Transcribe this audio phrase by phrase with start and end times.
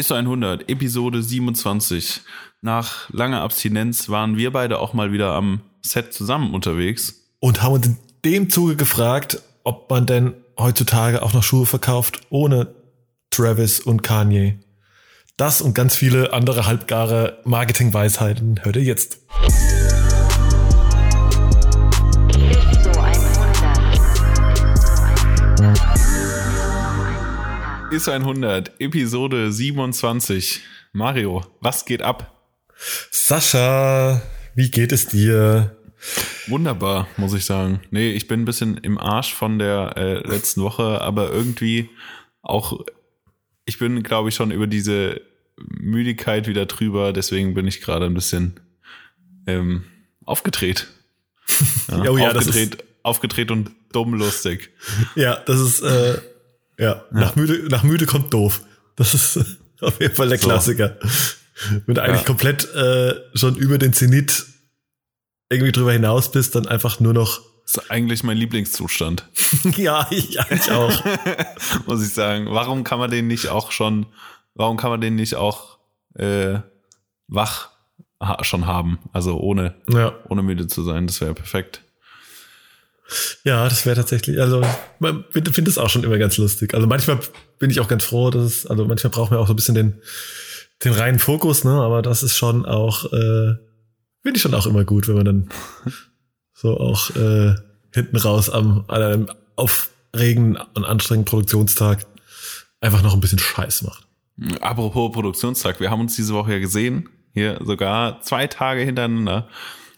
[0.00, 2.22] ISO 100, Episode 27.
[2.62, 7.28] Nach langer Abstinenz waren wir beide auch mal wieder am Set zusammen unterwegs.
[7.38, 12.22] Und haben uns in dem Zuge gefragt, ob man denn heutzutage auch noch Schuhe verkauft
[12.30, 12.74] ohne
[13.28, 14.58] Travis und Kanye.
[15.36, 19.18] Das und ganz viele andere halbgare Marketingweisheiten hört ihr jetzt.
[27.92, 30.60] ISO 100, Episode 27.
[30.92, 32.40] Mario, was geht ab?
[33.10, 34.22] Sascha,
[34.54, 35.76] wie geht es dir?
[36.46, 37.80] Wunderbar, muss ich sagen.
[37.90, 41.90] Nee, ich bin ein bisschen im Arsch von der äh, letzten Woche, aber irgendwie
[42.42, 42.84] auch,
[43.64, 45.20] ich bin, glaube ich, schon über diese
[45.56, 48.60] Müdigkeit wieder drüber, deswegen bin ich gerade ein bisschen
[49.46, 49.84] ähm,
[50.24, 50.86] aufgedreht.
[51.88, 54.70] Ja, oh ja, aufgedreht, aufgedreht und dumm lustig.
[55.16, 56.20] Ja, das ist, äh,
[56.80, 58.62] ja, nach, Müde, nach müde kommt doof.
[58.96, 59.38] Das ist
[59.80, 60.48] auf jeden Fall der So.
[60.48, 60.96] Klassiker.
[61.86, 64.46] Wenn du eigentlich komplett äh, schon über den Zenit
[65.50, 69.28] irgendwie drüber hinaus bist, dann einfach nur noch, Das ist eigentlich mein Lieblingszustand,
[69.76, 71.04] ja, ich eigentlich auch.
[71.86, 72.46] muss ich sagen.
[72.50, 74.06] Warum kann man den nicht auch schon,
[74.54, 75.78] warum kann man den nicht auch
[76.14, 76.60] äh,
[77.28, 77.70] wach
[78.22, 78.98] ha schon haben?
[79.12, 81.82] Also ohne, Ja, ohne müde zu sein, das wäre perfekt.
[83.44, 84.62] Ja das wäre tatsächlich, also
[84.98, 86.74] man finde es auch schon immer ganz lustig.
[86.74, 87.20] Also manchmal
[87.58, 89.74] bin ich auch ganz froh, dass es, also manchmal braucht man auch so ein bisschen
[89.74, 90.00] den,
[90.84, 91.72] den reinen Fokus, ne?
[91.72, 93.54] Aber das ist schon auch, äh,
[94.22, 95.48] finde ich schon auch immer gut, wenn man dann
[96.54, 97.54] so auch äh,
[97.92, 102.06] hinten raus am an einem aufregenden und anstrengenden Produktionstag
[102.80, 104.06] einfach noch ein bisschen Scheiß macht.
[104.60, 109.48] Apropos Produktionstag, wir haben uns diese Woche ja gesehen, hier sogar zwei Tage hintereinander.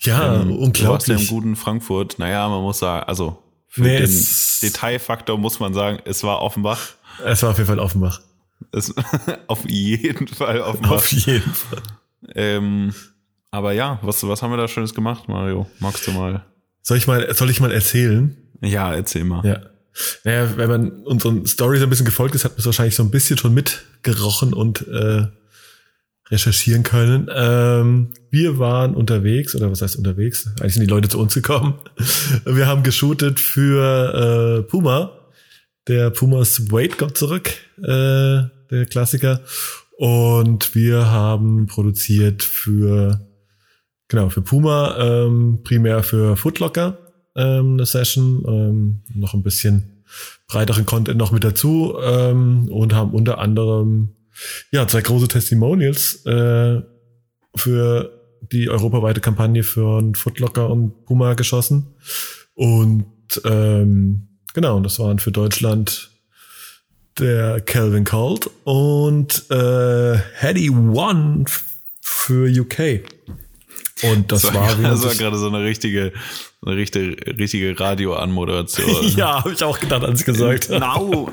[0.02, 1.28] Ja, Ähm, Du warst ja im unglaublich.
[1.28, 2.18] guten Frankfurt.
[2.18, 4.26] Naja, man muss sagen, also für Nee, den
[4.62, 6.80] Detailfaktor muss man sagen, es war Offenbach.
[7.24, 8.20] Es war auf jeden Fall Offenbach.
[8.72, 8.92] Es,
[9.46, 10.90] auf jeden Fall Offenbach.
[10.92, 11.82] Auf jeden Fall.
[12.34, 12.94] Ähm,
[13.50, 15.66] aber ja, was, was haben wir da Schönes gemacht, Mario?
[15.78, 16.44] Magst du mal?
[16.82, 18.36] Soll ich mal, soll ich mal erzählen?
[18.60, 19.44] Ja, erzähl mal.
[19.46, 19.60] Ja.
[20.24, 23.10] Naja, wenn man unseren Stories ein bisschen gefolgt ist, hat man es wahrscheinlich so ein
[23.10, 25.26] bisschen schon mitgerochen und äh,
[26.32, 27.28] recherchieren können.
[27.32, 30.48] Ähm, wir waren unterwegs, oder was heißt unterwegs?
[30.58, 31.74] Eigentlich sind die Leute zu uns gekommen.
[32.44, 35.12] Wir haben geshootet für äh, Puma.
[35.88, 37.84] Der Pumas Wait kommt zurück, äh,
[38.70, 39.40] der Klassiker.
[39.98, 43.20] Und wir haben produziert für,
[44.08, 46.98] genau, für Puma, ähm, primär für Footlocker
[47.36, 50.04] ähm, eine Session, ähm, noch ein bisschen
[50.48, 54.14] breiteren Content noch mit dazu ähm, und haben unter anderem
[54.70, 56.80] ja zwei große Testimonials äh,
[57.54, 58.20] für
[58.50, 61.94] die europaweite Kampagne für Footlocker und Puma geschossen
[62.54, 63.06] und
[63.44, 66.10] ähm, genau und das waren für Deutschland
[67.18, 71.44] der Calvin Colt und äh, Hedy One
[72.00, 73.02] für UK
[74.02, 76.12] und das, Das war, man das war gerade so eine richtige,
[76.64, 79.08] eine richtige, richtige Radioanmoderation.
[79.16, 80.80] ja, habe ich auch gedacht, als ich gesagt habe.
[80.80, 81.32] Now,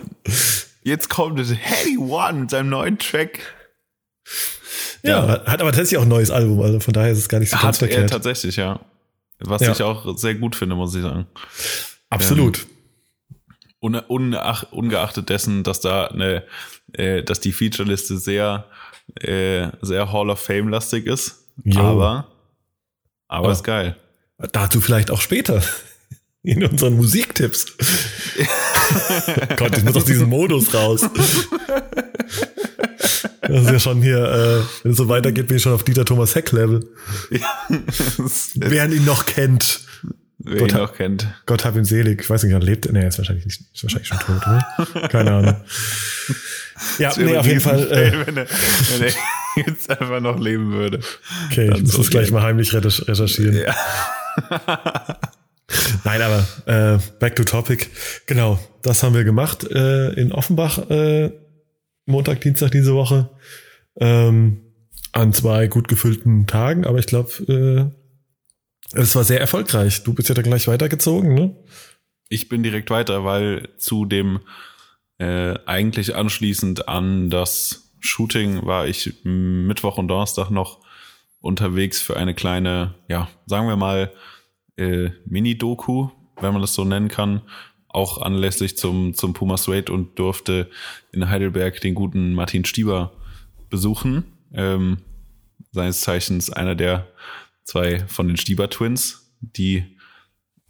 [0.84, 3.40] jetzt kommt das Heady One mit seinem neuen Track.
[5.04, 7.50] Ja, hat aber tatsächlich auch ein neues Album, also von daher ist es gar nicht
[7.50, 8.10] so ganz Hat er verkehrt.
[8.12, 8.80] tatsächlich, ja.
[9.40, 9.72] Was Ja.
[9.72, 11.26] ich auch sehr gut finde, muss ich sagen.
[12.10, 12.68] Absolut.
[13.82, 16.44] Un, unach, ungeachtet dessen, dass da eine,
[16.94, 18.66] äh, dass die Featureliste sehr,
[19.22, 21.46] äh, sehr Hall of Fame lastig ist.
[21.64, 21.80] Jo.
[21.82, 22.28] Aber,
[23.30, 23.52] aber Oh.
[23.52, 23.96] ist geil.
[24.52, 25.64] Dazu vielleicht auch später.
[26.44, 27.66] In unseren Musiktipps.
[29.58, 31.02] Gott, ich muss aus diesem Modus raus.
[33.42, 36.06] Das ist ja schon hier, äh, wenn es so weitergeht, bin ich schon auf Dieter
[36.06, 36.88] Thomas Heck Level.
[38.56, 39.82] Wer ihn noch kennt.
[40.40, 41.28] Wer Gott ihn noch kennt.
[41.46, 42.22] Gott hab ihn selig.
[42.22, 42.92] Ich weiß nicht, er lebt.
[42.92, 45.08] Nee, er ist wahrscheinlich nicht, ist wahrscheinlich schon tot, oder?
[45.10, 45.56] Keine Ahnung.
[46.98, 47.92] Ja, nee, auf jeden Fall.
[47.92, 49.14] Äh, wenn, er, wenn er
[49.68, 51.00] jetzt einfach noch leben würde.
[51.52, 53.58] okay, ich muss so, das gleich mal heimlich recherch- recherchieren.
[53.58, 53.76] Ja.
[56.04, 57.88] Nein, aber äh, back to topic.
[58.26, 61.32] Genau, das haben wir gemacht äh, in Offenbach äh,
[62.06, 63.30] Montag, Dienstag diese Woche.
[64.00, 64.62] Ähm,
[65.12, 67.92] an zwei gut gefüllten Tagen, aber ich glaube,
[68.94, 70.04] äh, es war sehr erfolgreich.
[70.04, 71.56] Du bist ja dann gleich weitergezogen, ne?
[72.30, 74.40] Ich bin direkt weiter, weil zu dem
[75.18, 80.80] äh, eigentlich anschließend an das Shooting war ich Mittwoch und Donnerstag noch
[81.42, 84.12] unterwegs für eine kleine, ja, sagen wir mal,
[84.80, 86.10] äh, Mini-Doku,
[86.42, 87.42] wenn man das so nennen kann,
[87.88, 90.70] auch anlässlich zum, zum Puma Suede und durfte
[91.12, 93.12] in Heidelberg den guten Martin Stieber
[93.70, 94.24] besuchen.
[94.54, 94.98] Ähm,
[95.72, 97.08] seines Zeichens einer der
[97.64, 99.84] zwei von den Stieber Twins, die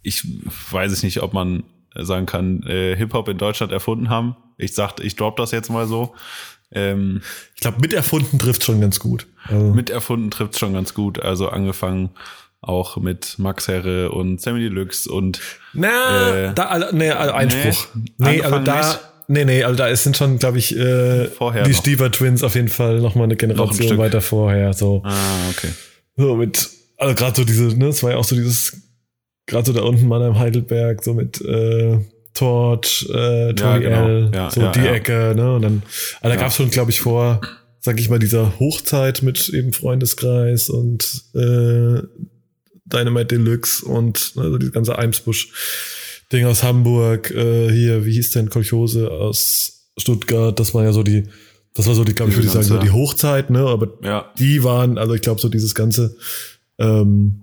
[0.02, 0.26] ich
[0.70, 1.64] weiß es nicht, ob man
[1.94, 4.36] sagen kann, äh, Hip-Hop in Deutschland erfunden haben.
[4.56, 6.14] Ich sagte, ich drop das jetzt mal so.
[6.72, 7.20] Ähm,
[7.54, 9.26] Ich glaube, miterfunden trifft schon ganz gut.
[9.44, 11.20] Also, mit erfunden trifft schon ganz gut.
[11.20, 12.10] Also angefangen
[12.62, 15.40] auch mit Max Herre und Sammy Deluxe und
[15.72, 17.86] na, äh, da, also, nee, also Einspruch.
[17.94, 18.98] nee, Nee, also da, nicht.
[19.28, 21.72] nee, nee, also da ist- sind schon, glaube ich, äh, Vorher die.
[21.74, 23.98] Stieber Twins auf jeden Fall noch mal eine Generation Stück.
[23.98, 24.72] weiter vorher.
[24.74, 25.68] So, ah, okay.
[26.16, 26.68] so mit,
[26.98, 28.76] also gerade so diese, ne, es war ja auch so dieses,
[29.46, 31.98] gerade so da unten Mannheim Heidelberg, so mit äh,
[32.34, 34.06] Torch, äh, Tony genau.
[34.06, 34.92] L, Ja, so ja, die ja.
[34.92, 35.54] Ecke, ne?
[35.54, 35.82] Und dann,
[36.20, 36.36] also da Ja.
[36.36, 37.40] gab's schon, glaube ich, vor,
[37.80, 42.02] sag ich mal, dieser Hochzeit mit eben Freundeskreis und äh,
[42.92, 48.50] Dynamite Deluxe und ne, so die ganze Eimsbusch-Ding aus Hamburg, äh, hier, wie hieß denn
[48.50, 51.24] Kolchose aus Stuttgart, das war ja so die,
[51.74, 53.60] das war so die, glaube ich, würde ich sagen, so die Hochzeit, ne?
[53.60, 56.16] Aber Ja, die waren, also ich glaube, so dieses ganze,
[56.78, 57.42] ähm,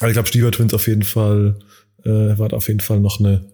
[0.00, 1.58] also ich glaube, Stieber Twins auf jeden Fall,
[2.04, 3.44] äh, war auf jeden Fall noch eine,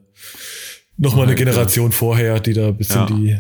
[0.97, 1.35] noch mal eine.
[1.35, 3.07] Generation vorher, die da ein bisschen Ja.
[3.07, 3.37] die,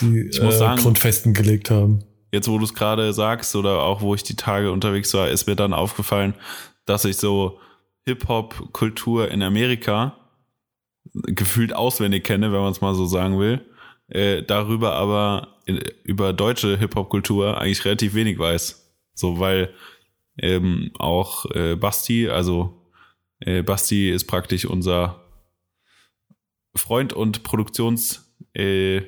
[0.00, 2.00] die Ich muss äh, sagen- Grundfesten gelegt haben.
[2.32, 5.46] jetzt wo du es gerade sagst oder auch wo ich die Tage unterwegs war, ist
[5.46, 6.34] mir dann aufgefallen,
[6.88, 7.60] dass ich so
[8.06, 10.16] Hip-Hop-Kultur in Amerika
[11.12, 13.60] gefühlt auswendig kenne, wenn man es mal so sagen will.
[14.08, 18.94] Äh, darüber aber in, über deutsche Hip-Hop-Kultur eigentlich relativ wenig weiß.
[19.14, 19.74] So, weil
[20.38, 22.88] ähm, auch äh, Basti, also
[23.40, 25.24] äh, Basti ist praktisch unser
[26.74, 29.02] Freund und Produktions äh,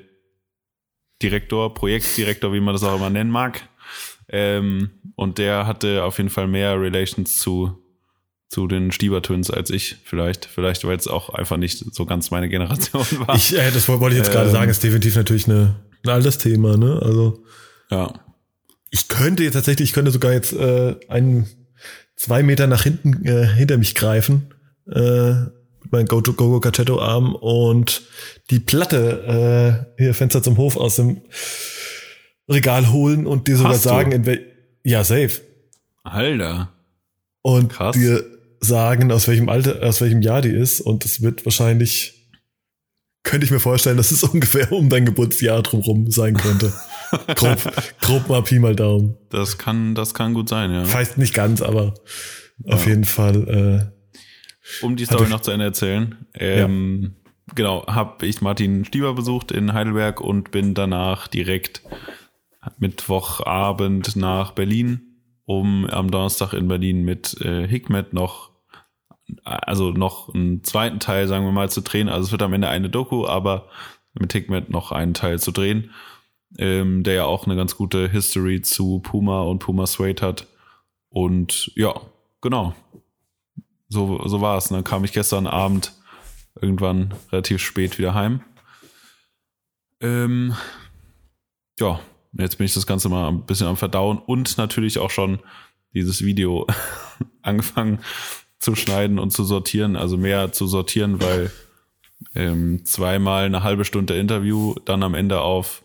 [1.22, 3.68] Direktor, Projektdirektor, wie man das auch immer nennen mag.
[4.32, 7.76] Ähm, und der hatte auf jeden Fall mehr Relations zu,
[8.48, 9.96] zu den Stieber Twins als ich.
[10.04, 13.34] Vielleicht, vielleicht, weil es auch einfach nicht so ganz meine Generation war.
[13.34, 14.52] Ich, äh, das wollte ich jetzt gerade Ähm.
[14.52, 17.00] sagen, ist definitiv natürlich eine, ein altes Thema, ne?
[17.02, 17.42] Also
[17.90, 18.12] ja.
[18.90, 21.48] ich könnte jetzt tatsächlich, ich könnte sogar jetzt äh, einen
[22.16, 24.54] zwei Meter nach hinten äh, hinter mich greifen,
[24.90, 25.32] äh,
[25.82, 28.02] mit meinem Go Go Cachetto Arm und
[28.50, 31.22] die Platte äh, hier Fenster zum Hof aus dem
[32.50, 34.44] Regal holen und dir sogar Hast sagen, in wel
[34.84, 35.40] ja safe
[36.02, 36.72] Alter.
[37.42, 37.94] und Krass.
[37.96, 38.24] dir
[38.60, 42.16] sagen, aus welchem Alter, aus welchem Jahr die ist und es wird wahrscheinlich
[43.22, 46.72] könnte ich mir vorstellen, dass es ungefähr um dein Geburtsjahr drumherum sein könnte.
[47.34, 47.58] grob,
[48.00, 49.16] grob mal Pi mal Daumen.
[49.30, 50.90] Das kann, das kann gut sein, ja.
[50.92, 51.94] Weiß nicht ganz, aber
[52.66, 52.90] auf Ja.
[52.90, 53.92] jeden Fall.
[54.82, 56.16] Um die Story noch zu Ende erzählen.
[56.34, 57.14] Ähm,
[57.56, 61.82] Genau, habe ich Martin Stieber besucht in Heidelberg und bin danach direkt
[62.78, 68.50] Mittwochabend nach Berlin, um am Donnerstag in Berlin mit äh, Hikmet noch,
[69.44, 72.08] also noch einen zweiten Teil, sagen wir mal, zu drehen.
[72.08, 73.68] Also es wird am Ende eine Doku, aber
[74.14, 75.90] mit Hikmet noch einen Teil zu drehen,
[76.58, 80.46] ähm, der ja auch eine ganz gute History zu Puma und Puma Suede hat.
[81.08, 81.94] Und ja,
[82.40, 82.74] genau.
[83.88, 84.68] So, so war es.
[84.68, 85.92] Dann kam ich gestern Abend
[86.60, 88.42] irgendwann relativ spät wieder heim.
[90.00, 90.54] Ähm,
[91.78, 92.00] ja,
[92.32, 95.40] jetzt bin ich das Ganze mal ein bisschen am Verdauen und natürlich auch schon
[95.94, 96.66] dieses Video
[97.42, 98.00] angefangen
[98.58, 101.50] zu schneiden und zu sortieren, also mehr zu sortieren, weil
[102.34, 105.82] ähm, zweimal eine halbe Stunde Interview, dann am Ende auf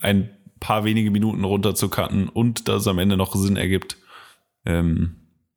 [0.00, 0.30] ein
[0.60, 3.96] paar wenige Minuten runter zu cutten und dass es am Ende noch Sinn ergibt,
[4.64, 5.16] ähm,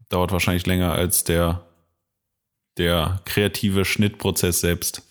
[0.09, 1.67] dauert wahrscheinlich länger als der,
[2.77, 5.07] der kreative Schnittprozess selbst,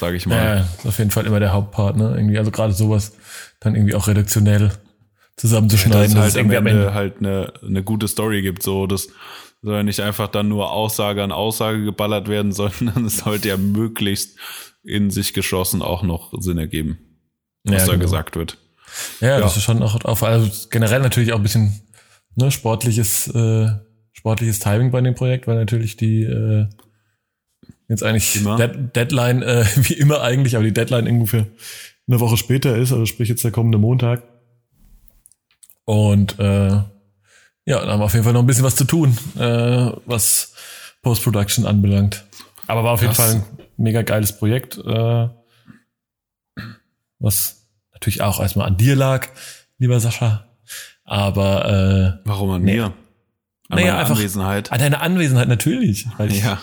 [0.00, 0.34] sage ich mal.
[0.36, 2.14] Ja, ist auf jeden Fall immer der Hauptpart, ne?
[2.16, 3.12] Irgendwie, also gerade sowas
[3.60, 4.72] dann irgendwie auch redaktionell
[5.36, 6.00] zusammenzuschneiden.
[6.02, 8.86] dass es dass halt es am irgendwie Ende halt eine, eine gute Story gibt, so
[8.86, 9.08] das
[9.62, 13.56] soll ja nicht einfach dann nur Aussage an Aussage geballert werden, sondern es sollte ja
[13.56, 14.36] möglichst
[14.82, 16.98] in sich geschlossen auch noch Sinn ergeben,
[17.64, 18.02] was Ja, da genau.
[18.04, 18.56] gesagt wird.
[19.20, 19.40] Ja, Ja.
[19.40, 21.80] das ist schon auch auf, also generell natürlich auch ein bisschen
[22.36, 23.68] ne, sportliches, äh,
[24.12, 26.66] sportliches Timing bei dem Projekt, weil natürlich die äh,
[27.90, 28.56] jetzt eigentlich Immer.
[28.56, 31.46] Dead, Deadline, äh, wie immer eigentlich, aber die Deadline ungefähr
[32.08, 34.22] eine Woche später ist, also sprich jetzt der kommende Montag.
[35.84, 36.84] Und äh, ja,
[37.66, 40.54] da haben wir auf jeden Fall noch ein bisschen was zu tun, äh, was
[41.02, 42.24] Post-Production anbelangt.
[42.66, 43.32] Aber war auf jeden Krass.
[43.32, 43.44] Fall ein
[43.76, 45.28] mega geiles Projekt, äh,
[47.18, 49.28] was natürlich auch erstmal an dir lag,
[49.78, 50.46] lieber Sascha.
[51.04, 52.76] Aber Warum an Nee.
[52.76, 52.84] mir?
[52.84, 52.94] An
[53.68, 54.68] Naja, meiner einfach- Anwesenheit.
[54.70, 56.06] äh, an deiner Anwesenheit natürlich.
[56.18, 56.58] Weil ich, Ja.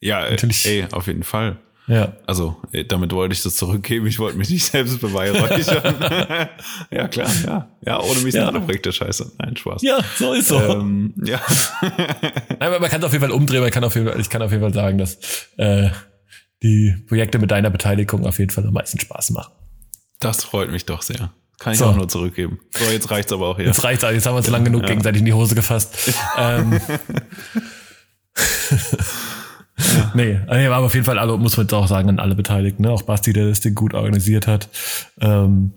[0.00, 0.64] Ja, äh, Natürlich.
[0.66, 1.56] ey, auf jeden Fall.
[1.86, 2.12] ja.
[2.26, 4.06] Also, äh, damit wollte ich das zurückgeben.
[4.06, 5.96] Ich wollte mich nicht selbst beweihräuchern.
[6.90, 7.68] ja, klar, ja.
[7.80, 8.46] Ja, ohne mich Ja.
[8.48, 9.32] alle Projekte scheiße.
[9.38, 9.82] Nein, Spaß.
[9.82, 10.60] Ja, so ist so.
[10.60, 11.40] Ähm, ja.
[11.80, 13.60] Nein, aber man kann es auf jeden Fall umdrehen.
[13.62, 15.18] Man kann auf jeden Fall, ich kann auf jeden Fall sagen, dass
[15.56, 15.90] äh,
[16.62, 19.52] die Projekte mit deiner Beteiligung auf jeden Fall am meisten Spaß machen.
[20.20, 21.32] Das freut mich doch sehr.
[21.58, 21.86] Kann ich So.
[21.86, 22.58] auch nur zurückgeben.
[22.70, 23.66] So, jetzt reicht's aber auch hier.
[23.66, 24.88] Jetzt reicht's, jetzt haben wir uns lang genug Ja.
[24.88, 25.94] gegenseitig in die Hose gefasst.
[26.36, 26.80] ähm,
[30.14, 32.82] Nee, nee, aber auf jeden Fall, also muss man jetzt auch sagen, an alle Beteiligten,
[32.82, 32.90] ne?
[32.90, 34.68] auch Basti, der das Ding gut organisiert hat.
[35.20, 35.72] Ähm,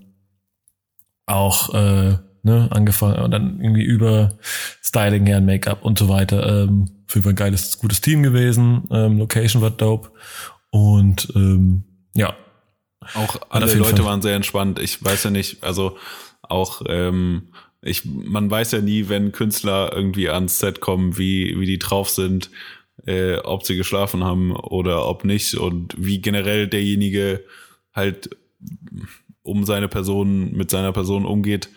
[1.26, 4.34] auch äh, ne, angefangen und dann irgendwie über
[4.82, 6.64] Styling her, Make-up und so weiter.
[6.64, 8.88] Ähm, für ein geiles, gutes Team gewesen.
[8.92, 10.12] Ähm, Location war dope.
[10.72, 11.84] Und ähm,
[12.14, 12.36] ja.
[13.16, 14.06] Auch alle Leute Fall.
[14.06, 14.80] waren sehr entspannt.
[14.80, 15.98] Ich weiß ja nicht, also
[16.42, 17.50] auch ähm,
[17.82, 22.10] ich, man weiß ja nie, wenn Künstler irgendwie ans Set kommen, wie, wie die drauf
[22.10, 22.50] sind,
[23.06, 27.44] äh, ob sie geschlafen haben oder ob nicht und wie generell derjenige
[27.94, 28.30] halt
[29.42, 31.70] um seine Person, mit seiner Person umgeht,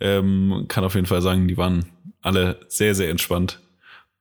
[0.00, 1.86] ähm, kann auf jeden Fall sagen, die waren
[2.20, 3.60] alle sehr, sehr entspannt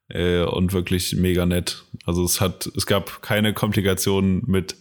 [0.10, 1.84] äh, und wirklich mega nett.
[2.06, 4.76] Also es hat, es gab keine Komplikationen mit,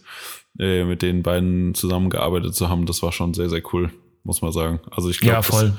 [0.59, 2.85] äh, mit den beiden zusammengearbeitet zu haben.
[2.85, 3.91] Das war schon sehr, sehr cool,
[4.23, 4.79] muss man sagen.
[4.91, 5.61] Also ich glaube, ja.
[5.61, 5.73] Das,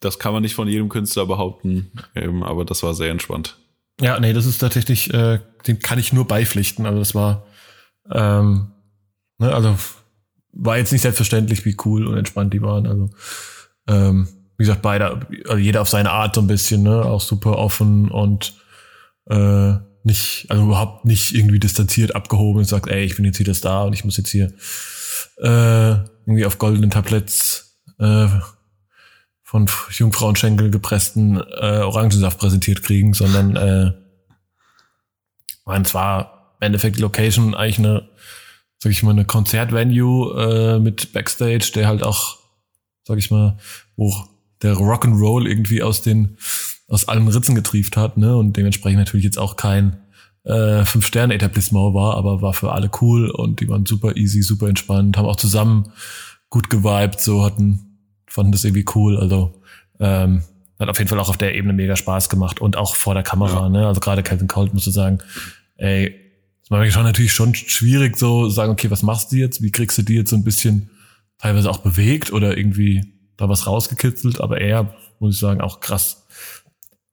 [0.00, 3.59] das kann man nicht von jedem Künstler behaupten, ähm, aber das war sehr entspannt.
[4.00, 6.86] Ja, nee, das ist tatsächlich, äh, dem kann ich nur beipflichten.
[6.86, 7.46] Also das war,
[8.10, 8.72] ähm,
[9.38, 9.76] ne, also
[10.52, 12.86] war jetzt nicht selbstverständlich, wie cool und entspannt die waren.
[12.86, 13.10] Also
[13.88, 17.58] ähm, wie gesagt, beide, also jeder auf seine Art so ein bisschen, ne, auch super
[17.58, 18.54] offen und
[19.28, 23.46] äh, nicht, also überhaupt nicht irgendwie distanziert abgehoben und sagt, ey, ich bin jetzt hier
[23.46, 24.52] das da und ich muss jetzt hier
[25.38, 25.90] äh,
[26.26, 28.28] irgendwie auf goldenen Tabletts äh,
[29.50, 33.92] von Jungfrauenschenkel gepressten äh, Orangensaft präsentiert kriegen, sondern äh,
[35.64, 38.08] man zwar im Endeffekt Location eigentlich eine,
[38.78, 42.38] sag ich mal, eine Konzertvenue äh, mit Backstage, der halt auch,
[43.02, 43.58] sag ich mal,
[43.96, 44.14] wo
[44.62, 46.36] der Rock'n'Roll irgendwie aus den
[46.86, 48.36] aus allen Ritzen getrieft hat, ne?
[48.36, 49.98] Und dementsprechend natürlich jetzt auch kein
[50.44, 55.16] äh, Fünf-Sterne-Etablissement war, aber war für alle cool und die waren super easy, super entspannt,
[55.16, 55.90] haben auch zusammen
[56.50, 57.89] gut geweibt, so hatten,
[58.30, 59.18] fanden das irgendwie cool.
[59.18, 59.60] Also
[59.98, 60.42] ähm,
[60.78, 63.22] hat auf jeden Fall auch auf der Ebene mega Spaß gemacht und auch vor der
[63.22, 63.68] Kamera, ja.
[63.68, 63.86] ne?
[63.86, 65.18] Also gerade Calvin Colt musst du sagen,
[65.76, 66.16] ey,
[66.62, 69.60] das war schon natürlich schon schwierig, so sagen, okay, was machst du jetzt?
[69.62, 70.88] Wie kriegst du die jetzt so ein bisschen
[71.38, 74.40] teilweise auch bewegt oder irgendwie da was rausgekitzelt?
[74.40, 76.26] Aber er, muss ich sagen, auch krass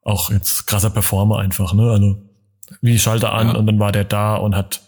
[0.08, 1.92] auch jetzt krasser Performer einfach, ne?
[1.92, 2.22] Also
[2.82, 3.56] wie Schalter an ja.
[3.56, 4.82] und dann war der da und hat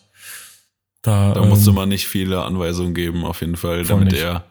[1.02, 1.34] da.
[1.34, 4.22] Da ähm, musste man nicht viele Anweisungen geben, auf jeden Fall, damit nicht.
[4.22, 4.46] er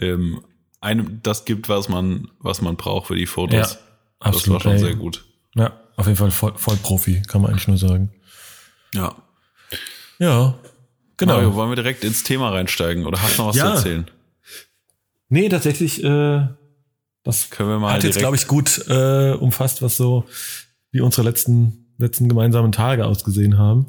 [0.00, 0.40] ähm,
[0.84, 3.72] einem das gibt, was man, was man braucht für die Fotos.
[3.72, 3.78] Ja,
[4.20, 5.24] absolut, das war schon sehr gut.
[5.54, 8.12] Ja, auf jeden Fall voll, voll Profi, kann man eigentlich nur sagen.
[8.94, 9.14] Ja.
[10.18, 10.54] Ja,
[11.16, 11.34] genau.
[11.34, 13.64] Mario, wollen wir direkt ins Thema reinsteigen oder hast du noch was ja.
[13.64, 14.10] zu erzählen?
[15.28, 16.46] Nee, tatsächlich äh,
[17.24, 20.24] das können wir mal hat jetzt, glaube ich, gut äh, umfasst, was so
[20.92, 23.86] wie unsere letzten, letzten gemeinsamen Tage ausgesehen haben.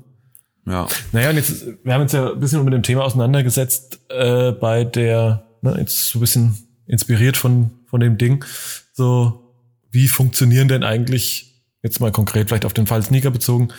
[0.65, 0.87] Ja.
[1.11, 4.85] Naja, und jetzt, wir haben uns ja ein bisschen mit dem Thema auseinandergesetzt äh, bei
[4.85, 8.45] der, ne, jetzt so ein bisschen inspiriert von, von dem Ding,
[8.93, 9.53] so
[9.91, 13.69] wie funktionieren denn eigentlich, jetzt mal konkret vielleicht auf den Fall Sneaker bezogen,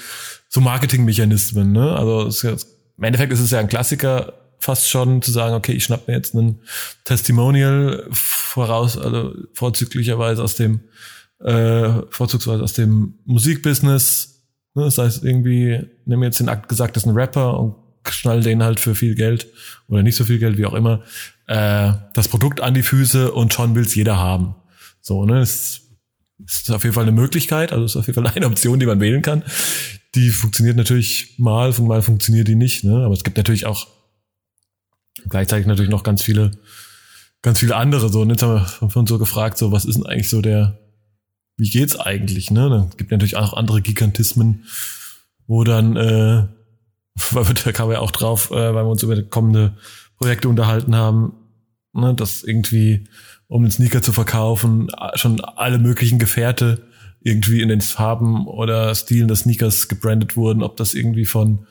[0.49, 1.95] so Marketingmechanismen, ne?
[1.95, 5.85] Also es, im Endeffekt ist es ja ein Klassiker, fast schon zu sagen, okay, ich
[5.85, 6.61] schnapp mir jetzt einen
[7.05, 10.81] Testimonial voraus, also vorzüglicherweise aus dem,
[11.41, 14.43] äh, vorzugsweise aus dem Musikbusiness.
[14.75, 14.85] Ne?
[14.85, 17.75] Das heißt, irgendwie, nehme jetzt den Akt gesagt, das ist ein Rapper und
[18.09, 19.49] schnall den halt für viel Geld
[19.89, 21.03] oder nicht so viel Geld, wie auch immer,
[21.47, 24.55] äh, das Produkt an die Füße und schon will's jeder haben.
[25.01, 25.41] So, ne?
[25.41, 25.83] Das
[26.45, 29.01] ist auf jeden Fall eine Möglichkeit, also ist auf jeden Fall eine Option, die man
[29.01, 29.43] wählen kann.
[30.15, 33.05] Die funktioniert natürlich mal, mal funktioniert die nicht, ne?
[33.05, 33.87] Aber es gibt natürlich auch
[35.29, 36.53] gleichzeitig natürlich noch ganz viele,
[37.43, 38.09] ganz viele andere.
[38.09, 40.79] So, und jetzt haben wir uns so gefragt, so, was ist denn eigentlich so der,
[41.57, 42.69] wie geht's eigentlich, ne?
[42.69, 44.65] Dann gibt natürlich auch andere Gigantismen,
[45.47, 46.47] wo dann, äh,
[47.31, 49.77] weil wir, da kamen wir auch drauf, äh, weil wir uns über kommende
[50.19, 51.33] Projekte unterhalten haben,
[51.93, 53.05] ne, dass irgendwie,
[53.49, 56.83] um den Sneaker zu verkaufen, schon alle möglichen Gefährte
[57.21, 61.67] irgendwie in den Farben oder Stilen des Sneakers gebrandet wurden, ob das irgendwie von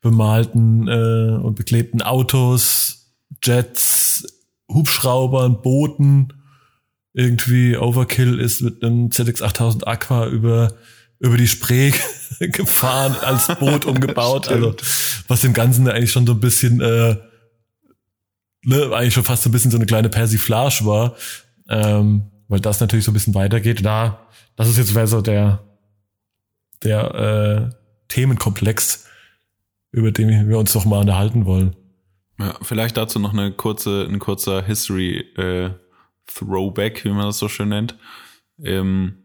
[0.00, 4.26] bemalten äh, und beklebten Autos, Jets,
[4.70, 6.32] Hubschraubern, Booten
[7.12, 10.74] irgendwie Overkill ist mit einem ZX 8000 Aqua über
[11.18, 11.92] über die Spree
[12.40, 14.48] gefahren, als Boot umgebaut.
[14.50, 14.74] also
[15.28, 17.16] was dem Ganzen eigentlich schon so ein bisschen, äh,
[18.66, 21.16] ne, eigentlich schon fast so ein bisschen so eine kleine Persiflage war,
[21.68, 23.84] ähm, weil das natürlich so ein bisschen weitergeht.
[23.84, 25.62] Da, das ist jetzt so der
[26.82, 27.74] der äh,
[28.08, 29.06] Themenkomplex,
[29.90, 31.74] über den wir uns doch mal unterhalten wollen.
[32.38, 35.70] Ja, vielleicht dazu noch eine kurze, ein kurzer History äh,
[36.26, 37.96] Throwback, wie man das so schön nennt.
[38.62, 39.22] Ähm,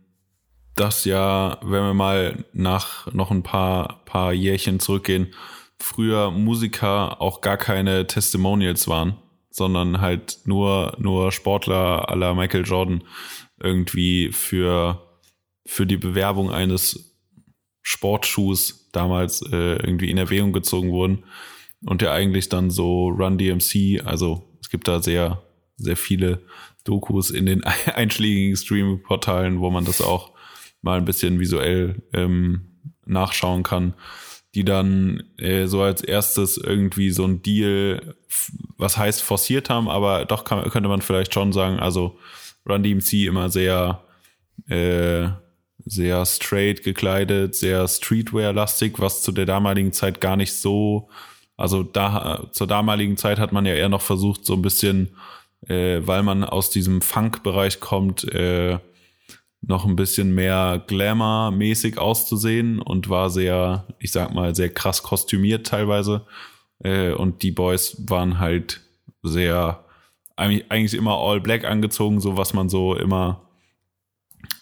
[0.75, 5.33] das ja, wenn wir mal nach noch ein paar, paar Jährchen zurückgehen,
[5.79, 9.17] früher Musiker auch gar keine Testimonials waren,
[9.51, 13.03] sondern halt nur, nur Sportler aller Michael Jordan
[13.62, 15.08] irgendwie für,
[15.65, 17.20] für die Bewerbung eines
[17.84, 21.25] Sportschuhs damals äh, irgendwie in Erwägung gezogen wurden.
[21.86, 25.41] Und der eigentlich dann so Run DMC, also es gibt da sehr
[25.81, 26.41] sehr viele
[26.84, 30.31] Dokus in den einschlägigen Streaming-Portalen, wo man das auch
[30.81, 33.93] mal ein bisschen visuell ähm, nachschauen kann,
[34.55, 38.15] die dann äh, so als erstes irgendwie so ein Deal,
[38.77, 42.17] was heißt forciert haben, aber doch kann, könnte man vielleicht schon sagen, also
[42.67, 44.03] Run DMC immer sehr
[44.67, 45.29] äh,
[45.86, 51.10] sehr straight gekleidet, sehr Streetwear-lastig, was zu der damaligen Zeit gar nicht so,
[51.58, 55.15] also da zur damaligen Zeit hat man ja eher noch versucht, so ein bisschen,
[55.67, 58.79] äh, weil man aus diesem Funk-Bereich kommt, äh,
[59.62, 65.68] noch ein bisschen mehr Glamour-mäßig auszusehen und war sehr, ich sag mal, sehr krass kostümiert
[65.68, 66.25] teilweise.
[66.84, 68.82] Äh, und die Boys waren halt
[69.22, 69.86] sehr,
[70.36, 73.41] eigentlich immer all black angezogen, so was man so immer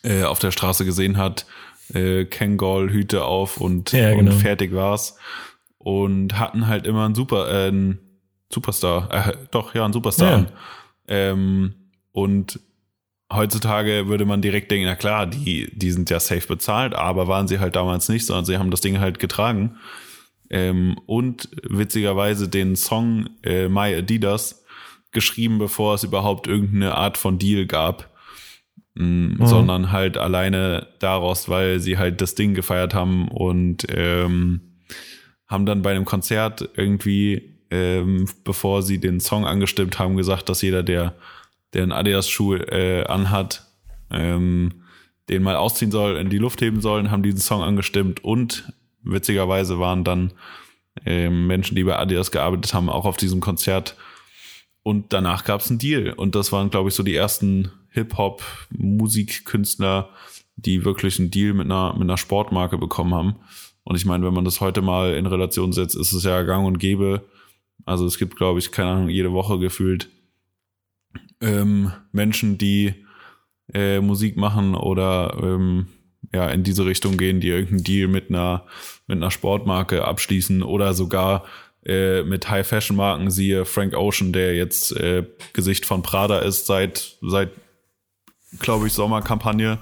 [0.03, 1.46] äh, auf der Straße gesehen hat.
[1.94, 4.32] Äh, Kangol, Hüte auf und, ja, genau.
[4.32, 5.18] und fertig war's.
[5.77, 8.00] Und hatten halt immer einen Super, äh, einen
[8.51, 10.39] Superstar, äh, doch, ja, einen Superstar.
[10.39, 10.46] Ja.
[11.08, 11.74] Ähm,
[12.12, 12.60] und
[13.31, 17.48] heutzutage würde man direkt denken, na klar, die, die sind ja safe bezahlt, aber waren
[17.48, 19.77] sie halt damals nicht, sondern sie haben das Ding halt getragen.
[20.50, 24.63] Ähm, und witzigerweise den Song äh, My Adidas
[25.12, 28.09] geschrieben, bevor es überhaupt irgendeine Art von Deal gab,
[28.95, 29.38] mhm.
[29.41, 34.62] sondern halt alleine daraus, weil sie halt das Ding gefeiert haben und ähm,
[35.48, 40.62] haben dann bei einem Konzert irgendwie, ähm, bevor sie den Song angestimmt haben, gesagt, dass
[40.62, 41.15] jeder, der
[41.74, 43.66] der einen Adidas-Schuh äh, anhat,
[44.12, 44.84] ähm,
[45.30, 48.74] den mal ausziehen soll, in die Luft heben sollen, haben diesen Song angestimmt und
[49.04, 50.34] witzigerweise waren dann
[51.06, 53.96] ähm, Menschen, die bei Adidas gearbeitet haben, auch auf diesem Konzert.
[54.82, 56.14] Und danach gab es einen Deal.
[56.14, 60.10] Und das waren, glaube ich, so die ersten Hip-Hop-Musikkünstler,
[60.56, 63.36] die wirklich einen Deal mit einer, mit einer Sportmarke bekommen haben.
[63.84, 66.66] Und ich meine, wenn man das heute mal in Relation setzt, ist es ja gang
[66.66, 67.26] und gäbe.
[67.86, 70.10] Also es gibt, glaube ich, keine Ahnung, jede Woche gefühlt
[71.41, 72.93] ähm, Menschen, die
[73.74, 75.88] äh, Musik machen oder ähm,
[76.34, 78.66] ja in diese Richtung gehen, die irgendeinen Deal mit einer
[79.07, 81.46] mit einer Sportmarke abschließen oder sogar
[81.85, 86.66] äh, mit High Fashion Marken, siehe Frank Ocean, der jetzt äh, Gesicht von Prada ist
[86.66, 87.51] seit seit
[88.59, 89.79] glaube ich Sommerkampagne.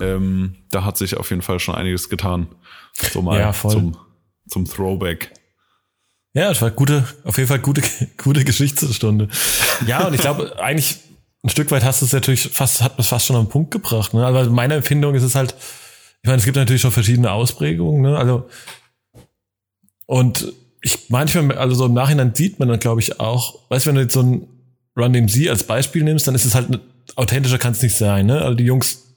[0.00, 2.48] Ähm, da hat sich auf jeden Fall schon einiges getan.
[2.92, 3.96] So mal ja, zum
[4.46, 5.32] zum Throwback.
[6.38, 7.82] Ja, es war gute, auf jeden Fall gute,
[8.16, 9.28] gute Geschichtsstunde.
[9.88, 10.98] Ja, und ich glaube, eigentlich
[11.42, 14.14] ein Stück weit hast du es natürlich fast, hat es fast schon am Punkt gebracht.
[14.14, 14.24] Ne?
[14.24, 15.56] Also meine Empfindung ist es halt,
[16.22, 18.16] ich meine, es gibt natürlich schon verschiedene Ausprägungen, ne?
[18.16, 18.48] Also,
[20.06, 23.88] und ich manchmal, also so im Nachhinein sieht man dann, glaube ich, auch, weißt du,
[23.88, 24.48] wenn du jetzt so ein
[24.96, 26.80] Run DMC als Beispiel nimmst, dann ist es halt,
[27.16, 28.42] authentischer kann es nicht sein, ne?
[28.42, 29.16] Also die Jungs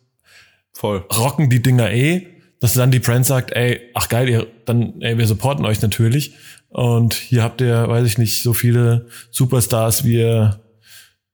[0.74, 1.06] Voll.
[1.14, 2.28] rocken die Dinger eh,
[2.60, 6.36] dass dann die Brand sagt, ey, ach geil, ihr, dann, ey, wir supporten euch natürlich.
[6.72, 10.62] Und hier habt ihr, weiß ich nicht, so viele Superstars, wie ihr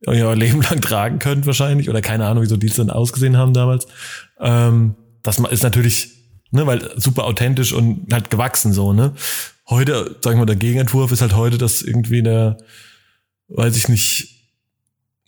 [0.06, 1.90] euer Leben lang tragen könnt wahrscheinlich.
[1.90, 3.88] Oder keine Ahnung, wieso die dann ausgesehen haben damals.
[4.40, 6.10] Ähm, das ist natürlich,
[6.52, 9.14] ne, weil super authentisch und halt gewachsen so, ne.
[9.70, 12.58] Heute, sagen wir mal, der Gegenentwurf ist halt heute, dass irgendwie der,
[13.50, 14.30] weiß ich nicht,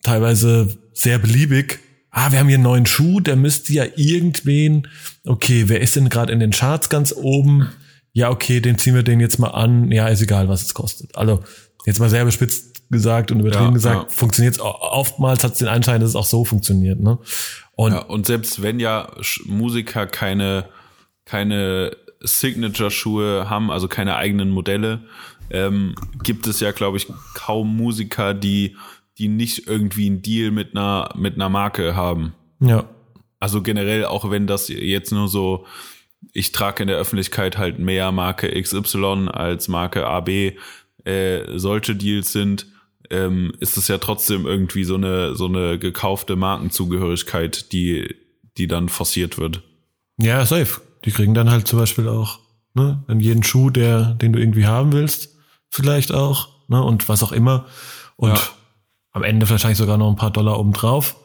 [0.02, 1.80] teilweise sehr beliebig
[2.12, 4.88] ah, wir haben hier einen neuen Schuh, der müsste ja irgendwen,
[5.26, 7.70] okay, wer ist denn gerade in den Charts ganz oben?
[8.20, 11.16] Ja, okay, den ziehen wir den jetzt mal an, ja, ist egal, was es kostet.
[11.16, 11.42] Also
[11.86, 14.10] jetzt mal sehr bespitzt gesagt und übertrieben ja, gesagt, ja.
[14.10, 17.00] funktioniert es oftmals hat es den Anschein, dass es auch so funktioniert.
[17.00, 17.18] Ne?
[17.78, 19.10] Und, ja, und selbst wenn ja
[19.46, 20.66] Musiker keine,
[21.24, 25.00] keine Signature-Schuhe haben, also keine eigenen Modelle,
[25.50, 28.76] ähm, gibt es ja, glaube ich, kaum Musiker, die,
[29.18, 32.34] die nicht irgendwie einen Deal mit einer, mit einer Marke haben.
[32.60, 32.84] Ja.
[33.40, 35.66] Also generell, auch wenn das jetzt nur so
[36.34, 40.54] ich trage in der Öffentlichkeit halt mehr Marke XY als Marke AB,
[41.06, 42.68] äh, solche Deals sind,
[43.10, 48.16] ähm, ist es ja trotzdem irgendwie so eine, so eine gekaufte Markenzugehörigkeit, die,
[48.58, 49.64] die dann forciert wird.
[50.18, 50.82] Ja, safe.
[51.06, 52.40] Die kriegen dann halt zum Beispiel auch,
[52.74, 55.38] ne, dann jeden Schuh, der, den du irgendwie haben willst,
[55.70, 57.66] vielleicht auch, ne, und was auch immer.
[58.18, 58.40] Und ja.
[59.12, 61.16] am Ende wahrscheinlich sogar noch ein paar Dollar obendrauf,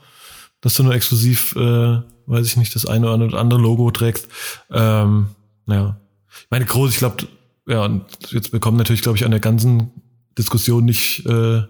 [0.65, 4.29] dass du nur exklusiv äh, weiß ich nicht, das eine oder andere Logo trägst.
[4.71, 5.29] Ähm,
[5.67, 6.01] ja.
[6.29, 7.27] Ich meine, groß, ich glaube,
[7.67, 9.91] ja, und jetzt bekommen natürlich, glaube ich, an der ganzen
[10.37, 11.63] Diskussion nicht, äh,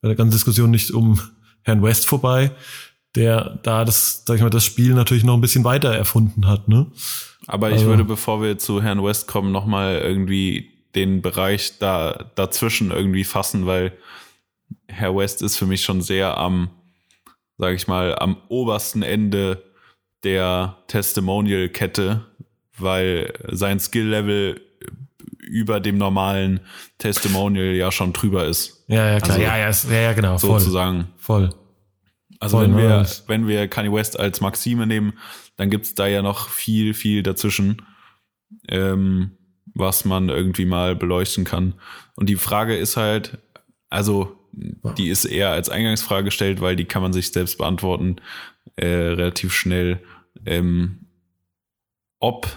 [0.00, 1.20] bei der ganzen Diskussion nicht um
[1.62, 2.52] Herrn West vorbei,
[3.14, 6.68] der da das, sag ich mal, das Spiel natürlich noch ein bisschen weiter erfunden hat,
[6.68, 6.86] ne?
[7.46, 12.30] Aber ich also, würde, bevor wir zu Herrn West kommen, nochmal irgendwie den Bereich da
[12.34, 13.92] dazwischen irgendwie fassen, weil
[14.86, 16.70] Herr West ist für mich schon sehr am,
[17.60, 19.62] sag ich mal, am obersten Ende
[20.24, 22.24] der Testimonial-Kette,
[22.78, 24.60] weil sein Skill-Level
[25.38, 26.60] über dem normalen
[26.96, 28.84] Testimonial ja schon drüber ist.
[28.88, 29.36] Ja, ja, klar.
[29.36, 30.38] Also, ja, ja, ja, genau.
[30.38, 30.58] Voll.
[30.58, 31.08] Sozusagen.
[31.18, 31.50] Voll.
[32.38, 35.12] Also Voll, wenn wir, wenn wir Kanye West als Maxime nehmen,
[35.56, 37.82] dann gibt's da ja noch viel, viel dazwischen,
[38.68, 39.32] ähm,
[39.74, 41.74] was man irgendwie mal beleuchten kann.
[42.16, 43.38] Und die Frage ist halt,
[43.90, 48.16] also die ist eher als Eingangsfrage gestellt, weil die kann man sich selbst beantworten,
[48.76, 50.02] äh, relativ schnell,
[50.46, 51.06] ähm,
[52.18, 52.48] ob,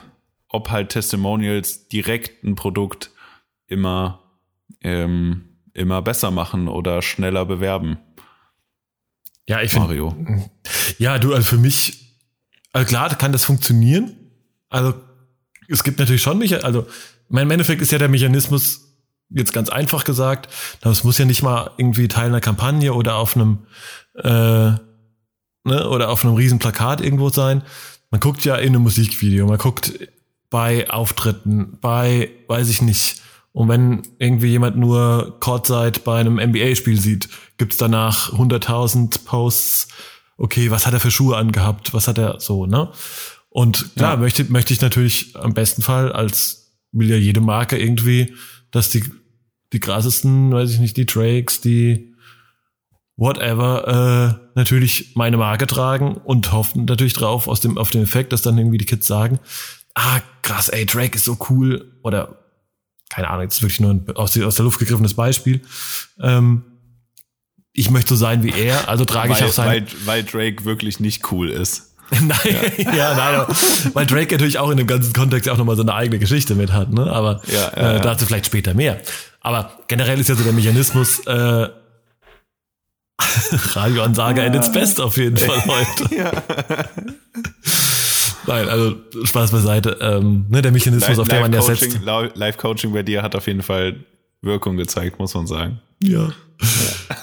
[0.47, 3.11] ob halt Testimonials direkt ein Produkt
[3.67, 4.21] immer,
[4.81, 7.97] ähm, immer besser machen oder schneller bewerben.
[9.47, 10.15] Ja, ich finde, Mario.
[10.97, 12.19] Ja, du, also für mich,
[12.71, 14.15] also klar kann das funktionieren.
[14.69, 14.93] Also
[15.67, 16.87] es gibt natürlich schon nicht, also
[17.29, 18.82] mein Endeffekt ist ja der Mechanismus,
[19.33, 20.49] jetzt ganz einfach gesagt,
[20.81, 23.59] das muss ja nicht mal irgendwie Teil einer Kampagne oder auf einem
[24.15, 24.71] äh,
[25.65, 27.63] ne, oder auf einem riesen Plakat irgendwo sein.
[28.11, 29.91] Man guckt ja in einem Musikvideo, man guckt
[30.49, 33.21] bei Auftritten, bei, weiß ich nicht.
[33.53, 39.87] Und wenn irgendwie jemand nur Courtside bei einem NBA-Spiel sieht, gibt's danach 100.000 Posts,
[40.37, 42.91] okay, was hat er für Schuhe angehabt, was hat er so, ne?
[43.49, 44.17] Und klar, Ja.
[44.17, 48.33] möchte, möchte ich natürlich am besten Fall, als will ja jede Marke irgendwie,
[48.71, 49.03] dass die,
[49.73, 52.13] die krassesten, weiß ich nicht, die Drakes, die
[53.15, 58.33] whatever, äh, natürlich meine Marke tragen und hoffen natürlich drauf, aus dem, auf den Effekt,
[58.33, 59.39] dass dann irgendwie die Kids sagen,
[59.93, 62.39] ah, krass, ey, Drake ist so cool, oder
[63.09, 65.61] keine Ahnung, jetzt wirklich nur ein aus, der- aus der Luft gegriffenes Beispiel.
[66.19, 66.63] Ähm,
[67.71, 69.67] ich möchte so sein wie er, also trage ich weil, auch sein.
[69.67, 71.91] weil, weil Drake wirklich nicht cool ist.
[72.11, 72.37] nein,
[72.77, 73.55] ja, nein, aber,
[73.93, 76.53] weil Drake natürlich auch in dem ganzen Kontext ja auch nochmal so eine eigene Geschichte
[76.53, 77.11] mit hat, ne?
[77.11, 77.99] Aber Ja, ja, äh, ja.
[77.99, 78.99] dazu vielleicht später mehr.
[79.43, 81.67] Aber generell ist ja so der Mechanismus, äh,
[83.73, 86.89] Radioansage at its best auf jeden Fall heute.
[88.47, 89.97] Nein, also Spaß beiseite.
[90.01, 92.01] Ähm, ne, der Mechanismus, auf den man ja setzt.
[92.01, 94.03] Live-Coaching Live-Coaching bei dir hat auf jeden Fall
[94.41, 95.79] Wirkung gezeigt, muss man sagen.
[96.01, 96.29] Ja.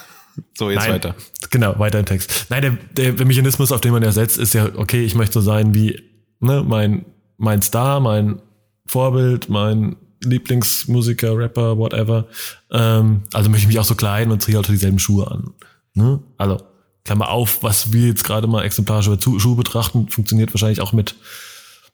[0.57, 1.15] So, jetzt Nein, weiter.
[1.51, 2.47] Genau, weiter im Text.
[2.49, 5.35] Nein, der, der, der Mechanismus, auf den man ja setzt, ist ja, okay, ich möchte
[5.35, 6.03] so sein wie
[6.39, 7.05] ne, mein,
[7.37, 8.41] mein Star, mein
[8.87, 12.27] Vorbild, mein Lieblingsmusiker, Rapper, whatever.
[12.71, 15.53] Ähm, also möchte ich mich auch so kleiden und ziehe halt dieselben Schuhe an.
[15.95, 16.21] Ne?
[16.37, 16.63] Also,
[17.05, 21.17] Klammer auf, was wir jetzt gerade mal exemplarisch über Schuhe betrachten, funktioniert wahrscheinlich auch mit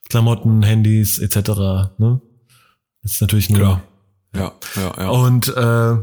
[0.08, 1.36] Klamotten, Handys etc.
[1.98, 2.20] Ne?
[3.02, 3.82] Das ist natürlich nur Klar.
[4.34, 5.08] Ja, ja, ja.
[5.08, 5.96] und äh,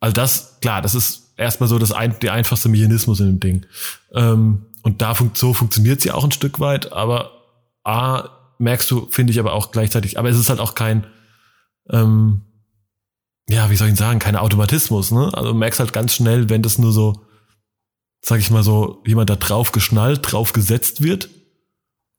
[0.00, 3.66] also das, klar, das ist erstmal so das ein, der einfachste Mechanismus in dem Ding.
[4.12, 7.32] Ähm, und da funkt, so funktioniert ja auch ein Stück weit, aber
[7.84, 11.06] A, merkst du, finde ich aber auch gleichzeitig, aber es ist halt auch kein,
[11.90, 12.42] ähm,
[13.48, 15.32] ja, wie soll ich sagen, kein Automatismus, ne?
[15.32, 17.24] Also du merkst halt ganz schnell, wenn das nur so,
[18.20, 21.28] sag ich mal so, jemand da drauf geschnallt, drauf gesetzt wird,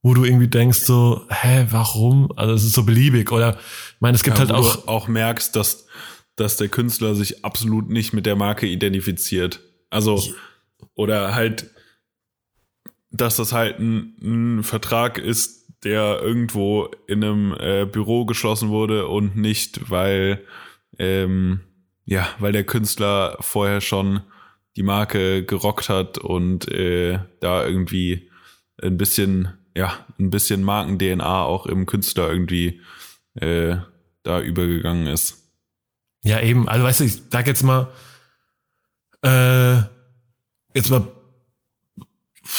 [0.01, 2.31] wo du irgendwie denkst so, hä, warum?
[2.37, 3.31] Also es ist so beliebig.
[3.31, 4.77] Oder ich meine, es gibt ja, halt auch.
[4.77, 5.87] du auch merkst, dass,
[6.37, 9.59] dass der Künstler sich absolut nicht mit der Marke identifiziert.
[9.89, 10.23] Also,
[10.93, 11.71] oder halt,
[13.11, 15.56] dass das halt ein, ein Vertrag ist,
[15.87, 20.43] der irgendwo in einem äh, Büro geschlossen wurde und nicht, weil,
[20.99, 21.61] ähm,
[22.03, 24.21] ja, weil der Künstler vorher schon
[24.75, 28.29] die Marke gerockt hat und äh, da irgendwie
[28.81, 32.81] ein bisschen, ja, ein bisschen Marken-DNA auch im Künstler irgendwie
[33.35, 33.77] äh,
[34.23, 35.49] da übergegangen ist.
[36.23, 36.67] Ja, eben.
[36.67, 37.87] Also weißt du, ich sag jetzt mal,
[39.23, 39.77] äh,
[40.73, 41.07] jetzt mal,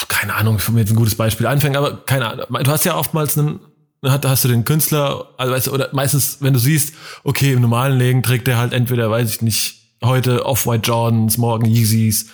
[0.08, 2.46] keine Ahnung, ich will mir jetzt ein gutes Beispiel anfangen, aber keine Ahnung.
[2.62, 3.60] Du hast ja oftmals einen,
[4.04, 7.60] hat- hast du den Künstler, also weißt du, oder meistens, wenn du siehst, okay, im
[7.60, 12.26] normalen Leben trägt der halt entweder, weiß ich nicht, heute Off-White Jordans, morgen Yeezys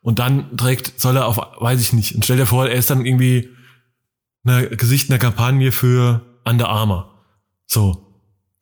[0.00, 2.90] und dann trägt, soll er auf, weiß ich nicht, und stell dir vor, er ist
[2.90, 3.50] dann irgendwie
[4.44, 7.14] eine Gesicht einer Kampagne für Under Armour.
[7.66, 8.06] So,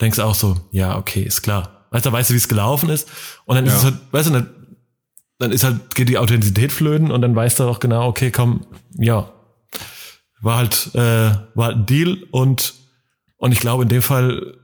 [0.01, 1.87] denkst du auch so, ja, okay, ist klar.
[1.91, 3.09] Weißt du, weißt du, wie es gelaufen ist?
[3.47, 3.79] Und dann ist Ja.
[3.79, 4.51] es halt, weißt du, dann,
[5.41, 8.67] dann ist halt, geht die Authentizität flöten und dann weißt du auch genau, okay, komm,
[8.93, 9.33] ja.
[10.43, 12.75] War halt, äh, war halt ein Deal und,
[13.39, 14.59] und ich glaube, in dem Fall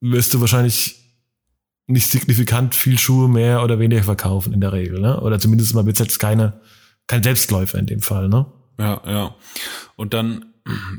[0.00, 0.96] wirst du wahrscheinlich
[1.86, 5.18] nicht signifikant viel Schuhe mehr oder weniger verkaufen in der Regel, ne?
[5.20, 6.60] Oder zumindest mal wird's jetzt keine,
[7.06, 8.46] kein Selbstläufer in dem Fall, ne?
[8.78, 9.34] Ja, ja.
[9.96, 10.44] Und dann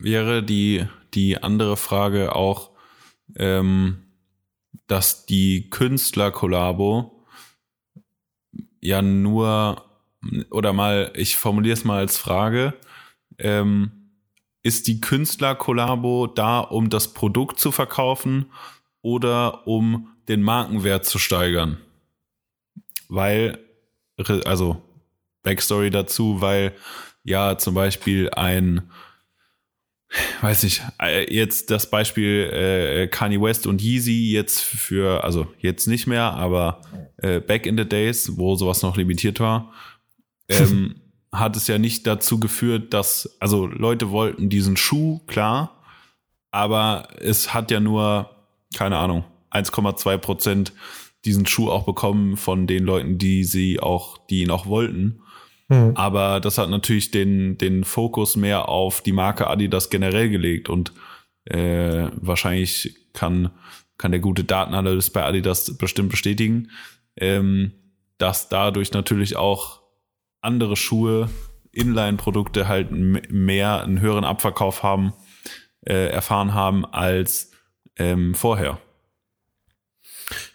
[0.01, 2.71] wäre die, die andere Frage auch,
[3.35, 3.99] ähm,
[4.87, 7.18] dass die Künstler-Kollabo
[8.81, 9.85] ja nur,
[10.51, 12.73] oder mal, ich formuliere es mal als Frage,
[13.37, 13.91] ähm,
[14.61, 18.51] ist die Künstler-Kollabo da, um das Produkt zu verkaufen
[19.01, 21.77] oder um den Markenwert zu steigern?
[23.07, 23.59] Weil,
[24.45, 24.81] also
[25.43, 26.75] Backstory dazu, weil
[27.23, 28.91] ja zum Beispiel ein
[30.41, 35.87] weiß nicht, äh, jetzt das Beispiel äh, Kanye West und Yeezy jetzt für, also jetzt
[35.87, 36.81] nicht mehr, aber
[37.17, 39.71] äh, back in the days, wo sowas noch limitiert war,
[40.49, 40.95] ähm,
[41.31, 45.83] hat es ja nicht dazu geführt, dass, also Leute wollten diesen Schuh, klar,
[46.51, 48.29] aber es hat ja nur,
[48.75, 50.73] keine Ahnung, 1,2 Prozent
[51.25, 55.21] diesen Schuh auch bekommen von den Leuten, die sie auch, die ihn auch wollten.
[55.69, 55.93] Mhm.
[55.95, 60.91] Aber das hat natürlich den, den Fokus mehr auf die Marke Adidas generell gelegt und
[61.45, 63.51] äh, wahrscheinlich kann,
[63.97, 66.71] kann der gute Datenanalyst bei Adidas bestimmt bestätigen,
[67.15, 67.71] ähm,
[68.17, 69.81] dass dadurch natürlich auch
[70.41, 71.29] andere Schuhe,
[71.71, 75.13] Inline-Produkte halt mehr einen höheren Abverkauf haben,
[75.85, 77.51] äh, erfahren haben als
[77.95, 78.79] ähm, vorher.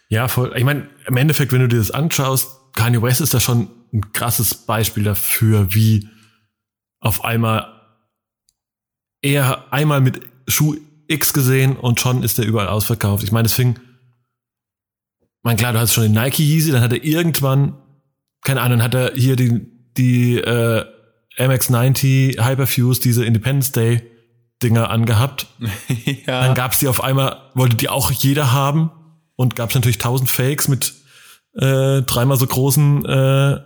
[0.09, 0.53] Ja, voll.
[0.55, 4.11] Ich meine, im Endeffekt, wenn du dir das anschaust, Kanye West ist da schon ein
[4.11, 6.09] krasses Beispiel dafür, wie
[6.99, 7.71] auf einmal
[9.21, 10.75] er einmal mit Schuh
[11.07, 13.23] X gesehen und schon ist der überall ausverkauft.
[13.23, 13.79] Ich meine, deswegen,
[15.43, 17.77] mein klar, du hast schon den Nike Yeezy, dann hat er irgendwann,
[18.41, 19.65] keine Ahnung, hat er hier die,
[19.97, 20.85] die äh,
[21.37, 24.01] MX90 Hyperfuse, diese Independence Day
[24.63, 25.47] Dinger angehabt.
[26.25, 26.41] ja.
[26.41, 28.91] Dann gab's die auf einmal, wollte die auch jeder haben
[29.35, 30.93] und gab's natürlich tausend Fakes mit
[31.53, 33.59] äh, dreimal so großen äh,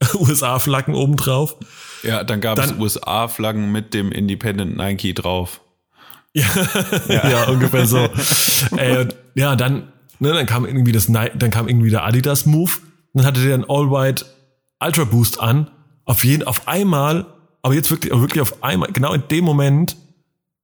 [0.14, 1.56] USA-Flaggen obendrauf.
[2.02, 5.60] Ja, dann gab es USA-Flaggen mit dem Independent Nike drauf.
[6.32, 6.46] ja,
[7.08, 7.28] ja.
[7.30, 8.08] ja, ungefähr so.
[8.76, 12.72] äh, ja, dann, ne, dann kam irgendwie das, dann kam irgendwie der Adidas Move.
[13.14, 14.24] Dann hatte der ein All-White
[14.80, 15.70] Ultra Boost an.
[16.04, 17.26] Auf jeden, auf einmal,
[17.62, 19.96] aber jetzt wirklich, wirklich auf einmal, genau in dem Moment,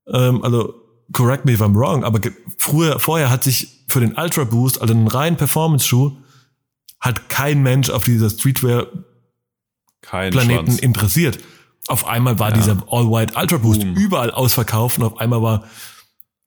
[0.07, 0.75] ähm, also
[1.13, 2.21] correct me if I'm wrong, aber
[2.59, 6.13] früher, vorher hat sich für den Ultra Boost, also einen reinen Performance-Schuh,
[7.01, 8.87] hat kein Mensch auf dieser Streetwear
[10.05, 10.79] kein Planeten Schwanz.
[10.79, 11.39] interessiert.
[11.89, 12.57] Auf einmal war ja.
[12.57, 13.95] dieser All-White Ultra Boost Boom.
[13.95, 15.65] überall ausverkauft und auf einmal war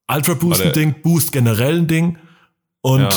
[0.08, 2.18] Ultra Boost ein Ding, Boost generell ein Ding
[2.82, 3.10] und ja.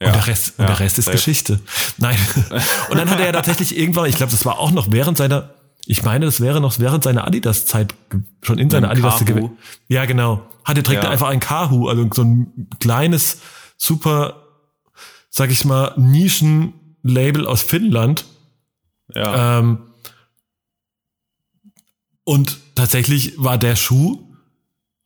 [0.00, 1.10] Ja, und der Rest, und der Rest ist.
[1.10, 1.58] Geschichte.
[1.96, 2.18] Nein.
[2.90, 5.54] Und dann hat er ja tatsächlich irgendwann, ich glaube, das war auch noch während seiner,
[5.86, 7.94] ich meine, das wäre noch während seiner Adidas-Zeit,
[8.42, 9.50] schon in seiner Adidas-Zeit.
[9.88, 10.46] Ja, genau.
[10.66, 13.38] Hatte direkt einfach ein Kahu, also so ein kleines,
[13.78, 14.42] super,
[15.30, 18.26] sag ich mal, Nischen-Label aus Finnland,
[19.14, 19.58] ja.
[19.58, 19.78] Ähm,
[22.24, 24.26] und tatsächlich war der Schuh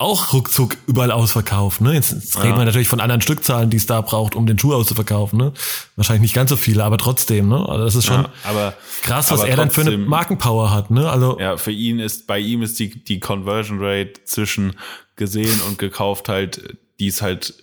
[0.01, 1.83] auch ruckzuck überall ausverkauft.
[1.83, 1.93] Ne?
[1.93, 2.41] Jetzt, jetzt ja.
[2.41, 5.39] reden wir natürlich von anderen Stückzahlen, die es da braucht, um den Schuh auszuverkaufen.
[5.39, 5.53] Ne?
[5.97, 7.51] Wahrscheinlich nicht ganz so viele, aber trotzdem.
[7.51, 7.69] Ne?
[7.69, 10.91] Also das ist schon ja, aber, krass, was er dann für eine Markenpower hat.
[10.91, 11.11] Ne?
[11.11, 14.77] Also ja, für ihn ist bei ihm ist die die Conversion Rate zwischen
[15.17, 17.63] gesehen und gekauft halt, die ist halt,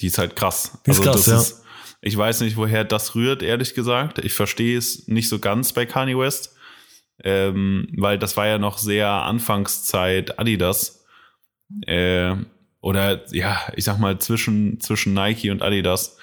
[0.00, 0.72] die ist halt krass.
[0.86, 1.36] Die ist also krass, ja.
[1.36, 1.62] Ist,
[2.00, 4.18] ich weiß nicht, woher das rührt, ehrlich gesagt.
[4.18, 6.54] Ich verstehe es nicht so ganz bei Kanye West,
[7.24, 11.04] ähm, weil das war ja noch sehr Anfangszeit Adidas.
[11.86, 12.36] Äh,
[12.80, 16.18] oder ja, ich sag mal zwischen, zwischen Nike und Adidas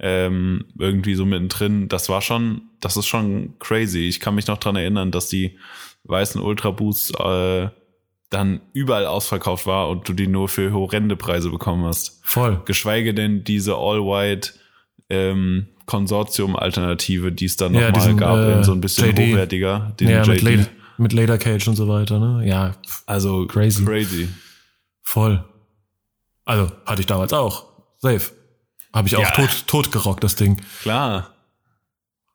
[0.00, 1.88] ähm, irgendwie so mittendrin.
[1.88, 4.08] Das war schon, das ist schon crazy.
[4.08, 5.58] Ich kann mich noch dran erinnern, dass die
[6.04, 7.68] weißen Ultra Boosts äh,
[8.30, 12.20] dann überall ausverkauft war und du die nur für horrende Preise bekommen hast.
[12.22, 12.62] Voll.
[12.64, 14.52] Geschweige denn diese All-White
[15.10, 19.32] ähm, Konsortium-Alternative, die es dann ja, nochmal gab, äh, so ein bisschen JD.
[19.32, 19.92] hochwertiger.
[19.98, 20.66] Den ja, mit, Lader,
[20.98, 22.46] mit Lader Cage und so weiter, ne?
[22.46, 22.76] Ja.
[23.06, 23.84] Also crazy.
[23.84, 24.28] crazy.
[25.02, 25.44] Voll.
[26.44, 27.66] Also hatte ich damals auch.
[27.98, 28.22] Safe.
[28.92, 29.30] Habe ich auch ja.
[29.30, 30.60] tot, tot gerockt, das Ding.
[30.82, 31.34] Klar.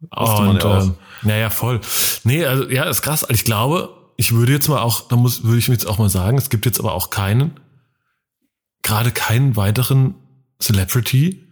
[0.02, 1.82] Und, ja ähm, naja, voll.
[2.24, 3.26] Nee, also ja, ist krass.
[3.30, 6.10] Ich glaube, ich würde jetzt mal auch, da muss, würde ich mir jetzt auch mal
[6.10, 7.60] sagen, es gibt jetzt aber auch keinen,
[8.84, 10.16] gerade keinen weiteren
[10.62, 11.45] Celebrity,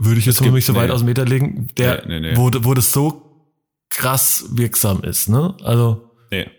[0.00, 2.36] würde ich jetzt mal nicht so weit aus dem Meter legen, der, nee, nee, nee.
[2.36, 3.52] Wo, wo das so
[3.90, 5.54] krass wirksam ist, ne?
[5.62, 6.10] Also.
[6.30, 6.50] Nee.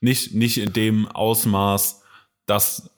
[0.00, 2.02] Nicht, nicht in dem Ausmaß,
[2.46, 2.90] dass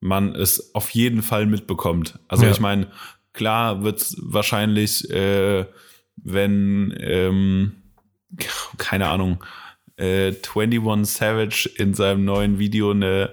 [0.00, 2.18] man es auf jeden Fall mitbekommt.
[2.28, 2.52] Also ja.
[2.52, 2.88] ich meine,
[3.32, 5.66] klar wird's wahrscheinlich, äh,
[6.16, 7.82] wenn, ähm,
[8.78, 9.42] keine Ahnung,
[9.96, 13.32] äh, 21 Savage in seinem neuen Video eine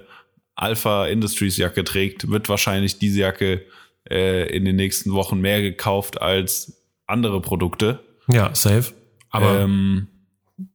[0.56, 3.64] Alpha Industries Jacke trägt, wird wahrscheinlich diese Jacke
[4.12, 8.00] äh, in den nächsten Wochen mehr gekauft als andere Produkte.
[8.28, 8.92] Ja, safe.
[9.30, 10.08] Aber, ähm,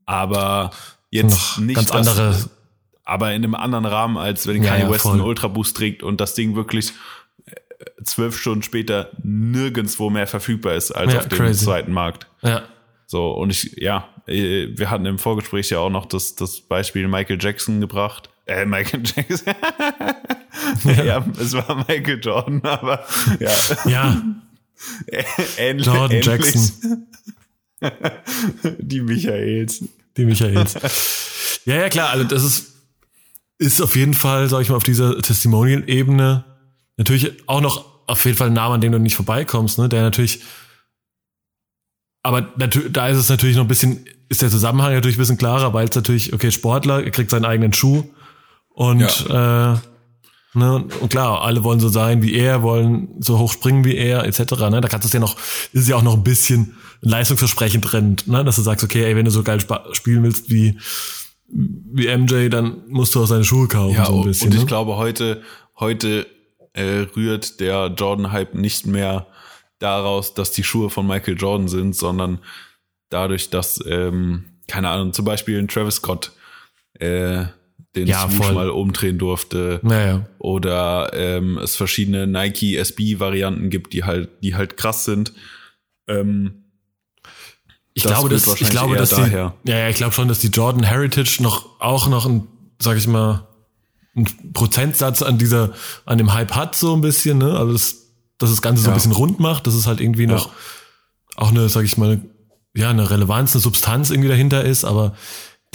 [0.06, 0.72] aber
[1.12, 2.50] jetzt nicht ganz das, andere.
[3.04, 6.20] Aber in einem anderen Rahmen, als wenn Kanye ja, West einen Ultra Boost trägt und
[6.20, 6.92] das Ding wirklich
[7.46, 7.54] äh,
[8.04, 11.66] zwölf Stunden später nirgendswo mehr verfügbar ist als ja, auf dem crazy.
[11.66, 12.28] zweiten Markt.
[12.42, 12.64] Ja.
[13.06, 17.08] So, und ich, ja, äh, wir hatten im Vorgespräch ja auch noch das, das Beispiel
[17.08, 18.30] Michael Jackson gebracht.
[18.48, 19.54] Äh, Michael Jackson.
[20.96, 21.04] ja.
[21.04, 23.06] ja, es war Michael Jordan, aber
[23.40, 23.52] ja.
[23.86, 24.22] Ja.
[25.58, 26.26] Ähnlich, Jordan ähnlich.
[26.26, 27.08] Jackson.
[28.80, 29.84] Die Michaels.
[30.16, 31.62] Die Michaels.
[31.66, 32.74] Ja, ja, klar, also das ist,
[33.60, 36.46] ist auf jeden Fall, sag ich mal, auf dieser Testimonial-Ebene
[36.96, 39.90] natürlich auch noch auf jeden Fall ein Name, an dem du nicht vorbeikommst, ne?
[39.90, 40.42] Der natürlich,
[42.24, 45.74] aber da ist es natürlich noch ein bisschen, ist der Zusammenhang natürlich ein bisschen klarer,
[45.74, 48.10] weil es natürlich, okay, Sportler, er kriegt seinen eigenen Schuh
[48.78, 49.74] und ja.
[49.74, 49.78] äh,
[50.54, 50.86] Ne?
[51.02, 54.54] Und klar, alle wollen so sein wie er, wollen so hoch springen wie er, etc.
[54.72, 54.82] Ne?
[54.82, 55.38] Da kannst du es ja noch,
[55.72, 58.44] ist ja auch noch ein bisschen leistungsversprechend drin, ne?
[58.44, 59.60] dass du sagst, okay, ey, wenn du so geil
[59.92, 60.80] spielen willst wie,
[61.48, 63.94] wie MJ, dann musst du auch seine Schuhe kaufen.
[63.94, 64.66] Ja, so ein bisschen, und ich ne?
[64.66, 65.44] glaube, heute,
[65.80, 66.26] heute
[66.74, 69.28] äh, rührt der Jordan-Hype nicht mehr
[69.78, 72.40] daraus, dass die Schuhe von Michael Jordan sind, sondern
[73.10, 76.32] dadurch, dass, ähm, keine Ahnung, zum Beispiel ein Travis Scott
[77.00, 77.46] äh,
[77.96, 79.80] den ja, Swoosh mal umdrehen durfte.
[79.84, 80.28] Naja.
[80.40, 85.34] Oder ähm, es verschiedene Nike SB-Varianten gibt, die halt, die halt krass sind.
[86.08, 86.64] Ähm,
[87.94, 90.50] ich das glaube, dass, ich glaube, dass die, ja, ja, ich glaube schon, dass die
[90.50, 92.48] Jordan Heritage noch, auch noch ein,
[92.80, 93.48] sag ich mal,
[94.16, 95.74] ein Prozentsatz an dieser,
[96.06, 97.58] an dem Hype hat, so ein bisschen, ne?
[97.58, 97.96] Also, das,
[98.38, 98.94] dass das Ganze so ja.
[98.94, 100.52] ein bisschen rund macht, dass es halt irgendwie noch
[101.36, 102.22] auch eine, sag ich mal,
[102.76, 105.16] ja, eine Relevanz, eine Substanz irgendwie dahinter ist, aber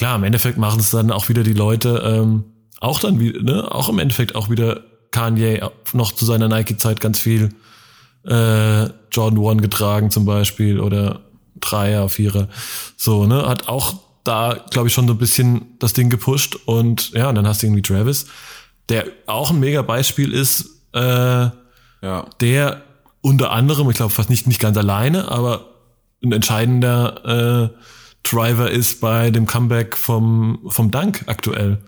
[0.03, 2.43] klar, im Endeffekt machen es dann auch wieder die Leute, ähm,
[2.81, 4.81] auch dann wieder, ne, auch im Endeffekt auch wieder
[5.13, 5.61] Kanye
[5.93, 7.51] noch zu seiner Nike-Zeit ganz viel
[8.27, 11.21] äh, Jordan One getragen zum Beispiel oder
[11.61, 12.49] Dreier, Vierer,
[12.97, 17.13] so, ne, hat auch da, glaube ich, schon so ein bisschen das Ding gepusht und
[17.13, 18.27] ja, und dann hast du irgendwie Travis,
[18.89, 21.53] der auch ein mega Beispiel ist, äh, ja.
[22.41, 22.83] der
[23.21, 25.69] unter anderem, ich glaube fast nicht, nicht ganz alleine, aber
[26.25, 31.83] ein entscheidender äh, Driver ist bei dem Comeback vom, vom Dank aktuell.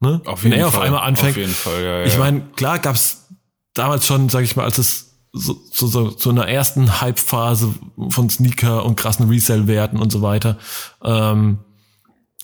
[0.00, 0.20] Ne?
[0.24, 0.80] Auf jeden Wenn er Fall.
[0.80, 1.30] auf einmal anfängt.
[1.30, 2.04] Auf jeden Fall, ja, ja.
[2.04, 3.28] Ich meine, klar gab's
[3.74, 7.74] damals schon, sag ich mal, als es so, so, so, so einer ersten Hype-Phase
[8.08, 10.58] von Sneaker und krassen Resell-Werten und so weiter,
[11.02, 11.58] ähm,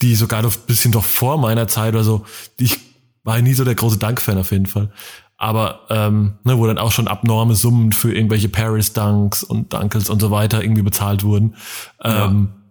[0.01, 2.25] die sogar noch ein bisschen doch vor meiner Zeit oder so,
[2.59, 2.79] die ich
[3.23, 4.91] war nie so der große Dank-Fan auf jeden Fall.
[5.37, 10.19] Aber ähm, ne, wo dann auch schon abnorme Summen für irgendwelche Paris-Dunks und Dunkels und
[10.19, 11.55] so weiter irgendwie bezahlt wurden.
[12.03, 12.62] Ähm, ja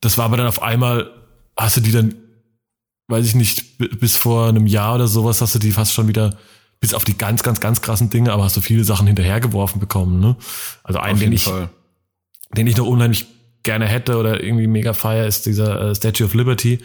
[0.00, 1.10] das war aber dann auf einmal,
[1.56, 2.14] hast du die dann,
[3.08, 6.36] weiß ich nicht, bis vor einem Jahr oder sowas, hast du die fast schon wieder,
[6.80, 10.20] bis auf die ganz, ganz, ganz krassen Dinge, aber hast du viele Sachen hinterhergeworfen bekommen,
[10.20, 10.36] ne?
[10.82, 11.68] Also einen, den ich, Fall.
[12.56, 13.26] den ich noch unheimlich
[13.62, 16.78] gerne hätte oder irgendwie mega feier, ist dieser äh, Statue of Liberty,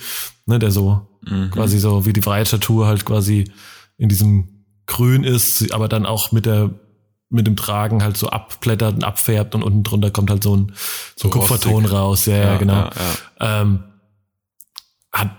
[0.45, 1.51] ne, der so mhm.
[1.51, 3.45] quasi so wie die Freiheitsstatue halt quasi
[3.97, 6.71] in diesem Grün ist, aber dann auch mit der
[7.29, 10.73] mit dem Tragen halt so abblättert und abfärbt und unten drunter kommt halt so ein,
[11.15, 12.25] so ein Kupferton raus.
[12.25, 12.73] Ja, ja, genau.
[12.73, 12.91] Ja,
[13.39, 13.61] ja.
[13.61, 13.83] Ähm,
[15.11, 15.31] hat,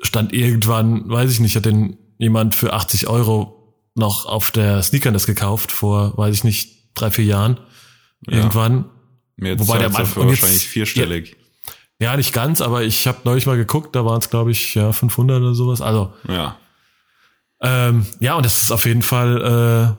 [0.00, 5.26] stand irgendwann, weiß ich nicht, hat den jemand für 80 Euro noch auf der Sneakernest
[5.26, 7.60] gekauft vor, weiß ich nicht, drei, vier Jahren.
[8.26, 8.86] Irgendwann.
[9.36, 11.36] Jetzt Wobei der Mann wahrscheinlich vierstellig.
[12.00, 14.74] Ja, ja, nicht ganz, aber ich habe neulich mal geguckt, da waren es glaube ich
[14.74, 15.80] ja 500 oder sowas.
[15.80, 16.56] Also ja,
[17.60, 19.96] ähm, ja und das ist auf jeden Fall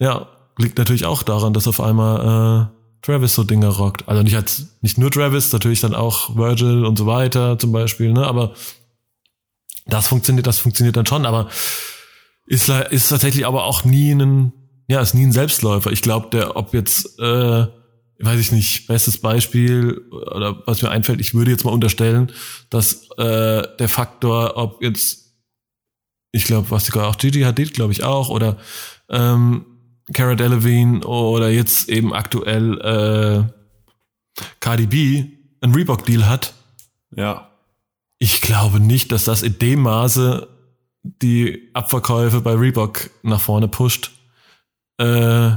[0.00, 4.08] äh, ja liegt natürlich auch daran, dass auf einmal äh, Travis so Dinge rockt.
[4.08, 8.12] Also nicht als nicht nur Travis, natürlich dann auch Virgil und so weiter zum Beispiel,
[8.12, 8.26] ne?
[8.26, 8.54] Aber
[9.86, 11.48] das funktioniert, das funktioniert dann schon, aber
[12.46, 14.52] ist, ist tatsächlich aber auch nie ein,
[14.86, 15.92] ja, ist nie ein Selbstläufer.
[15.92, 17.66] Ich glaube, der, ob jetzt, äh,
[18.20, 22.32] weiß ich nicht, bestes Beispiel oder was mir einfällt, ich würde jetzt mal unterstellen,
[22.68, 25.34] dass äh, der Faktor, ob jetzt,
[26.32, 28.58] ich glaube, was sogar auch Gigi Hadid, glaube ich auch, oder
[29.08, 29.64] ähm,
[30.12, 35.24] Cara Delevingne oder jetzt eben aktuell äh, Cardi B
[35.60, 36.54] einen Reebok-Deal hat.
[37.14, 37.50] Ja.
[38.18, 40.48] Ich glaube nicht, dass das in dem Maße
[41.02, 44.10] die Abverkäufe bei Reebok nach vorne pusht.
[44.98, 45.50] Äh,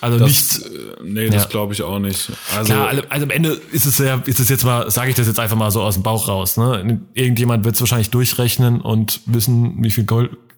[0.00, 0.28] also das,
[0.60, 0.66] nicht.
[0.66, 1.48] Äh, nee, das ja.
[1.48, 2.32] glaube ich auch nicht.
[2.56, 5.16] Also, Klar, also, also am Ende ist es ja, ist es jetzt mal, sage ich
[5.16, 6.56] das jetzt einfach mal so aus dem Bauch raus.
[6.56, 7.00] Ne?
[7.12, 10.06] Irgendjemand wird es wahrscheinlich durchrechnen und wissen, wie viel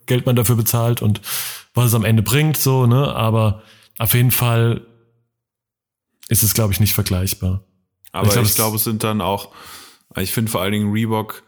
[0.07, 1.20] Geld man dafür bezahlt und
[1.75, 3.15] was es am Ende bringt, so, ne?
[3.15, 3.63] Aber
[3.99, 4.87] auf jeden Fall
[6.29, 7.65] ist es, glaube ich, nicht vergleichbar.
[8.13, 9.55] Aber ich glaube, ich glaub, es sind dann auch,
[10.17, 11.43] ich finde vor allen Dingen Reebok,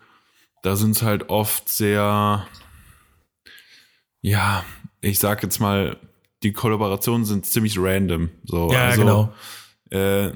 [0.62, 2.46] da sind es halt oft sehr,
[4.22, 4.64] ja,
[5.02, 5.98] ich sag jetzt mal,
[6.42, 8.30] die Kollaborationen sind ziemlich random.
[8.44, 9.34] So, ja, also, genau.
[9.90, 10.32] Äh,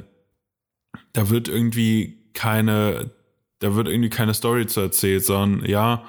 [1.12, 3.11] da wird irgendwie keine,
[3.61, 6.05] da wird irgendwie keine Story zu erzählt, sondern ja,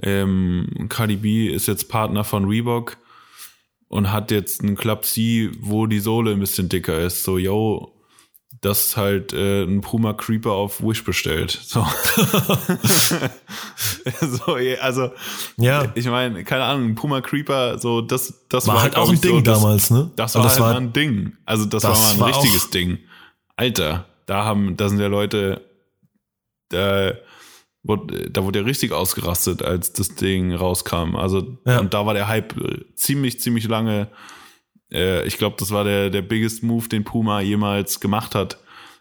[0.00, 2.98] ähm, Cardi B ist jetzt Partner von Reebok
[3.92, 7.24] und hat jetzt einen Club C, wo die Sohle ein bisschen dicker ist.
[7.24, 7.92] So, yo,
[8.62, 11.50] das ist halt äh, ein Puma Creeper auf Wish bestellt.
[11.62, 11.86] So.
[14.22, 15.10] so also,
[15.58, 15.92] ja.
[15.94, 19.34] ich meine, keine Ahnung, Puma Creeper, so, das, das war, war halt auch ein Ding
[19.34, 20.10] so, damals, ne?
[20.16, 21.36] Das war das halt war, ein Ding.
[21.44, 22.98] Also, das, das war mal ein war richtiges Ding.
[23.56, 25.60] Alter, da haben, da sind ja Leute,
[26.70, 27.12] da,
[27.82, 31.16] wurde, da wurde er richtig ausgerastet, als das Ding rauskam.
[31.16, 31.80] Also, Ja.
[31.80, 34.08] und da war der Hype äh, ziemlich, ziemlich lange.
[34.92, 38.58] Äh, ich glaube, das war der, der biggest Move, den Puma jemals gemacht hat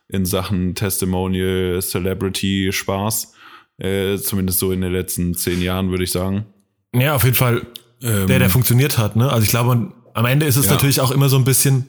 [0.08, 3.34] in Sachen Testimonial, Celebrity, Spaß.
[3.78, 6.46] Äh, zumindest so in den letzten zehn Jahren, würde ich sagen.
[6.94, 7.66] Ja, auf jeden Fall
[8.04, 9.16] Ähm, der, der funktioniert hat.
[9.16, 9.30] Ne?
[9.32, 10.72] Also ich glaube, am Ende ist es Ja.
[10.74, 11.88] natürlich auch immer so ein bisschen,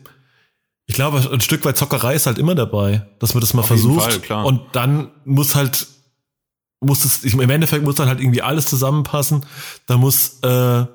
[0.87, 3.71] ich glaube, ein Stück weit Zockerei ist halt immer dabei, dass man das mal Auf
[3.71, 4.03] jeden versucht.
[4.13, 4.45] Fall, klar.
[4.45, 5.87] Und dann muss halt,
[6.83, 9.45] muss es, im Endeffekt muss dann halt irgendwie alles zusammenpassen.
[9.87, 10.89] Da muss, äh, ne,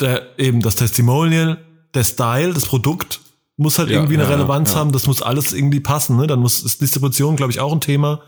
[0.00, 1.58] der, eben das Testimonial,
[1.94, 3.20] der Style, das Produkt
[3.56, 4.78] muss halt Ja, irgendwie eine ja, Relevanz ja.
[4.78, 4.92] haben.
[4.92, 6.16] Das muss alles irgendwie passen.
[6.16, 6.26] Ne?
[6.26, 8.22] Dann muss ist Distribution, glaube ich, auch ein Thema.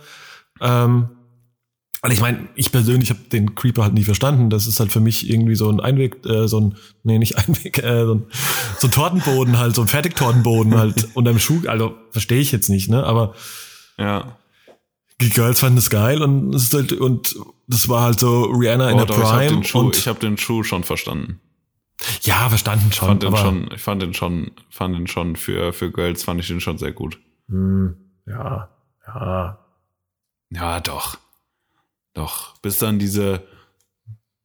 [0.60, 1.08] Ähm,
[2.02, 4.50] also ich meine, ich persönlich habe den Creeper halt nie verstanden.
[4.50, 6.74] Das ist halt für mich irgendwie so ein Einweg, äh, so ein,
[7.04, 8.26] nee, nicht Einweg, äh, so ein,
[8.78, 11.62] so ein Tortenboden halt, so ein Fertigtortenboden halt unterm Schuh.
[11.66, 13.04] Also verstehe ich jetzt nicht, ne?
[13.04, 13.34] Aber
[13.98, 14.36] ja.
[15.22, 17.34] Die Girls fanden es geil und es ist halt, und
[17.68, 19.96] das war halt so Rihanna in Oh, der doch, ich habe Prime den, Schuh, und
[19.96, 21.40] ich hab den Schuh schon verstanden.
[22.22, 23.08] ja, verstanden schon.
[23.08, 26.48] Fand den schon, ich fand den schon, fand den schon für, für Girls fand ich
[26.48, 27.18] den schon sehr gut.
[27.48, 27.96] Hm,
[28.26, 28.68] ja,
[29.06, 29.58] ja.
[30.50, 31.16] Ja, doch.
[32.14, 32.58] Doch.
[32.58, 33.42] Bis dann diese,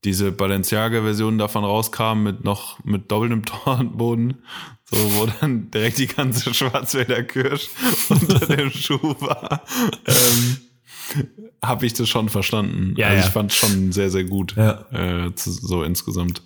[0.05, 4.41] diese Balenciaga-Version davon rauskam mit noch, mit doppeltem Tortenboden,
[4.89, 7.67] so, wo dann direkt die ganze Schwarzwälder Kirsch
[8.09, 9.61] unter dem Schuh war,
[10.05, 10.57] ähm,
[11.63, 12.93] habe ich das schon verstanden.
[12.97, 13.27] Ja, also ja.
[13.27, 14.55] ich fand es schon sehr, sehr gut.
[14.55, 14.85] Ja.
[14.91, 16.41] Äh, so insgesamt.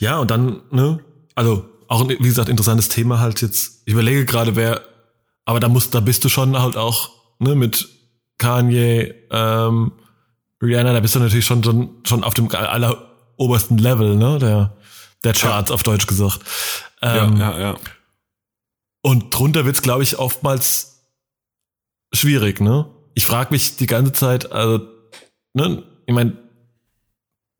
[0.00, 1.00] Ja, und dann, ne,
[1.34, 3.82] also auch, wie gesagt, interessantes Thema halt jetzt.
[3.84, 4.82] Ich überlege gerade, wer,
[5.44, 7.88] aber da musst, da bist du schon halt auch, ne, mit
[8.38, 9.92] Kanye, ähm,
[10.62, 14.76] Rihanna, da bist du natürlich schon, schon, schon auf dem allerobersten Level, ne, der,
[15.24, 16.40] der Charts auf Deutsch gesagt.
[17.02, 17.76] Ähm, ja, ja, ja.
[19.02, 21.04] Und drunter wird's, glaube ich, oftmals
[22.12, 22.90] schwierig, ne?
[23.16, 24.86] Ich frage mich die ganze Zeit, also,
[25.54, 26.36] ne, ich meine,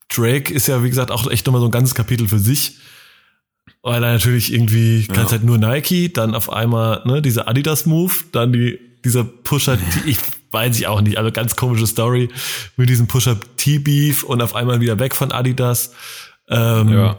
[0.08, 2.76] Drake ist ja, wie gesagt, auch echt nochmal so ein ganzes Kapitel für sich.
[3.82, 5.14] Weil er natürlich irgendwie, Ja.
[5.14, 10.08] ganz halt nur Nike, dann auf einmal, ne, dieser Adidas-Move, dann die, dieser Pusher, T-
[10.10, 10.18] ich
[10.52, 12.28] weiß ich auch nicht, also ganz komische Story
[12.76, 15.92] mit diesem Pusher T-Beef und auf einmal wieder weg von Adidas.
[16.48, 17.16] Ähm, ja.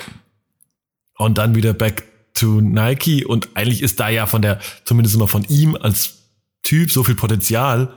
[1.18, 5.28] und dann wieder back to Nike und eigentlich ist da ja von der, zumindest immer
[5.28, 6.20] von ihm als
[6.64, 7.94] Typ so viel Potenzial,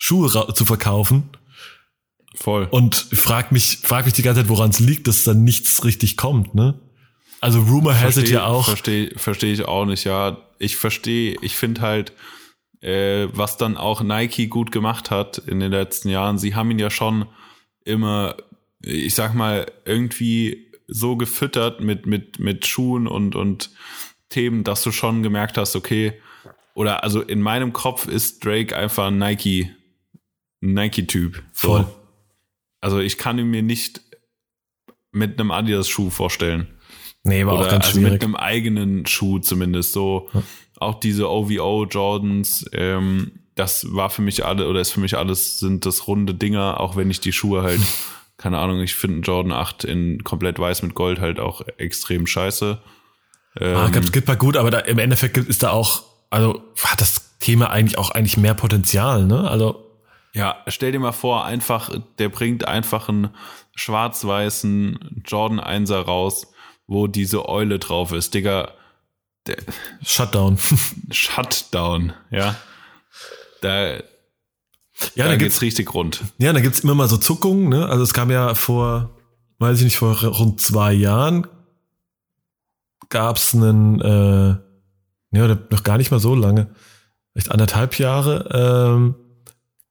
[0.00, 1.30] Schuhe zu verkaufen
[2.34, 2.66] Voll.
[2.70, 6.16] und frag mich, frag mich die ganze Zeit, woran es liegt, dass dann nichts richtig
[6.16, 6.80] kommt, ne?
[7.40, 8.66] Also Rumor has it ja auch.
[8.66, 10.38] Verstehe versteh ich auch nicht, ja.
[10.58, 12.12] Ich verstehe, ich finde halt,
[12.80, 16.78] äh, was dann auch Nike gut gemacht hat in den letzten Jahren, sie haben ihn
[16.78, 17.26] ja schon
[17.84, 18.36] immer,
[18.82, 23.70] ich sag mal, irgendwie so gefüttert mit, mit, mit Schuhen und, und
[24.28, 26.14] Themen, dass du schon gemerkt hast, okay,
[26.74, 29.70] oder also in meinem Kopf ist Drake einfach ein Nike,
[30.60, 31.42] Nike-Typ.
[31.52, 31.68] So.
[31.68, 31.86] Voll.
[32.80, 34.00] Also ich kann ihn mir nicht
[35.12, 36.68] mit einem Adidas-Schuh vorstellen.
[37.24, 39.92] Nee, war Oder auch ganz also mit einem eigenen Schuh zumindest.
[39.92, 40.30] So
[40.76, 45.58] auch diese OVO Jordans, ähm, das war für mich alle oder ist für mich alles
[45.58, 47.80] sind das runde Dinger, auch wenn ich die Schuhe halt,
[48.38, 52.78] keine Ahnung, ich finde Jordan 8 in komplett weiß mit Gold halt auch extrem scheiße.
[53.60, 57.00] Ähm, Ah, gibt, gibt mal gut, aber da, im Endeffekt ist da auch, also hat
[57.00, 59.50] das Thema eigentlich auch eigentlich mehr Potenzial, ne?
[59.50, 59.89] Also
[60.32, 63.30] Ja, stell dir mal vor, einfach, der bringt einfach einen
[63.74, 66.46] schwarz-weißen Jordan 1er raus,
[66.86, 68.34] wo diese Eule drauf ist.
[68.34, 68.72] Digga,
[70.02, 70.58] Shutdown.
[71.10, 72.54] Shutdown, ja.
[73.62, 74.00] Da, ja,
[75.16, 76.22] da da geht's gibt's, richtig rund.
[76.38, 77.88] ja, da gibt's immer mal so Zuckungen, ne?
[77.88, 79.10] Also es kam ja vor,
[79.58, 81.46] weiß ich nicht, vor rund zwei Jahren
[83.08, 84.56] gab's einen, äh,
[85.36, 86.74] ja, oder noch gar nicht mal so lange,
[87.32, 89.14] vielleicht anderthalb Jahre, ähm,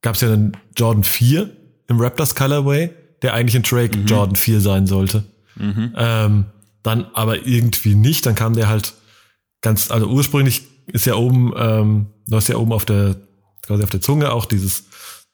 [0.02, 1.50] gab's ja einen Jordan 4
[1.88, 2.90] im Raptors Colorway,
[3.22, 5.24] der eigentlich ein Drake Jordan 4 sein sollte.
[5.56, 5.94] Mhm.
[5.98, 6.46] Ähm,
[6.84, 8.26] dann aber irgendwie nicht.
[8.26, 8.94] Dann kam der halt
[9.62, 13.16] ganz, also ursprünglich ist ja oben, ähm, du hast ja oben auf der,
[13.62, 14.86] quasi auf der Zunge auch dieses,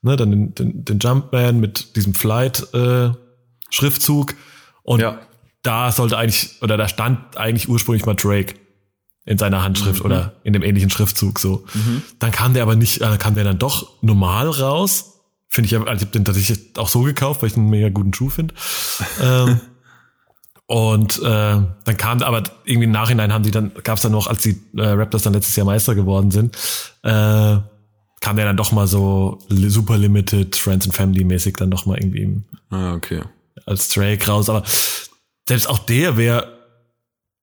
[0.01, 3.11] ne, dann den, den, den Jumpman mit diesem Flight äh,
[3.69, 4.33] Schriftzug
[4.83, 5.19] und Ja.
[5.63, 8.55] da sollte eigentlich, oder da stand eigentlich ursprünglich mal Drake
[9.25, 10.05] in seiner Handschrift Mhm.
[10.05, 11.65] oder in dem ähnlichen Schriftzug so.
[12.19, 15.13] Dann kam der aber nicht, äh, dann kam der dann doch normal raus.
[15.49, 17.89] Finde ich, ja- also ich habe den tatsächlich auch so gekauft, weil ich einen mega
[17.89, 18.53] guten Schuh finde.
[19.21, 19.59] ähm,
[20.67, 24.27] und äh, dann kam aber irgendwie im Nachhinein haben die dann, gab es dann noch,
[24.27, 26.55] als die äh, Raptors dann letztes Jahr Meister geworden sind,
[27.03, 27.57] äh,
[28.21, 31.97] kam der dann doch mal so super limited, Friends and Family mäßig dann doch mal
[31.99, 33.21] irgendwie im, Ah, okay.
[33.67, 34.49] als Drake raus.
[34.49, 34.63] Aber
[35.47, 36.54] selbst auch der wäre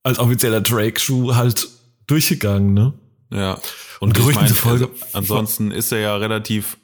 [0.02, 1.68] als offizieller Drake-Schuh halt
[2.06, 2.92] durchgegangen, ne?
[3.30, 3.58] Ja.
[4.00, 6.76] Und Gerüchten zufolge- also, ansonsten ist er ja relativ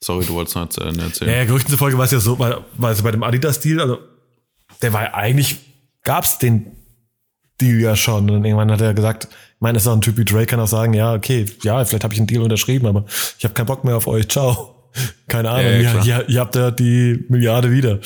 [0.00, 1.30] Sorry, du wolltest noch zu Ende erzählen.
[1.30, 3.98] Naja, Gerüchten zufolge war es ja so, weil, weil es bei dem Adidas-Deal, also
[4.80, 5.56] der war ja eigentlich,
[6.04, 6.70] gab's den
[7.60, 8.30] Deal ja schon.
[8.30, 10.60] Und irgendwann hat er gesagt, ich meine, das ist auch ein Typ wie Drake kann
[10.60, 13.06] auch sagen, ja, okay, ja, vielleicht habe ich einen Deal unterschrieben, aber
[13.38, 14.74] ich habe keinen Bock mehr auf euch, ciao.
[15.26, 17.98] Keine Ahnung, Ja, ja, ihr, ihr, ihr habt ja die Milliarde wieder.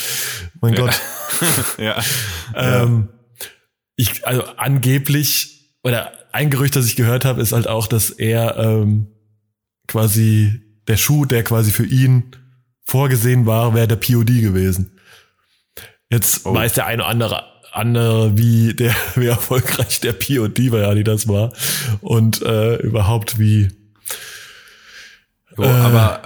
[0.63, 0.99] Mein Gott.
[1.79, 1.97] ja.
[2.55, 3.09] Ähm,
[4.03, 8.57] ich, also angeblich, oder ein Gerücht, das ich gehört habe, ist halt auch, dass er
[8.59, 9.07] ähm,
[9.87, 12.37] quasi der Schuh, der quasi für ihn
[12.85, 14.99] vorgesehen war, wäre der POD gewesen.
[16.11, 16.55] Jetzt Oh.
[16.55, 21.53] weiß der eine oder andere, andere wie der, wie erfolgreich der POD bei Adidas war
[22.01, 23.69] und äh, überhaupt wie
[25.57, 26.23] Jo, aber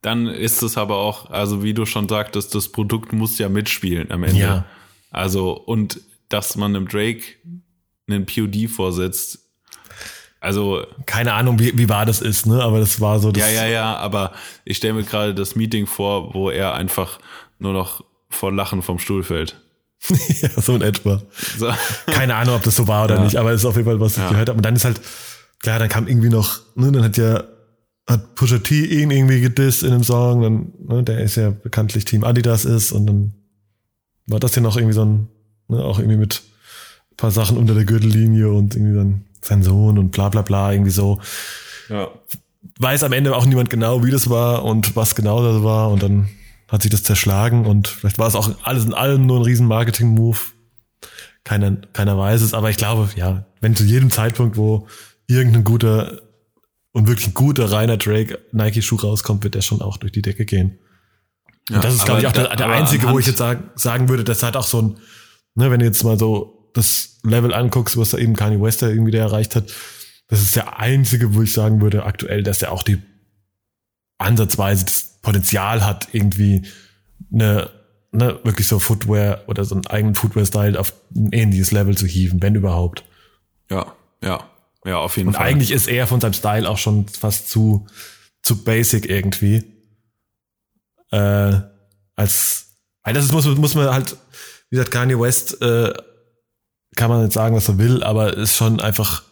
[0.00, 4.10] dann ist es aber auch, also wie du schon sagtest, das Produkt muss ja mitspielen
[4.10, 4.40] am Ende.
[4.40, 4.64] Ja.
[5.10, 6.00] Also, und
[6.32, 7.22] dass man einem Drake
[8.08, 9.38] einen POD vorsetzt,
[10.40, 12.60] also keine Ahnung, wie, wie wahr das ist, ne?
[12.62, 13.42] Aber das war so das.
[13.44, 14.32] ja, ja, ja, aber
[14.64, 17.20] ich stelle mir gerade das Meeting vor, wo er einfach
[17.58, 19.60] nur noch vor Lachen vom Stuhl fällt.
[20.42, 21.22] ja, so in etwa.
[21.56, 21.72] So.
[22.06, 23.24] Keine Ahnung, ob das so war oder Ja.
[23.24, 24.30] nicht, aber es ist auf jeden Fall, was ich Ja.
[24.30, 24.56] gehört habe.
[24.56, 25.00] Und dann ist halt,
[25.60, 27.44] klar, dann kam irgendwie noch, ne, dann hat ja,
[28.08, 32.04] hat Pusha T ihn irgendwie gedisst in einem Song, dann, ne, der ist ja bekanntlich
[32.04, 33.34] Team Adidas ist und dann
[34.26, 35.28] war das ja noch irgendwie so ein,
[35.68, 36.42] ne, auch irgendwie mit
[37.12, 40.72] ein paar Sachen unter der Gürtellinie und irgendwie dann sein Sohn und bla bla bla,
[40.72, 41.20] irgendwie so.
[41.88, 42.08] Ja.
[42.78, 46.02] Weiß am Ende auch niemand genau, wie das war und was genau das war und
[46.02, 46.28] dann
[46.68, 49.66] hat sich das zerschlagen und vielleicht war es auch alles in allem nur ein riesen
[49.66, 50.38] Marketing-Move.
[51.44, 54.86] Keiner, keiner weiß es, aber ich glaube, ja, wenn zu jedem Zeitpunkt, wo
[55.26, 56.22] irgendein guter
[56.92, 60.78] und wirklich guter reiner Drake Nike-Schuh rauskommt, wird der schon auch durch die Decke gehen.
[61.68, 64.08] Ja, und das ist, glaube ich, auch der, der einzige, wo ich jetzt sagen, sagen
[64.08, 64.96] würde, das hat auch so ein,
[65.54, 68.88] ne, wenn du jetzt mal so das Level anguckst, was da eben Kanye West da
[68.88, 69.72] irgendwie der erreicht hat,
[70.28, 72.98] das ist der einzige, wo ich sagen würde, aktuell, dass er auch die
[74.18, 76.62] ansatzweise das Potenzial hat, irgendwie
[77.32, 77.70] eine,
[78.12, 82.40] ne, wirklich so Footwear oder so einen eigenen Footwear-Style auf ein ähnliches Level zu hieven,
[82.42, 83.04] wenn überhaupt.
[83.70, 84.48] Ja, ja,
[84.84, 85.46] ja, auf jeden Und Fall.
[85.46, 87.86] eigentlich ist er von seinem Style auch schon fast zu,
[88.42, 89.64] zu basic irgendwie.
[91.10, 91.60] Äh,
[92.16, 92.66] als,
[93.04, 94.16] weil das ist, muss, muss man halt,
[94.72, 95.92] wie gesagt, Kanye West, äh,
[96.96, 99.22] kann man jetzt sagen, was er will, aber ist schon einfach,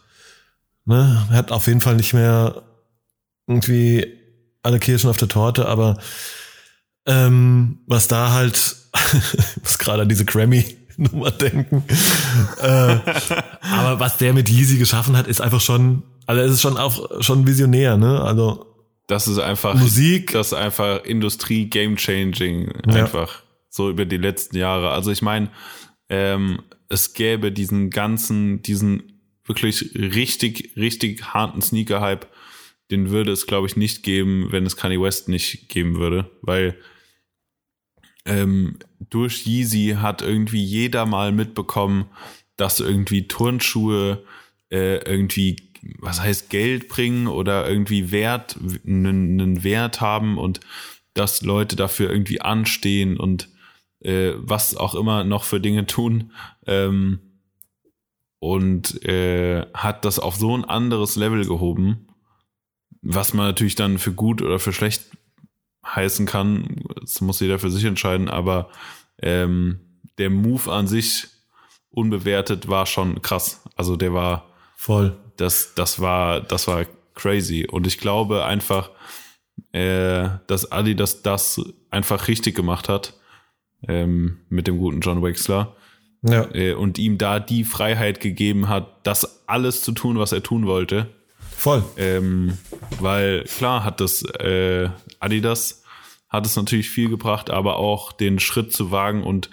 [0.84, 2.62] ne, hat auf jeden Fall nicht mehr
[3.47, 4.07] irgendwie
[4.62, 5.97] alle Kirschen auf der Torte, aber
[7.07, 8.76] ähm, was da halt,
[9.16, 11.84] ich muss gerade an diese Grammy-Nummer denken,
[12.61, 12.99] äh,
[13.62, 17.22] aber was der mit Yeezy geschaffen hat, ist einfach schon, also es ist schon auch
[17.22, 18.20] schon visionär, ne?
[18.20, 18.66] Also
[19.07, 20.32] das ist einfach Musik.
[20.32, 23.05] das ist einfach Industrie Game Changing Ja.
[23.05, 24.90] einfach so über die letzten Jahre.
[24.90, 25.50] Also ich meine,
[26.10, 32.26] ähm, es gäbe diesen ganzen, diesen wirklich richtig, richtig harten Sneaker-Hype,
[32.90, 36.76] den würde es, glaube ich, nicht geben, wenn es Kanye West nicht geben würde, weil
[38.26, 42.06] ähm, durch Yeezy hat irgendwie jeder mal mitbekommen,
[42.56, 44.24] dass irgendwie Turnschuhe
[44.70, 45.56] äh, irgendwie,
[45.98, 50.60] was heißt Geld bringen oder irgendwie Wert, einen, Wert haben und
[51.14, 53.48] dass Leute dafür irgendwie anstehen und
[54.01, 56.32] äh, was auch immer noch für Dinge tun.
[56.66, 57.20] Ähm,
[58.38, 62.09] und äh, hat das auf so ein anderes Level gehoben,
[63.03, 65.05] was man natürlich dann für gut oder für schlecht
[65.86, 66.82] heißen kann.
[67.01, 68.70] Das muss jeder für sich entscheiden, aber
[69.20, 69.80] ähm,
[70.16, 71.28] der Move an sich
[71.90, 73.62] unbewertet war schon krass.
[73.76, 75.18] Also der war, Voll.
[75.36, 77.66] das, das war, das war crazy.
[77.70, 78.90] Und ich glaube einfach,
[79.72, 83.19] äh, dass Adidas das einfach richtig gemacht hat
[83.88, 85.76] ähm, mit dem guten John Wexler
[86.22, 86.48] Ja.
[86.54, 90.66] äh, und ihm da die Freiheit gegeben hat, das alles zu tun, was er tun
[90.66, 91.08] wollte.
[91.56, 91.82] Voll.
[91.96, 92.56] Ähm,
[93.00, 95.82] weil klar hat das äh, Adidas
[96.28, 99.50] hat es natürlich viel gebracht, aber auch den Schritt zu wagen und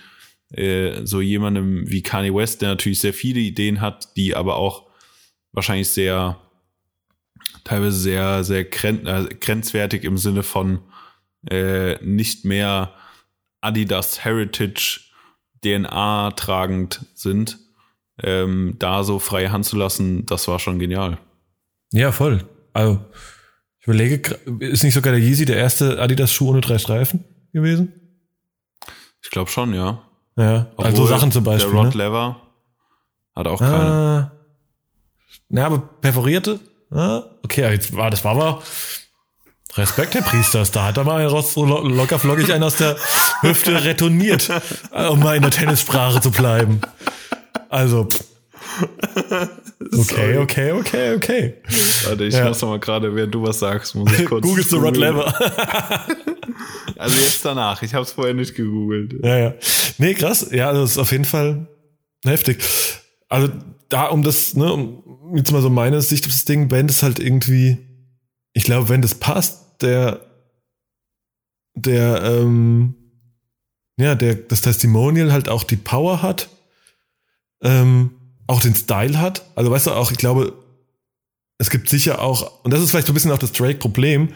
[0.51, 4.85] äh, so jemandem wie Kanye West, der natürlich sehr viele Ideen hat, die aber auch
[5.51, 6.37] wahrscheinlich sehr
[7.63, 10.79] teilweise sehr sehr gren äh, grenzwertig im Sinne von
[11.49, 12.93] äh, nicht mehr
[13.67, 15.01] Adidas Heritage
[15.63, 17.59] DNA tragend sind,
[18.23, 21.17] ähm, da so freie Hand zu lassen, das war schon genial.
[21.91, 22.43] Ja, voll.
[22.73, 22.99] Also,
[23.79, 27.93] ich überlege, ist nicht sogar der Yeezy der erste Adidas-Schuh ohne drei Streifen gewesen?
[29.23, 30.03] Ich glaube schon, ja.
[30.37, 31.71] Ja, also so Obwohl Sachen zum Beispiel.
[31.71, 32.03] Der Rod ne?
[32.03, 32.41] Lever
[33.35, 33.91] hat auch keine.
[33.91, 34.31] Ah.
[35.49, 36.59] Na, aber perforierte?
[36.91, 38.61] Ah, okay, jetzt war das war aber
[39.77, 40.71] Respekt, Herr Priesters.
[40.71, 42.95] Da hat er mal raus, so lo- locker flockig einen aus der
[43.41, 44.49] Hüfte retourniert,
[45.11, 46.81] um mal in der Tennissprache zu bleiben.
[47.69, 48.07] Also,
[49.97, 51.53] okay, okay, okay, okay.
[52.05, 52.47] Warte, ich ja.
[52.47, 54.43] muss noch mal gerade, während du was sagst, muss ich kurz.
[54.43, 55.33] Googlest du Rod Lever?
[56.97, 57.81] also jetzt danach.
[57.83, 59.13] Ich habe es vorher nicht gegoogelt.
[59.23, 59.53] Ja, ja.
[59.97, 60.47] Nee, krass.
[60.51, 61.67] Ja, das ist auf jeden Fall
[62.25, 62.63] heftig.
[63.29, 63.49] Also
[63.89, 67.03] da um das, ne, um jetzt mal so meine Sicht auf das Ding, wenn das
[67.03, 67.77] halt irgendwie,
[68.53, 70.21] ich glaube, wenn das passt, der,
[71.75, 72.95] der, ähm,
[73.97, 76.49] ja, der, das Testimonial halt auch die Power hat,
[77.61, 78.11] ähm,
[78.47, 79.43] auch den Style hat.
[79.55, 80.53] Also weißt du auch, ich glaube,
[81.57, 84.33] es gibt sicher auch, und das ist vielleicht so ein bisschen auch das Drake-Problem,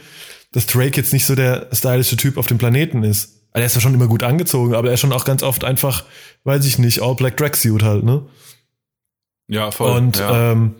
[0.51, 3.41] dass Drake jetzt nicht so der stylische Typ auf dem Planeten ist.
[3.53, 5.63] Also er ist ja schon immer gut angezogen, aber er ist schon auch ganz oft
[5.63, 6.05] einfach,
[6.43, 8.25] weiß ich nicht, All Black Tracksuit halt, ne?
[9.47, 9.97] Ja, voll.
[9.97, 10.53] Und ja.
[10.53, 10.75] ähm,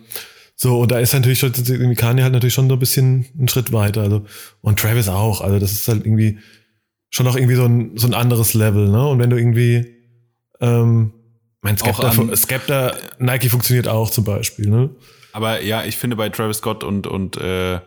[0.62, 1.52] so, und da ist natürlich schon,
[1.96, 4.02] Kanye halt natürlich schon so ein bisschen einen Schritt weiter.
[4.02, 4.24] Also,
[4.60, 5.40] und Travis auch.
[5.40, 6.38] Also, das ist halt irgendwie
[7.10, 9.08] schon auch irgendwie so ein, so ein anderes Level, ne?
[9.08, 9.96] Und wenn du irgendwie,
[10.60, 11.14] ähm,
[11.62, 14.90] mein Skepta, Skepta, Nike funktioniert auch zum Beispiel, ne?
[15.32, 17.80] Aber ja, ich finde bei Travis Scott und, und, äh,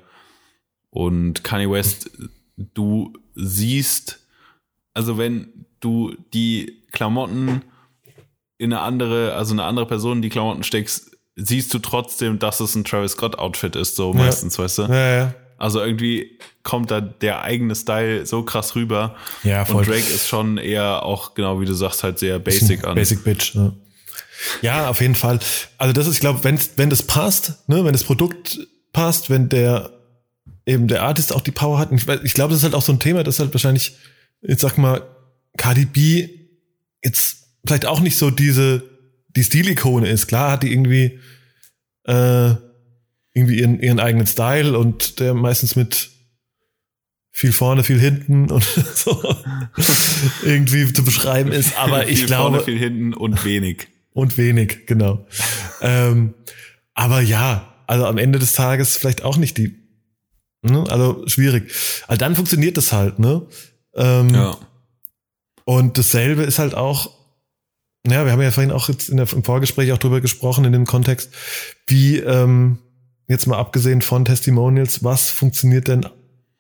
[0.90, 2.12] und Kanye West,
[2.58, 4.20] du siehst,
[4.94, 7.62] also wenn du die Klamotten
[8.58, 12.76] in eine andere, also eine andere Person die Klamotten steckst, siehst du trotzdem, dass es
[12.76, 14.82] ein Travis Scott Outfit ist, so meistens, weißt du?
[14.84, 15.36] Ja, ja.
[15.58, 19.16] Also irgendwie kommt da der eigene Style so krass rüber.
[19.44, 19.78] Ja, voll.
[19.78, 22.96] Und Drake ist schon eher auch, genau wie du sagst, halt sehr basic an.
[22.96, 23.74] Basic Bitch, ja.
[24.62, 25.40] Ja, auf jeden Fall.
[25.78, 28.60] Also das ist, ich glaube, wenn, wenn das passt, ne, wenn das Produkt
[28.92, 29.92] passt, wenn der
[30.66, 31.92] eben der Artist auch die Power hat.
[31.92, 33.96] Ich, ich glaube, das ist halt auch so ein Thema, das halt wahrscheinlich,
[34.42, 35.04] jetzt sag mal,
[35.58, 36.30] Cardi B
[37.04, 38.84] jetzt vielleicht auch nicht so diese,
[39.36, 40.28] die Stilikone ist.
[40.28, 41.20] Klar hat die irgendwie,
[42.06, 42.56] äh,
[43.34, 46.10] irgendwie ihren, ihren eigenen Style und der meistens mit
[47.32, 48.64] viel vorne, viel hinten und
[48.96, 49.36] so
[50.44, 51.78] irgendwie zu beschreiben ist.
[51.78, 52.60] Aber ich viel glaube.
[52.60, 53.88] Vorne, viel hinten und wenig.
[54.14, 55.28] Und wenig, genau.
[55.82, 56.34] ähm,
[56.94, 59.76] aber ja, also am Ende des Tages vielleicht auch nicht die.
[60.62, 60.86] Ne?
[60.90, 61.72] Also schwierig.
[62.08, 63.46] Also dann funktioniert das halt, ne?
[63.94, 64.58] Ähm, ja.
[65.66, 67.12] Und dasselbe ist halt auch,
[68.12, 70.72] ja, wir haben ja vorhin auch jetzt in der, im Vorgespräch auch drüber gesprochen, in
[70.72, 71.32] dem Kontext,
[71.88, 72.80] wie, ähm,
[73.28, 76.06] jetzt mal abgesehen von Testimonials, was funktioniert denn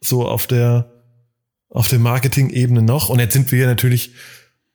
[0.02, 0.91] so auf der,
[1.70, 3.10] auf der Marketing-Ebene noch?
[3.10, 4.14] Und jetzt sind wir natürlich,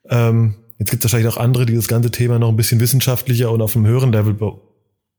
[0.09, 3.51] ähm, jetzt gibt es wahrscheinlich auch andere, die das ganze Thema noch ein bisschen wissenschaftlicher
[3.51, 4.61] und auf einem höheren Level be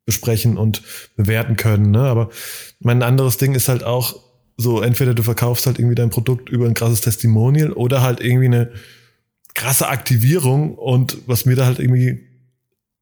[0.04, 0.82] besprechen und
[1.16, 1.92] bewerten können.
[1.92, 2.02] Ne?
[2.02, 2.32] Aber
[2.80, 4.20] mein anderes Ding ist halt auch
[4.58, 8.48] so, entweder du verkaufst halt irgendwie dein Produkt über ein krasses Testimonial oder halt irgendwie
[8.48, 8.72] eine
[9.54, 12.28] krasse Aktivierung und was mir da halt irgendwie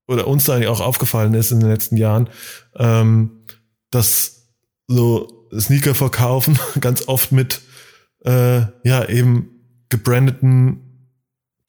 [0.07, 2.29] oder uns da eigentlich auch aufgefallen ist in den letzten Jahren,
[2.75, 3.45] ähm,
[3.91, 4.47] dass
[4.87, 7.61] so Sneaker verkaufen ganz oft mit
[8.25, 9.51] äh, ja eben
[9.89, 11.11] gebrandeten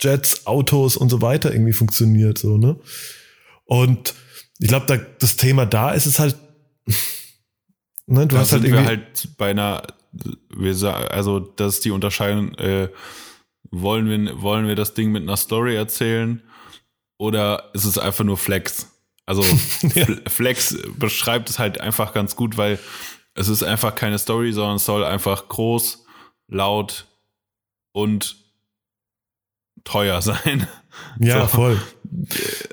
[0.00, 2.76] Jets, Autos und so weiter irgendwie funktioniert so ne?
[3.64, 4.14] Und
[4.58, 6.36] ich glaube da das Thema da ist es halt
[8.06, 9.82] ne, du da hast halt irgendwie halt bei einer
[10.48, 12.88] wir sagen also das ist die Unterscheidung äh,
[13.70, 16.42] wollen wir, wollen wir das Ding mit einer Story erzählen
[17.18, 18.90] oder ist es einfach nur Flex?
[19.26, 19.42] Also
[19.94, 20.06] ja.
[20.26, 22.78] Flex beschreibt es halt einfach ganz gut, weil
[23.34, 26.04] es ist einfach keine Story, sondern es soll einfach groß,
[26.48, 27.06] laut
[27.92, 28.36] und
[29.84, 30.66] teuer sein.
[31.18, 31.56] Ja, so.
[31.56, 31.82] voll.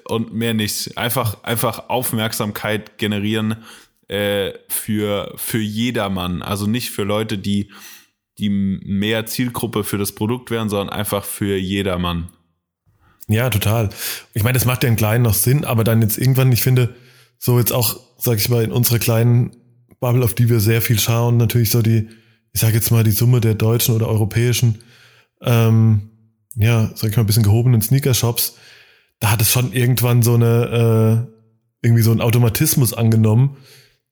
[0.05, 0.97] Und mehr nicht.
[0.97, 3.63] Einfach, einfach Aufmerksamkeit generieren
[4.07, 6.41] äh, für, für jedermann.
[6.41, 7.71] Also nicht für Leute, die
[8.39, 12.29] die mehr Zielgruppe für das Produkt wären, sondern einfach für jedermann.
[13.27, 13.89] Ja, total.
[14.33, 16.95] Ich meine, das macht ja im Kleinen noch Sinn, aber dann jetzt irgendwann, ich finde,
[17.39, 19.51] so jetzt auch, sag ich mal, in unserer kleinen
[19.99, 22.07] Bubble, auf die wir sehr viel schauen, natürlich so die,
[22.53, 24.79] ich sage jetzt mal, die Summe der deutschen oder europäischen,
[25.41, 26.09] ähm,
[26.55, 28.55] ja, sag ich mal, ein bisschen gehobenen Sneaker-Shops,
[29.19, 33.57] da hat es schon irgendwann so eine, äh, irgendwie so ein Automatismus angenommen,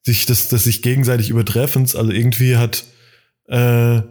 [0.04, 2.86] sich das, das sich gegenseitig übertreffens, also irgendwie hat,
[3.48, 4.02] äh,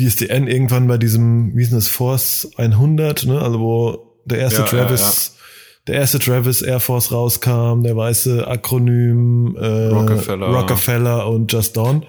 [0.00, 3.40] BSDN irgendwann bei diesem, wie ist das, Force 100, ne?
[3.40, 5.82] Also wo der erste ja, Travis, ja, ja.
[5.88, 12.06] der erste Travis Air Force rauskam, der weiße Akronym äh, Rockefeller, Rockefeller und Just Dawn.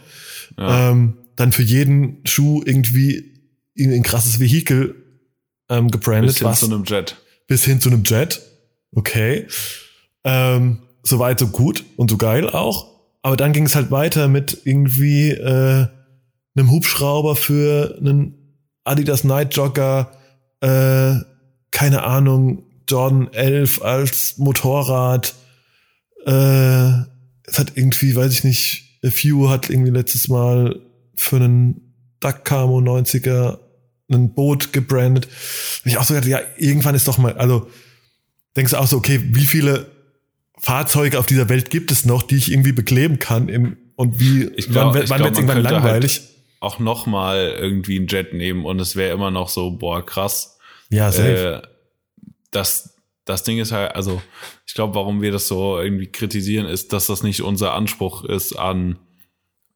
[0.58, 3.34] Ähm, dann für jeden Schuh irgendwie
[3.78, 4.96] ein krasses Vehikel
[5.70, 6.30] ähm, gebrandet.
[6.30, 7.18] Bis hin was, zu einem Jet.
[7.48, 8.42] Bis hin zu einem Jet.
[8.94, 9.48] Okay.
[10.24, 12.92] Ähm, so weit, so gut und so geil auch.
[13.24, 15.88] Aber dann ging es halt weiter mit irgendwie äh,
[16.56, 20.12] einem Hubschrauber für einen Adidas Night Jogger,
[20.62, 21.16] äh,
[21.72, 25.34] keine Ahnung, Jordan 11 als Motorrad.
[26.26, 26.32] Äh,
[27.44, 30.80] es hat irgendwie, weiß ich nicht, A Few hat irgendwie letztes Mal
[31.16, 33.60] für einen Duck Camo 90er
[34.12, 35.28] ein Boot gebrandet.
[35.86, 37.68] ich auch so gedacht, ja, irgendwann ist doch mal, also
[38.58, 39.88] denkst du auch so, okay, wie viele
[40.58, 44.44] Fahrzeuge auf dieser Welt gibt es noch, die ich irgendwie bekleben kann im, und wie,
[44.56, 46.18] Ich glaub- wann, wann wird's man irgendwann könnte langweilig?
[46.20, 46.32] Halt
[46.62, 50.58] auch noch mal irgendwie einen Jet nehmen und es wäre immer noch so, boah, krass.
[50.90, 51.62] ja, safe.
[51.64, 51.68] Äh,
[52.52, 54.22] das, das Ding ist halt, also
[54.66, 58.54] ich glaube, warum wir das so irgendwie kritisieren, ist, dass das nicht unser Anspruch ist
[58.54, 59.00] an,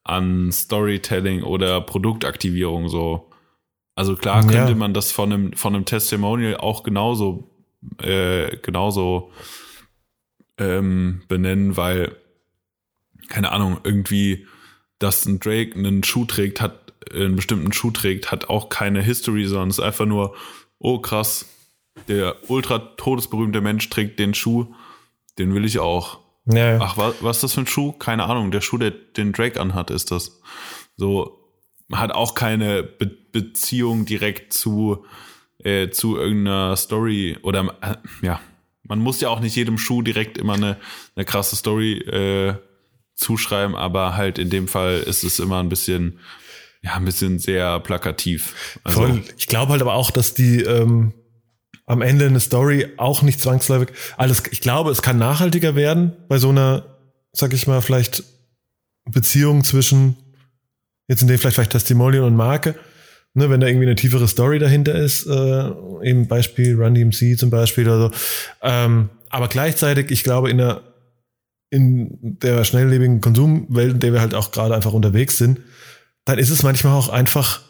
[0.03, 3.31] an Storytelling oder Produktaktivierung so.
[3.95, 4.51] Also klar Ja.
[4.51, 7.49] könnte man das von einem, von einem Testimonial auch genauso,
[8.01, 9.31] äh, genauso
[10.57, 12.15] ähm, benennen, weil,
[13.29, 14.45] keine Ahnung, irgendwie,
[14.99, 19.45] dass ein Drake einen Schuh trägt, hat, einen bestimmten Schuh trägt, hat auch keine History,
[19.45, 20.35] sondern es ist einfach nur,
[20.79, 21.45] oh krass,
[22.07, 24.67] der ultra todesberühmte Mensch trägt den Schuh,
[25.37, 26.19] den will ich auch.
[26.45, 26.79] ja, ja.
[26.81, 27.91] Ach, was, was ist das für ein Schuh?
[27.93, 28.51] Keine Ahnung.
[28.51, 30.39] Der Schuh, der den Drake anhat, ist das.
[30.97, 31.39] So,
[31.91, 35.05] hat auch keine Be Beziehung direkt zu,
[35.61, 38.39] äh, zu irgendeiner Story oder, äh, ja.
[38.83, 40.77] Man muss ja auch nicht jedem Schuh direkt immer eine,
[41.17, 42.55] eine krasse Story äh,
[43.15, 46.19] zuschreiben, aber halt in dem Fall ist es immer ein bisschen,
[46.81, 48.77] ja, ein bisschen sehr plakativ.
[48.83, 49.23] Also, Voll.
[49.37, 51.13] Ich glaube halt aber auch, dass die ähm,
[51.85, 54.43] am Ende eine Story auch nicht zwangsläufig alles.
[54.51, 56.97] Ich glaube, es kann nachhaltiger werden bei so einer,
[57.31, 58.23] sag ich mal, vielleicht
[59.05, 60.17] Beziehung zwischen
[61.07, 62.75] jetzt in dem vielleicht vielleicht Testimonial und Marke.
[63.37, 65.71] Ne, wenn da irgendwie eine tiefere Story dahinter ist, äh,
[66.03, 68.11] eben Beispiel Run DMC zum Beispiel oder so.
[68.61, 70.94] Ähm, aber gleichzeitig, ich glaube, in der
[71.69, 75.59] in der schnelllebigen Konsumwelt, in der wir halt auch gerade einfach unterwegs sind,
[76.25, 77.61] dann ist es manchmal auch einfach,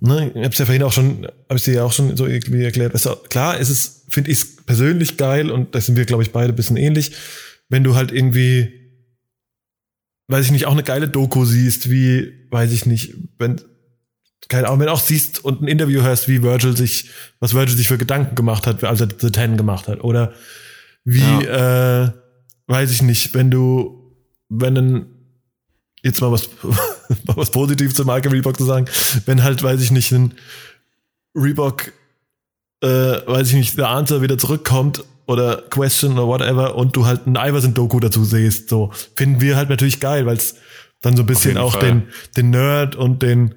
[0.00, 2.64] ne, ich hab's ja vorhin auch schon, habe ich dir ja auch schon so irgendwie
[2.64, 6.22] erklärt, weißt du, klar ist es, finde ich persönlich geil und da sind wir, glaube
[6.22, 7.12] ich, beide ein bisschen ähnlich,
[7.68, 8.72] wenn du halt irgendwie,
[10.28, 13.60] weiß ich nicht, auch eine geile Doku siehst, wie, weiß ich nicht, wenn,
[14.48, 17.76] keine Ahnung, wenn du auch siehst und ein Interview hörst, wie Virgil sich, was Virgil
[17.76, 20.34] sich für Gedanken gemacht hat, als er The Ten gemacht hat, oder
[21.04, 22.10] wie, äh,
[22.70, 24.14] weiß ich nicht, wenn du,
[24.48, 25.06] wenn ein,
[26.02, 28.86] jetzt mal was, mal was Positives zur Marke Reebok zu sagen,
[29.26, 30.34] wenn halt, weiß ich nicht, ein
[31.34, 31.92] Reebok,
[32.80, 37.26] äh, weiß ich nicht, der Answer wieder zurückkommt oder Question oder whatever und du halt
[37.26, 40.54] ein Iverson-Doku dazu siehst, so, finden wir halt natürlich geil, weil es
[41.00, 41.82] dann so ein bisschen auch Fall.
[41.82, 42.02] den,
[42.36, 43.56] den Nerd und den,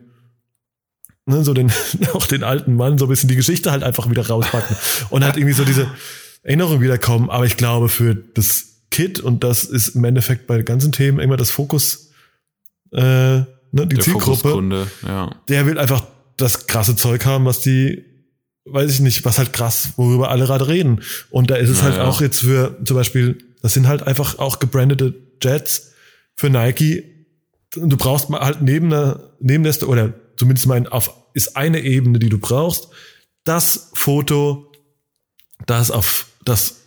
[1.28, 1.72] ne, so den,
[2.14, 4.76] auch den alten Mann, so ein bisschen die Geschichte halt einfach wieder rauspacken
[5.12, 5.88] und halt irgendwie so diese
[6.42, 7.30] Erinnerung wiederkommen.
[7.30, 11.36] Aber ich glaube, für das Kid, und das ist im Endeffekt bei ganzen Themen immer
[11.36, 12.12] das Fokus,
[12.92, 15.36] äh, ne, die der Zielgruppe, ja.
[15.48, 16.06] der will einfach
[16.38, 18.06] das krasse Zeug haben, was die,
[18.66, 21.02] weiß ich nicht, was halt krass, worüber alle gerade reden.
[21.32, 22.08] Und da ist es halt Naja.
[22.08, 25.94] auch jetzt für, zum Beispiel, das sind halt einfach auch gebrandete Jets
[26.36, 27.04] für Nike.
[27.76, 31.82] Und du brauchst mal halt neben der, neben der, oder zumindest mal auf, ist eine
[31.82, 32.90] Ebene, die du brauchst,
[33.44, 34.72] das Foto,
[35.66, 36.83] das auf, das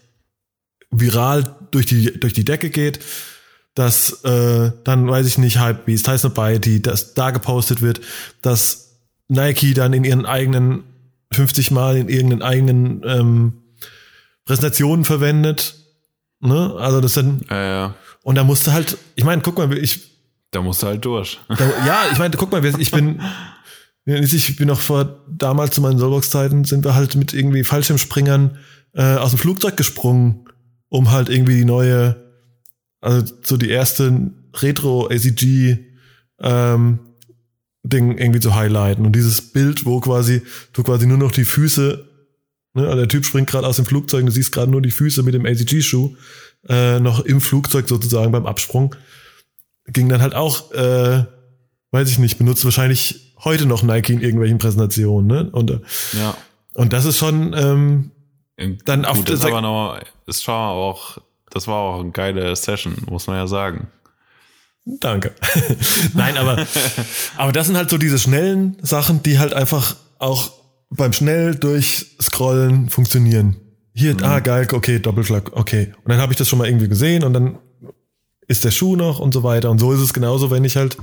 [1.00, 3.00] viral durch die, durch die Decke geht,
[3.74, 8.00] dass äh, dann, weiß ich nicht, Hypebeast, Tyson Piety, dass da gepostet wird,
[8.42, 10.84] dass Nike dann in ihren eigenen
[11.32, 13.52] 50 Mal in irgendeinen eigenen ähm,
[14.44, 15.74] Präsentationen verwendet.
[16.40, 16.74] Ne?
[16.78, 17.94] Also das sind, Ja, ja.
[18.22, 20.10] und da musst du halt, ich meine, guck mal, ich,
[20.52, 21.38] Da musst du halt durch.
[21.48, 23.20] da, ja, ich meine, guck mal, ich bin,
[24.04, 28.58] ich bin noch vor damals zu meinen Soulbox-Zeiten sind wir halt mit irgendwie Fallschirmspringern
[28.94, 30.46] äh, aus dem Flugzeug gesprungen,
[30.88, 32.16] um halt irgendwie die neue,
[33.00, 35.78] also so die erste Retro ACG
[36.40, 36.98] ähm,
[37.82, 42.04] Ding irgendwie zu highlighten und dieses Bild, wo quasi du quasi nur noch die Füße,
[42.74, 44.90] ne, also der Typ springt gerade aus dem Flugzeug, und du siehst gerade nur die
[44.90, 46.16] Füße mit dem ACG-Schuh
[46.68, 48.96] äh, noch im Flugzeug sozusagen beim Absprung,
[49.86, 51.24] ging dann halt auch, äh,
[51.92, 55.50] weiß ich nicht, benutzt wahrscheinlich heute noch Nike in irgendwelchen Präsentationen, ne?
[55.52, 55.78] Und, äh,
[56.18, 56.36] Ja.
[56.74, 58.10] und das ist schon, ähm,
[58.84, 61.18] Dann auf Gut, ist Sek- aber noch, ist schon auch,
[61.50, 63.88] das war auch eine geile Session, muss man ja sagen.
[64.84, 65.34] Danke.
[66.14, 66.64] Nein, aber,
[67.36, 70.52] aber das sind halt so diese schnellen Sachen, die halt einfach auch
[70.90, 73.56] beim schnell durchscrollen funktionieren.
[73.92, 75.92] Hier, ah, geil, okay, Doppelschlag, okay.
[76.04, 77.58] Und dann habe ich das schon mal irgendwie gesehen und dann
[78.46, 79.70] ist der Schuh noch und so weiter.
[79.70, 80.96] Und so ist es genauso, wenn ich halt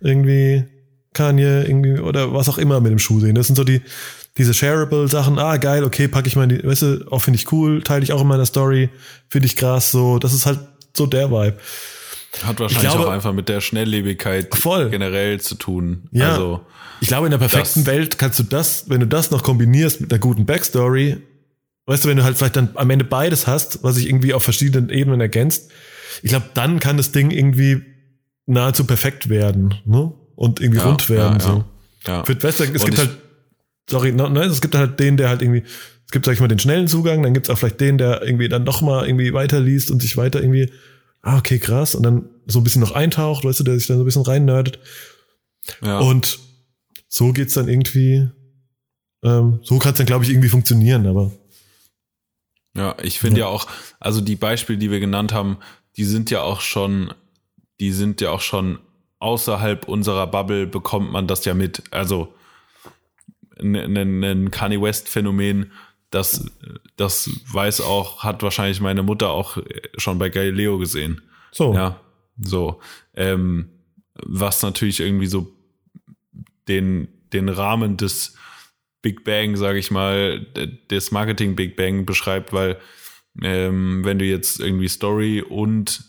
[0.00, 0.64] irgendwie
[1.12, 3.34] Kanye irgendwie oder was auch immer mit dem Schuh sehe.
[3.34, 3.82] Das sind so die,
[4.38, 5.38] diese shareable Sachen.
[5.38, 8.02] Ah, geil, okay, packe ich mal in die, weißt du, auch finde ich cool, teile
[8.04, 8.90] ich auch in meiner Story,
[9.28, 10.18] finde ich krass, so.
[10.18, 10.60] Das ist halt
[10.96, 11.56] so der Vibe.
[12.44, 14.88] Hat wahrscheinlich glaube- auch einfach mit der Schnelllebigkeit Voll.
[14.90, 16.08] generell zu tun.
[16.12, 16.30] Ja.
[16.30, 16.60] Also,
[17.00, 20.12] Ich glaube, in der perfekten Welt kannst du das, wenn du das noch kombinierst mit
[20.12, 21.16] einer guten Backstory,
[21.86, 24.44] weißt du, wenn du halt vielleicht dann am Ende beides hast, was sich irgendwie auf
[24.44, 25.70] verschiedenen Ebenen ergänzt,
[26.22, 27.82] ich glaube, dann kann das Ding irgendwie
[28.46, 30.12] nahezu perfekt werden, ne?
[30.36, 31.38] Und irgendwie Ja, rund werden.
[31.38, 31.64] ja, so.
[32.06, 32.24] ja.
[32.24, 33.10] Für, weißt du, es Und gibt halt
[33.90, 35.64] sorry, no, ne, es gibt halt den, der halt irgendwie,
[36.06, 38.48] es gibt, sag ich mal, den schnellen Zugang, dann gibt's auch vielleicht den, der irgendwie
[38.48, 40.72] dann noch mal irgendwie weiterliest und sich weiter irgendwie,
[41.22, 43.98] ah, okay, krass, und dann so ein bisschen noch eintaucht, weißt du, der sich dann
[43.98, 44.78] so ein bisschen rein nerdet.
[45.84, 45.98] Ja.
[45.98, 46.38] Und
[47.08, 48.28] so geht's dann irgendwie,
[49.22, 51.32] ähm, so kann's dann, glaube ich, irgendwie funktionieren, aber
[52.76, 53.46] Ja, ich finde ja.
[53.46, 53.66] ja auch,
[53.98, 55.58] also die Beispiele, die wir genannt haben,
[55.96, 57.12] die sind ja auch schon,
[57.80, 58.78] die sind ja auch schon
[59.18, 61.82] außerhalb unserer Bubble bekommt man das ja mit.
[61.90, 62.32] Also
[63.60, 65.72] ein, ein, ein Kanye West Phänomen,
[66.10, 66.50] das,
[66.96, 69.58] das weiß auch, hat wahrscheinlich meine Mutter auch
[69.96, 71.22] schon bei Galileo gesehen.
[71.52, 71.74] so.
[71.74, 72.00] Ja,
[72.42, 72.80] so.
[73.14, 73.70] Ähm,
[74.14, 75.52] was natürlich irgendwie so
[76.68, 78.36] den, den Rahmen des
[79.02, 80.40] Big Bang, sage ich mal,
[80.90, 82.78] des Marketing Big Bang beschreibt, weil
[83.42, 86.04] ähm, wenn du jetzt irgendwie Story und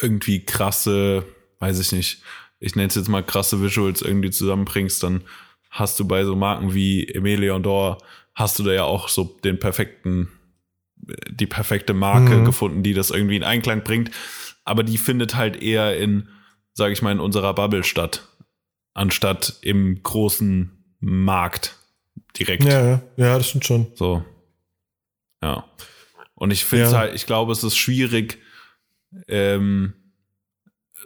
[0.00, 1.24] irgendwie krasse,
[1.58, 2.22] weiß ich nicht,
[2.60, 5.22] ich nenne es jetzt mal krasse Visuals irgendwie zusammenbringst, dann
[5.72, 7.96] hast du bei so Marken wie Emelion Dor,
[8.34, 10.28] hast du da ja auch so den perfekten,
[11.30, 12.44] die perfekte Marke Mhm.
[12.44, 14.10] gefunden, die das irgendwie in Einklang bringt.
[14.64, 16.28] Aber die findet halt eher in,
[16.74, 18.28] sage ich mal, in unserer Bubble statt,
[18.94, 20.70] anstatt im großen
[21.00, 21.76] Markt
[22.38, 22.64] direkt.
[22.64, 23.86] Ja, ja, ja, das stimmt schon.
[23.94, 24.22] So.
[25.42, 25.64] Ja.
[26.34, 26.98] Und ich finde es Ja.
[26.98, 28.38] halt, ich glaube, es ist schwierig,
[29.26, 29.94] ähm,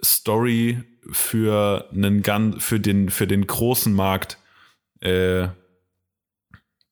[0.03, 4.37] Story für einen ganz, für den, für den großen Markt
[5.01, 5.47] äh,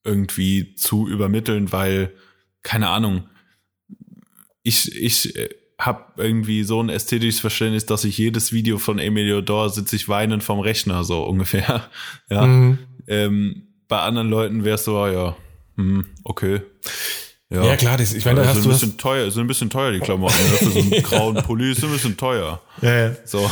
[0.03, 2.13] irgendwie zu übermitteln, weil,
[2.63, 3.27] keine Ahnung,
[4.63, 5.49] ich, ich äh,
[5.79, 10.07] habe irgendwie so ein ästhetisches Verständnis, dass ich jedes Video von Emilio Dor sitze ich
[10.07, 11.89] weinend vom Rechner, so ungefähr.
[12.29, 12.45] Ja.
[12.45, 12.77] Mhm.
[13.07, 15.35] Ähm, bei anderen Leuten wäre es so, ah, ja,
[15.75, 16.61] hm, okay.
[17.51, 19.47] Ja, klar, das, ich meine, da Ja, hast sind du ein bisschen teuer, sind ein
[19.47, 20.33] bisschen teuer, die Klamotten.
[20.33, 22.61] Für so einen grauen Pulli ist ein bisschen teuer.
[22.81, 23.15] ja, ja.
[23.25, 23.49] So,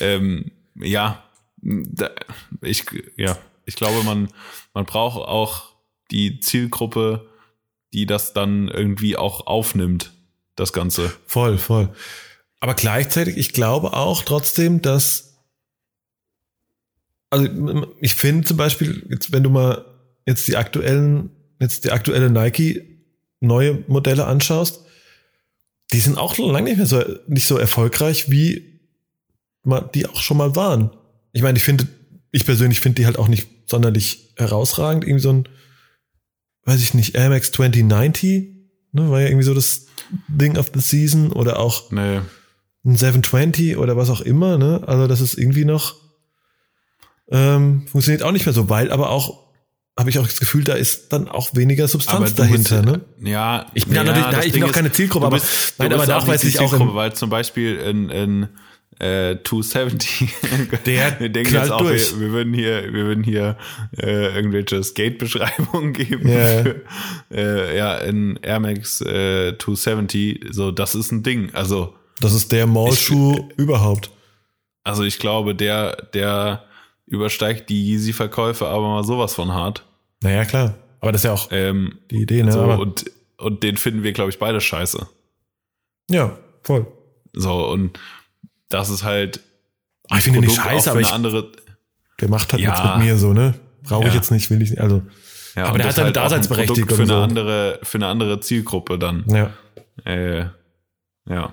[0.00, 1.24] ähm, ja,
[1.62, 2.10] da,
[2.60, 2.84] ich,
[3.16, 4.28] ja, ich glaube, man,
[4.72, 5.74] man braucht auch
[6.10, 7.28] die Zielgruppe,
[7.92, 10.12] die das dann irgendwie auch aufnimmt,
[10.54, 11.12] das Ganze.
[11.26, 11.92] Voll, voll.
[12.60, 15.34] Aber gleichzeitig, ich glaube auch trotzdem, dass,
[17.30, 19.84] also ich finde zum Beispiel, jetzt wenn du mal
[20.26, 23.02] jetzt die aktuellen, jetzt die aktuelle Nike
[23.40, 24.80] neue Modelle anschaust,
[25.92, 28.80] die sind auch lange nicht mehr so, nicht so erfolgreich, wie
[29.94, 30.90] die auch schon mal waren.
[31.32, 31.86] Ich meine, ich finde,
[32.30, 35.04] ich persönlich finde die halt auch nicht sonderlich herausragend.
[35.04, 35.48] Irgendwie so ein,
[36.64, 38.48] weiß ich nicht, Air Max 2090,
[38.92, 39.86] ne, war ja irgendwie so das
[40.28, 42.20] Ding of the Season oder auch Nee,
[42.84, 44.82] ein 720 oder was auch immer, ne?
[44.86, 45.94] Also das ist irgendwie noch
[47.28, 49.46] ähm, funktioniert auch nicht mehr so, weil aber auch
[49.98, 53.00] habe ich auch das Gefühl, da ist dann auch weniger Substanz du bist- dahinter, ne?
[53.20, 56.02] Ja, Ich bin ja, natürlich, nein, ich bin auch keine Zielgruppe, aber bist, nein, aber
[56.02, 58.48] auch nicht nachweislich die auch weil zum Beispiel in, in
[58.98, 60.28] äh, 270
[60.86, 62.12] Der wir denken jetzt auch, durch.
[62.14, 63.56] wir, wir würden hier, wir würden hier
[63.98, 66.62] äh, irgendwelche Skate-Beschreibungen geben Ja, ja.
[66.62, 66.84] für
[67.30, 70.46] äh, ja in Air Max äh, 270.
[70.50, 71.50] So, das ist ein Ding.
[71.54, 74.10] Also, das ist der Mallschuh überhaupt.
[74.84, 76.64] also ich glaube, der, der
[77.06, 79.84] übersteigt die Yeezy-Verkäufe aber mal sowas von hart.
[80.22, 80.74] Naja, klar.
[81.00, 82.50] Aber das ist ja auch Ähm, die Idee, ne?
[82.50, 83.04] so, und,
[83.36, 85.06] und den finden wir, glaube ich, beide scheiße.
[86.10, 86.86] ja, voll.
[87.34, 87.98] So, und
[88.68, 89.40] das ist halt
[90.08, 91.50] Ah, ich finde nicht scheiße, aber eine ich, andere,
[92.20, 92.70] der macht halt Ja.
[92.70, 93.54] nichts mit mir so, ne?
[93.82, 94.20] Brauche ich Ja.
[94.20, 94.80] jetzt nicht, will ich nicht.
[94.80, 95.02] Also,
[95.56, 97.24] ja, Aber der hat seine halt ein Daseinsberechtigung Produkt für eine so.
[97.24, 99.24] andere, für eine andere Zielgruppe dann.
[99.28, 99.52] ja,
[100.04, 100.46] Äh,
[101.28, 101.52] ja.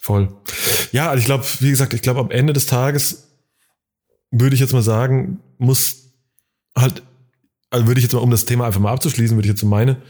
[0.00, 0.28] voll.
[0.92, 3.28] Ja, also ich glaube, wie gesagt, ich glaube, am Ende des Tages
[4.30, 6.12] würde ich jetzt mal sagen, muss
[6.76, 7.02] halt,
[7.68, 9.66] also würde ich jetzt mal, um das Thema einfach mal abzuschließen, würde ich jetzt so
[9.66, 10.00] meine,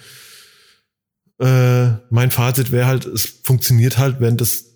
[1.41, 4.72] äh, mein Fazit wäre halt, es funktioniert halt, wenn das,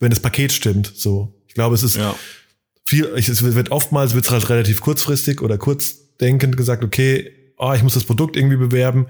[0.00, 1.32] wenn das Paket stimmt, so.
[1.46, 2.14] Ich glaube, es ist, Ja.
[2.84, 7.94] viel, es wird oftmals wird halt relativ kurzfristig oder kurzdenkend gesagt, okay, oh, ich muss
[7.94, 9.06] das Produkt irgendwie bewerben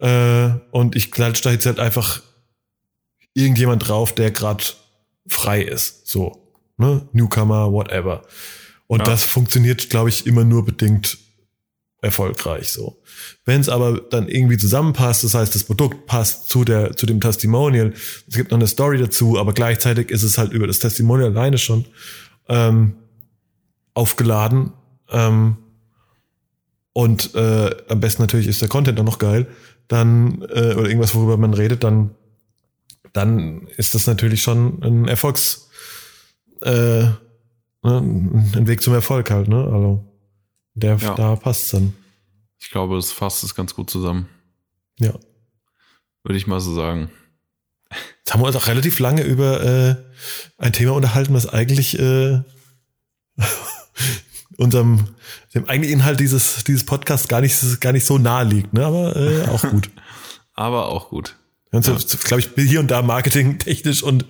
[0.00, 2.22] äh, und ich klatsche da jetzt halt einfach
[3.34, 4.64] irgendjemand drauf, der gerade
[5.26, 8.22] frei ist, so, ne, Newcomer, whatever.
[8.86, 9.04] Und Ja.
[9.04, 11.18] das funktioniert, glaube ich, immer nur bedingt
[12.02, 13.00] erfolgreich, so.
[13.44, 17.20] Wenn es aber dann irgendwie zusammenpasst, das heißt, das Produkt passt zu der zu dem
[17.20, 17.94] Testimonial,
[18.28, 21.58] es gibt noch eine Story dazu, aber gleichzeitig ist es halt über das Testimonial alleine
[21.58, 21.86] schon
[22.48, 22.94] ähm,
[23.94, 24.72] aufgeladen.
[25.10, 25.56] Ähm,
[26.92, 29.46] und äh, am besten natürlich ist der Content dann noch geil.
[29.86, 32.10] Dann, äh, oder irgendwas, worüber man redet, dann,
[33.12, 35.70] dann ist das natürlich schon ein Erfolgs,
[36.62, 37.16] äh, ne,
[37.82, 39.64] ein Weg zum Erfolg halt, ne?
[39.64, 40.11] Also
[40.74, 41.14] der, Ja.
[41.14, 41.94] da passt's dann.
[42.60, 44.28] Ich glaube, es fasst es ganz gut zusammen.
[44.98, 45.14] Ja.
[46.22, 47.10] Würde ich mal so sagen.
[48.18, 49.96] Jetzt haben wir uns auch relativ lange über äh,
[50.58, 52.40] ein Thema unterhalten, was eigentlich äh,
[54.56, 55.08] unserem
[55.54, 58.86] dem eigentlichen Inhalt dieses dieses Podcasts gar nicht gar nicht so nahe liegt, ne?
[58.86, 59.90] Aber äh, auch gut.
[60.54, 61.36] Aber auch gut.
[61.80, 64.26] So, so, glaube ich, hier und da marketingtechnisch und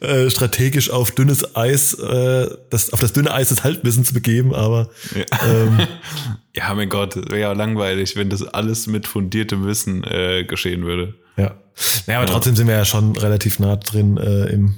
[0.00, 4.90] äh, strategisch auf dünnes Eis, äh, das, auf das dünne Eis des Halbwissens begeben, aber
[5.12, 5.80] ja, ähm,
[6.54, 11.14] ja mein Gott, wäre ja langweilig, wenn das alles mit fundiertem Wissen äh, geschehen würde.
[11.36, 11.60] Ja.
[12.06, 12.32] Naja, aber ja.
[12.32, 14.76] trotzdem sind wir ja schon relativ nah drin äh, im,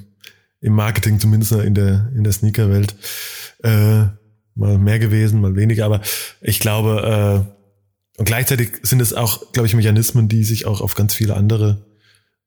[0.61, 2.95] im Marketing, zumindest in der, in der Sneaker-Welt.
[3.61, 4.05] Äh,
[4.55, 6.01] mal mehr gewesen, mal weniger, aber
[6.41, 10.95] ich glaube, äh, und gleichzeitig sind es auch, glaube ich, Mechanismen, die sich auch auf
[10.95, 11.88] ganz viele andere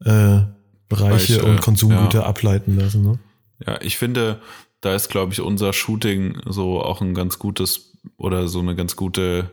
[0.04, 0.42] äh,
[0.88, 2.26] Bereiche Bereich, und Konsumgüter ja.
[2.26, 3.02] ableiten lassen.
[3.02, 3.18] Ne?
[3.66, 4.40] Ja, ich finde,
[4.80, 8.96] da ist, glaube ich, unser Shooting so auch ein ganz gutes oder so eine ganz
[8.96, 9.50] gute,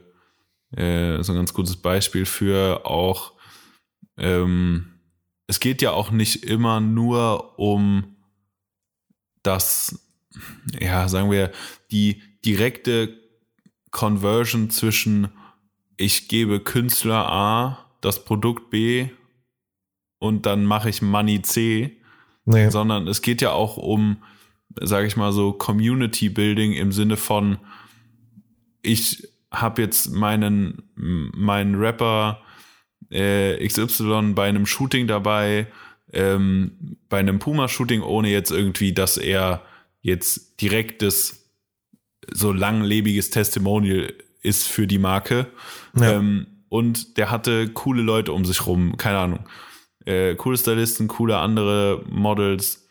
[0.75, 3.33] äh, so ein ganz gutes Beispiel für auch,
[4.17, 4.99] ähm,
[5.47, 8.17] es geht ja auch nicht immer nur um
[9.43, 9.99] das,
[10.79, 11.51] ja, sagen wir,
[11.91, 13.17] die direkte
[13.91, 15.29] Conversion zwischen
[15.97, 19.09] ich gebe Künstler A das Produkt B
[20.19, 21.97] und dann mache ich Money C,
[22.45, 22.69] nee.
[22.69, 24.17] sondern es geht ja auch um,
[24.81, 27.57] sage ich mal so, Community Building im Sinne von,
[28.81, 32.41] ich habe jetzt meinen, meinen Rapper
[33.09, 35.67] äh, XY bei einem Shooting dabei,
[36.11, 39.63] ähm, bei einem Puma-Shooting, ohne jetzt irgendwie, dass er
[40.01, 41.49] jetzt direktes,
[42.31, 45.47] so langlebiges Testimonial ist für die Marke.
[45.95, 46.13] Ja.
[46.13, 49.39] Ähm, und der hatte coole Leute um sich rum, keine Ahnung
[50.05, 52.87] äh, coole Stylisten, coole andere Models.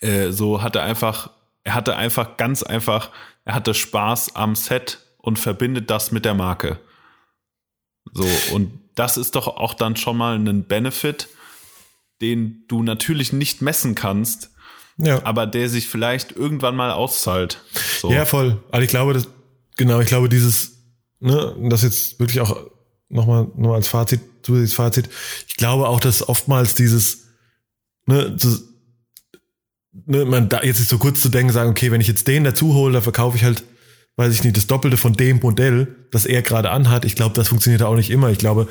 [0.00, 1.30] Äh, so hatte einfach,
[1.64, 3.10] er hatte einfach ganz einfach,
[3.44, 6.78] er hatte Spaß am Set und verbindet das mit der Marke.
[8.12, 11.28] So, und das ist doch auch dann schon mal ein Benefit,
[12.20, 14.50] den du natürlich nicht messen kannst,
[14.96, 15.24] ja.
[15.24, 17.62] aber der sich vielleicht irgendwann mal auszahlt.
[18.00, 18.10] So.
[18.10, 18.62] Ja, voll.
[18.70, 19.28] Also ich glaube, das,
[19.76, 20.78] genau, ich glaube, dieses,
[21.20, 22.56] ne, das jetzt wirklich auch
[23.08, 25.08] nochmal nur als Fazit, zusätzliches Fazit.
[25.46, 27.28] Ich glaube auch, dass oftmals dieses,
[28.06, 28.64] ne, das,
[30.06, 32.44] ne man da jetzt ist so kurz zu denken, sagen, okay, wenn ich jetzt den
[32.44, 33.64] dazu hole, dann verkaufe ich halt,
[34.16, 37.04] weiß ich nicht, das Doppelte von dem Modell, das er gerade anhat.
[37.04, 38.30] Ich glaube, das funktioniert auch nicht immer.
[38.30, 38.68] Ich glaube,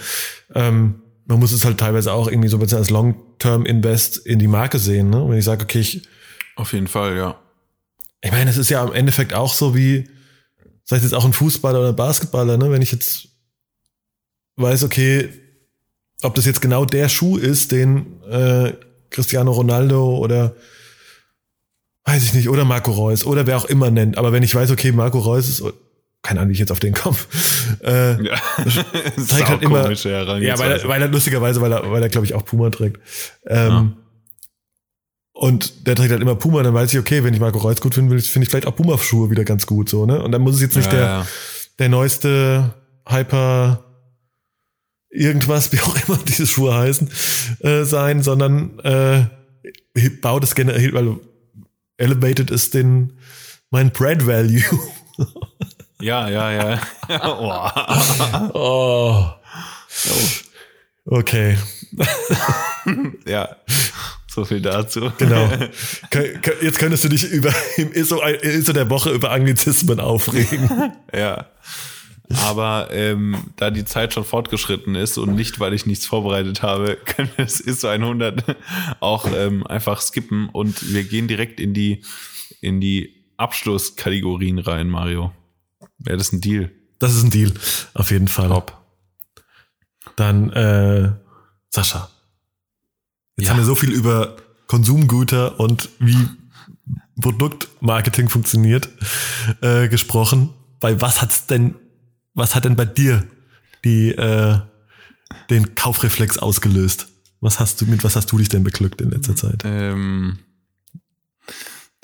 [0.53, 4.47] ähm, man muss es halt teilweise auch irgendwie so ein bisschen als Long-Term-Invest in die
[4.47, 5.09] Marke sehen.
[5.09, 5.27] Ne?
[5.27, 6.07] wenn ich sage, okay, ich.
[6.55, 7.39] Auf jeden Fall, ja.
[8.21, 10.09] Ich meine, es ist ja im Endeffekt auch so wie,
[10.83, 12.71] sei es jetzt auch ein Fußballer oder ein Basketballer, ne?
[12.71, 13.27] Wenn ich jetzt
[14.58, 15.30] weiß, okay,
[16.24, 18.74] ob das jetzt genau der Schuh ist, den äh,
[19.10, 20.55] Cristiano Ronaldo oder
[22.05, 24.18] weiß ich nicht, oder Marco Reus oder wer auch immer nennt.
[24.18, 25.64] Aber wenn ich weiß, okay, Marco Reus ist,
[26.24, 27.18] keine Ahnung, wie ich jetzt auf den komme.
[27.84, 28.36] Äh, ja.
[29.30, 29.91] trägt halt immer.
[29.91, 32.99] Ja, weil er, weil er lustigerweise, weil er, weil er glaube ich auch Puma trägt.
[33.45, 33.93] Ähm, ja.
[35.34, 37.93] Und der trägt halt immer Puma, dann weiß ich, okay, wenn ich Marco Reus gut
[37.93, 40.20] finde, finde ich vielleicht auch Puma-Schuhe wieder ganz gut, so, ne?
[40.24, 41.28] Und dann muss es jetzt nicht ja, der,
[41.78, 42.74] der neueste
[43.08, 43.84] Hyper
[45.18, 47.09] irgendwas, wie auch immer diese Schuhe heißen,
[47.59, 49.26] äh, sein, sondern äh,
[50.22, 51.18] baut es generell, weil
[51.97, 53.13] Elevated ist den
[53.70, 54.61] mein Brand Value.
[55.99, 56.80] ja, ja, ja.
[57.24, 58.51] oh.
[58.53, 59.26] oh.
[61.05, 61.57] Okay.
[63.26, 63.55] ja.
[64.28, 65.11] So viel dazu.
[65.18, 65.49] Genau.
[66.61, 70.93] Jetzt könntest du dich über im ISO, ISO der Woche über Anglizismen aufregen.
[71.13, 71.47] ja.
[72.43, 76.97] Aber ähm, da die Zeit schon fortgeschritten ist und nicht, weil ich nichts vorbereitet habe,
[77.05, 78.57] können wir es ISO 100
[78.99, 82.03] auch ähm, einfach skippen und wir gehen direkt in die,
[82.59, 85.32] in die Abschlusskategorien rein, Mario.
[85.99, 86.71] Wäre das ein Deal?
[86.99, 87.53] Das ist ein Deal,
[87.93, 88.49] auf jeden Fall.
[88.49, 88.78] Top.
[90.15, 91.13] Dann, äh,
[91.69, 92.09] Sascha.
[93.38, 93.51] Jetzt ja.
[93.51, 96.28] haben wir so viel über Konsumgüter und wie
[97.21, 98.89] Produktmarketing funktioniert
[99.61, 100.49] äh, gesprochen.
[100.80, 101.75] Bei was hat's denn
[102.38, 103.27] was hat denn bei dir
[103.83, 104.59] die, äh,
[105.49, 107.07] den Kaufreflex ausgelöst?
[107.41, 109.63] Was hast du, mit was hast du dich denn beglückt in letzter Zeit?
[109.65, 110.39] Ähm,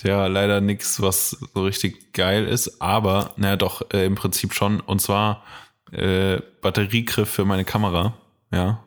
[0.04, 4.80] ja, leider nichts, was so richtig geil ist, aber, naja, doch, äh, im Prinzip schon.
[4.80, 5.44] Und zwar
[5.92, 8.18] äh, Batteriegriff für meine Kamera.
[8.52, 8.84] Ja.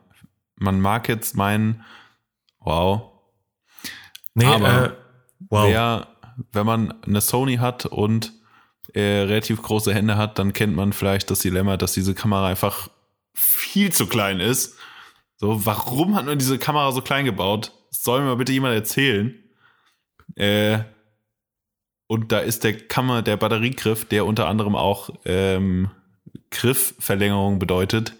[0.55, 1.83] Man mag jetzt meinen,
[2.59, 3.13] wow.
[4.33, 4.91] Nee, aber äh,
[5.49, 5.67] wow.
[5.67, 6.07] Wer,
[6.51, 8.33] wenn man eine Sony hat und
[8.97, 12.89] äh, relativ große Hände hat, dann kennt man vielleicht das Dilemma, dass diese Kamera einfach
[13.35, 14.75] viel zu klein ist.
[15.35, 17.73] So, warum hat man diese Kamera so klein gebaut?
[17.91, 19.35] Das soll mir bitte jemand erzählen.
[20.35, 20.79] Äh,
[22.07, 25.91] und da ist der Kammer, der Batteriegriff, der unter anderem auch ähm,
[26.49, 28.15] Griffverlängerung bedeutet,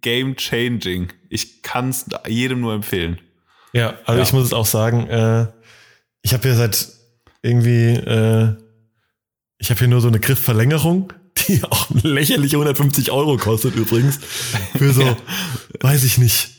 [0.00, 1.12] game changing.
[1.28, 3.20] Ich kann es jedem nur empfehlen.
[3.72, 4.26] Ja, also ja.
[4.26, 5.46] ich muss es auch sagen, äh,
[6.22, 6.88] ich habe ja seit
[7.42, 8.56] irgendwie äh,
[9.62, 11.12] Ich habe hier nur so eine Griffverlängerung,
[11.46, 14.18] die auch lächerliche 150 Euro kostet übrigens.
[14.76, 15.16] Für so, ja.
[15.80, 16.50] weiß ich nicht.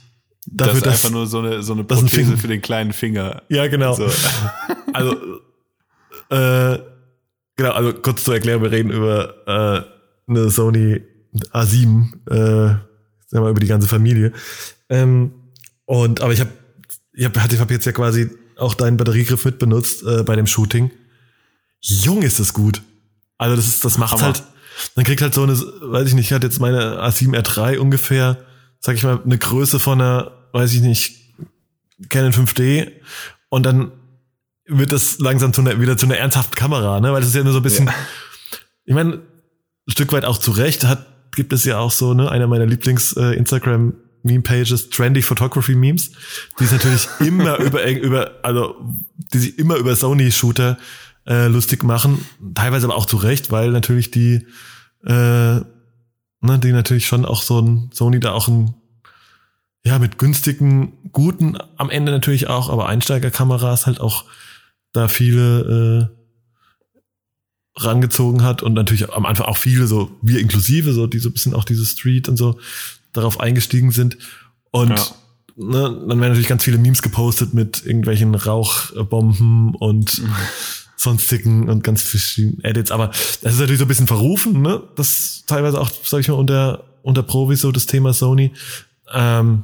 [0.45, 3.43] Dafür, das ist einfach nur so eine, so eine Prothese ein für den kleinen Finger.
[3.49, 3.93] Ja, genau.
[3.93, 4.09] So.
[4.93, 5.13] Also,
[6.29, 6.77] äh,
[7.55, 11.01] genau, also kurz zur Erklärung, wir reden über äh, eine Sony
[11.51, 12.87] A7, äh, sagen
[13.31, 14.33] wir mal über die ganze Familie.
[14.89, 15.31] Ähm,
[15.85, 16.51] und aber ich habe
[17.11, 20.91] ich habe ich hab jetzt ja quasi auch deinen Batteriegriff mitbenutzt äh, bei dem Shooting.
[21.81, 22.83] Jung ist das gut.
[23.43, 24.41] Also das ist, das macht halt,
[24.95, 28.37] man kriegt halt so eine, weiß ich nicht, ich hatte jetzt meine A7R3 ungefähr,
[28.79, 31.35] sag ich mal, eine Größe von einer, weiß ich nicht,
[32.07, 32.89] Canon 5D
[33.49, 33.91] und dann
[34.65, 37.11] wird das langsam zu einer, wieder zu einer ernsthaften Kamera, ne?
[37.11, 37.93] Weil das ist ja nur so ein bisschen, ja.
[38.85, 42.31] ich meine, ein Stück weit auch zu Recht hat, gibt es ja auch so, ne,
[42.31, 43.35] einer meiner Lieblings äh,
[44.23, 46.11] Meme-Pages, Trendy Photography Memes,
[46.57, 48.75] die es natürlich immer über, über, also,
[49.33, 50.77] die sich immer über Sony-Shooter
[51.26, 54.45] äh, lustig machen, teilweise aber auch zu Recht, weil natürlich die,
[55.05, 55.65] äh, ne,
[56.41, 58.74] die natürlich schon auch so ein Sony da auch ein,
[59.86, 64.26] ja, mit günstigen, guten, am Ende natürlich auch, aber Einsteigerkameras halt auch
[64.93, 66.24] da viele äh,
[67.76, 71.34] rangezogen hat und natürlich am Anfang auch viele, so wir inklusive, so die so ein
[71.34, 72.59] bisschen auch diese Street und so
[73.13, 74.17] darauf eingestiegen sind.
[74.71, 75.05] Und ja.
[75.55, 80.32] ne, dann werden natürlich ganz viele Memes gepostet mit irgendwelchen Rauchbomben und mhm.
[81.03, 82.91] sonstigen und ganz verschiedenen Edits.
[82.91, 84.81] Aber das ist natürlich so ein bisschen verrufen, ne?
[84.95, 88.53] Das teilweise auch, sag ich mal, unter, unter Profis so das Thema Sony.
[89.13, 89.63] Ähm,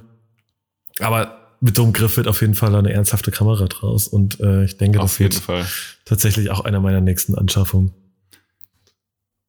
[0.99, 4.07] aber mit so einem Griff wird auf jeden Fall eine ernsthafte Kamera draus.
[4.07, 5.65] Und äh, ich denke, auf das wird Fall.
[6.05, 7.91] tatsächlich auch einer meiner nächsten Anschaffungen.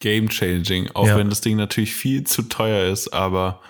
[0.01, 1.17] Game changing, auch ja.
[1.19, 3.61] wenn das Ding natürlich viel zu teuer ist, aber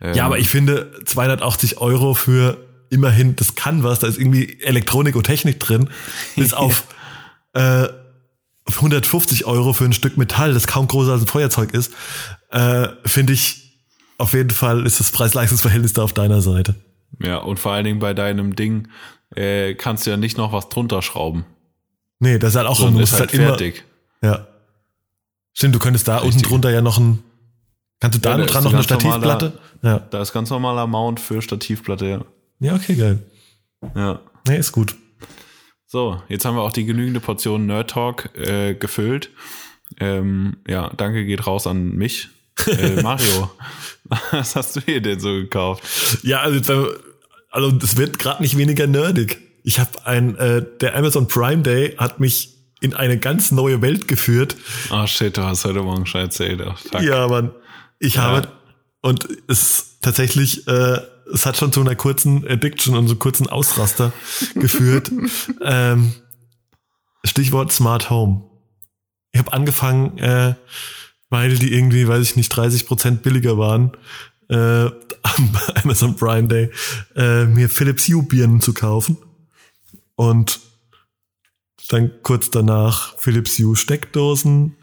[0.00, 2.56] ähm, ja, aber ich finde 280 Euro für
[2.90, 5.90] immerhin, das kann was, da ist irgendwie Elektronik und Technik drin,
[6.34, 6.84] bis auf
[7.56, 7.88] äh,
[8.68, 11.92] 150 Euro für ein Stück Metall, das kaum größer als ein Feuerzeug ist,
[12.50, 13.62] äh, finde ich
[14.18, 16.74] auf jeden Fall ist das Preis-Leistungs-Verhältnis da auf deiner Seite.
[17.22, 18.88] Ja, und vor allen Dingen bei deinem Ding
[19.34, 21.44] äh, kannst du ja nicht noch was drunter schrauben.
[22.18, 23.84] Nee, das ist halt auch so, ist halt, halt fertig.
[24.22, 24.46] Immer, ja.
[25.52, 26.34] Stimmt, du könntest da Richtig.
[26.34, 27.22] unten drunter ja noch ein
[28.00, 29.54] Kannst du da ja, dran noch eine Stativplatte?
[29.82, 30.06] Normaler, ja.
[30.10, 32.20] Da ist ganz normaler Mount für Stativplatte, ja.
[32.58, 33.22] Ja, okay, geil.
[33.94, 34.20] Ja.
[34.46, 34.96] Nee, ist gut.
[35.88, 39.30] So, jetzt haben wir auch die genügende Portion Nerd Talk äh, gefüllt.
[40.00, 42.28] Ähm, ja, danke geht raus an mich.
[42.66, 43.50] Äh, Mario,
[44.30, 45.84] was hast du hier denn so gekauft?
[46.22, 46.88] Ja, also,
[47.50, 49.38] also es wird gerade nicht weniger nerdig.
[49.62, 54.08] Ich habe ein, äh, der Amazon Prime Day hat mich in eine ganz neue Welt
[54.08, 54.56] geführt.
[54.90, 56.62] Oh shit, du hast heute Morgen schon erzählt.
[56.66, 57.52] Ach, ja, Mann.
[58.00, 58.22] Ich ja.
[58.22, 58.48] habe,
[59.02, 60.98] und es tatsächlich, äh,
[61.32, 64.12] es hat schon zu einer kurzen Addiction und so kurzen Ausraster
[64.54, 65.10] geführt.
[65.62, 66.12] Ähm,
[67.24, 68.44] Stichwort Smart Home.
[69.32, 70.54] Ich habe angefangen, äh,
[71.28, 73.92] weil die irgendwie, weiß ich nicht, 30 Prozent billiger waren,
[74.48, 76.70] äh, am Amazon Prime Day,
[77.16, 79.16] äh, mir Philips Hue Birnen zu kaufen.
[80.14, 80.60] Und
[81.88, 84.76] dann kurz danach Philips Hue Steckdosen,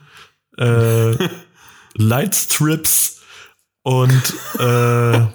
[0.58, 1.16] äh,
[1.96, 3.22] Lightstrips
[3.84, 5.26] und äh,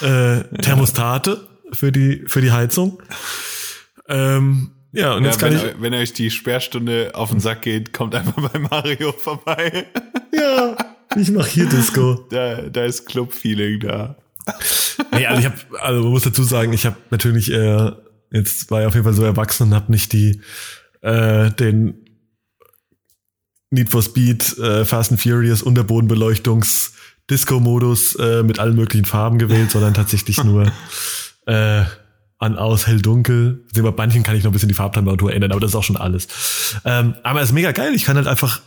[0.00, 3.02] äh, Thermostate für die, für die Heizung.
[4.08, 5.74] Ähm, ja, und ja, jetzt kann wenn, ich.
[5.80, 9.86] Wenn euch die Sperrstunde auf den Sack geht, kommt einfach bei Mario vorbei.
[10.32, 10.76] Ja,
[11.16, 12.24] ich mach hier Disco.
[12.30, 14.16] Da, da ist Club-Feeling da.
[15.12, 17.90] Nee, also ich habe, also man muss dazu sagen, ich habe natürlich äh,
[18.30, 20.40] jetzt war ich auf jeden Fall so erwachsen und habe nicht die
[21.02, 21.94] äh, den
[23.70, 26.92] Need for Speed, äh, Fast and Furious, Unterbodenbeleuchtungs,
[27.30, 30.66] Disco-Modus äh, mit allen möglichen Farben gewählt, sondern tatsächlich nur
[31.46, 31.84] äh,
[32.38, 33.64] an aus hell dunkel.
[33.74, 35.96] Bei manchen kann ich noch ein bisschen die Farbtemperatur ändern, aber das ist auch schon
[35.96, 36.28] alles.
[36.84, 37.94] Ähm, aber es ist mega geil.
[37.94, 38.60] Ich kann halt einfach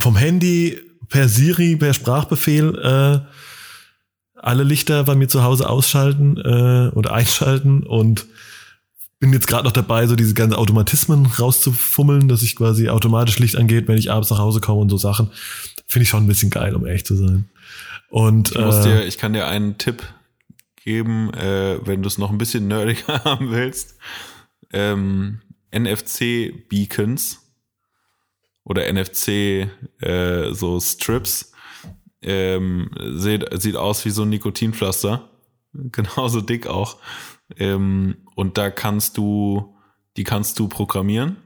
[0.00, 0.78] vom Handy
[1.08, 3.20] per Siri, per Sprachbefehl äh,
[4.44, 8.26] alle Lichter bei mir zu Hause ausschalten äh, oder einschalten und
[9.20, 13.56] bin jetzt gerade noch dabei, so diese ganzen Automatismen rauszufummeln, dass ich quasi automatisch Licht
[13.56, 15.30] angeht, wenn ich abends nach Hause komme und so Sachen.
[15.94, 17.48] Finde ich schon ein bisschen geil, um ehrlich zu sein.
[18.08, 20.02] Und ich, äh, dir, ich kann dir einen Tipp
[20.74, 23.96] geben, äh, wenn du es noch ein bisschen nerdiger haben willst.
[24.72, 25.40] Ähm,
[25.72, 27.38] NFC-Beacons
[28.64, 29.68] oder NFC
[30.00, 31.52] äh, so Strips
[32.22, 35.30] ähm, sieht, sieht aus wie so ein Nikotinpflaster.
[35.74, 36.98] Genauso dick auch.
[37.56, 39.76] Ähm, und da kannst du,
[40.16, 41.36] die kannst du programmieren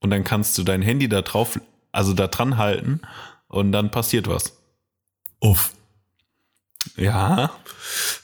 [0.00, 1.58] und dann kannst du dein Handy da drauf,
[1.92, 3.00] also da dran halten
[3.48, 4.56] und dann passiert was.
[5.40, 5.72] Uff.
[6.96, 7.50] Ja,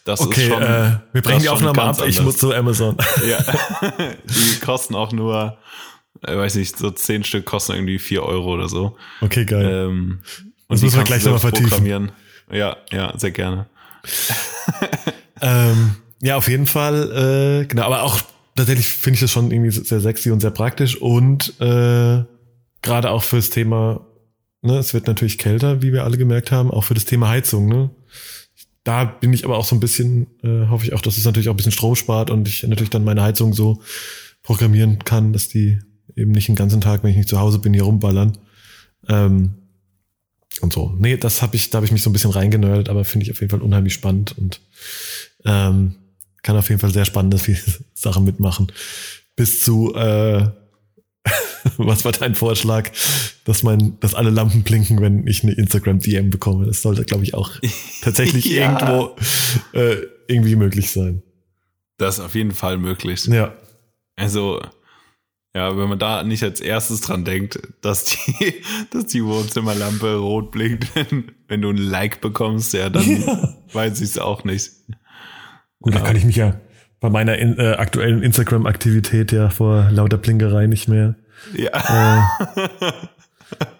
[0.04, 0.62] das okay, ist schon.
[0.62, 2.96] Äh, wir bringen die Aufnahme ab, ich muss zu Amazon.
[3.26, 3.38] Ja,
[4.24, 5.58] die kosten auch nur
[6.22, 8.96] äh, weiß nicht, so zehn Stück kosten irgendwie vier Euro oder so.
[9.20, 9.88] Okay, geil.
[9.88, 10.20] Ähm,
[10.68, 12.12] Das die müssen wir gleich nochmal vertiefen.
[12.50, 13.66] Ja, ja, sehr gerne.
[15.44, 18.20] Ähm, ja, auf jeden Fall, äh, genau, aber auch
[18.54, 22.22] tatsächlich finde ich das schon irgendwie sehr sexy und sehr praktisch und äh,
[22.80, 24.06] gerade auch fürs Thema,
[24.62, 27.68] ne, es wird natürlich kälter, wie wir alle gemerkt haben, auch für das Thema Heizung,
[27.68, 27.90] ne.
[28.84, 31.48] Da bin ich aber auch so ein bisschen, äh, hoffe ich auch, dass es natürlich
[31.48, 33.80] auch ein bisschen Strom spart und ich natürlich dann meine Heizung so
[34.42, 35.78] programmieren kann, dass die
[36.16, 38.38] eben nicht den ganzen Tag, wenn ich nicht zu Hause bin, hier rumballern.
[39.08, 39.54] Ähm,
[40.60, 40.94] und so.
[40.98, 43.32] Nee, das habe ich, da habe ich mich so ein bisschen reingenördet, aber finde ich
[43.32, 44.60] auf jeden Fall unheimlich spannend und
[45.44, 45.94] ähm,
[46.42, 47.38] kann auf jeden Fall sehr spannende
[47.94, 48.70] Sachen mitmachen.
[49.36, 50.48] Bis zu, äh,
[51.76, 52.90] was war dein Vorschlag,
[53.44, 56.66] dass man, dass alle Lampen blinken, wenn ich eine Instagram-DM bekomme?
[56.66, 57.50] Das sollte, glaube ich, auch
[58.02, 58.72] tatsächlich Ja.
[58.72, 59.16] irgendwo
[59.72, 59.96] äh,
[60.28, 61.22] irgendwie möglich sein.
[61.98, 63.26] Das ist auf jeden Fall möglich.
[63.26, 63.54] Ja.
[64.16, 64.60] Also,
[65.54, 68.54] ja, wenn man da nicht als erstes dran denkt, dass die,
[68.90, 73.04] dass die Wohnzimmerlampe rot blinkt, wenn, wenn du ein Like bekommst, ja, dann
[73.72, 74.70] weiß ich es auch nicht.
[75.80, 76.60] Gut, da kann ich mich ja
[77.00, 81.16] bei meiner in, äh, aktuellen Instagram-Aktivität ja vor lauter Blinkerei nicht mehr,
[81.54, 82.38] Ja.
[82.56, 82.92] äh,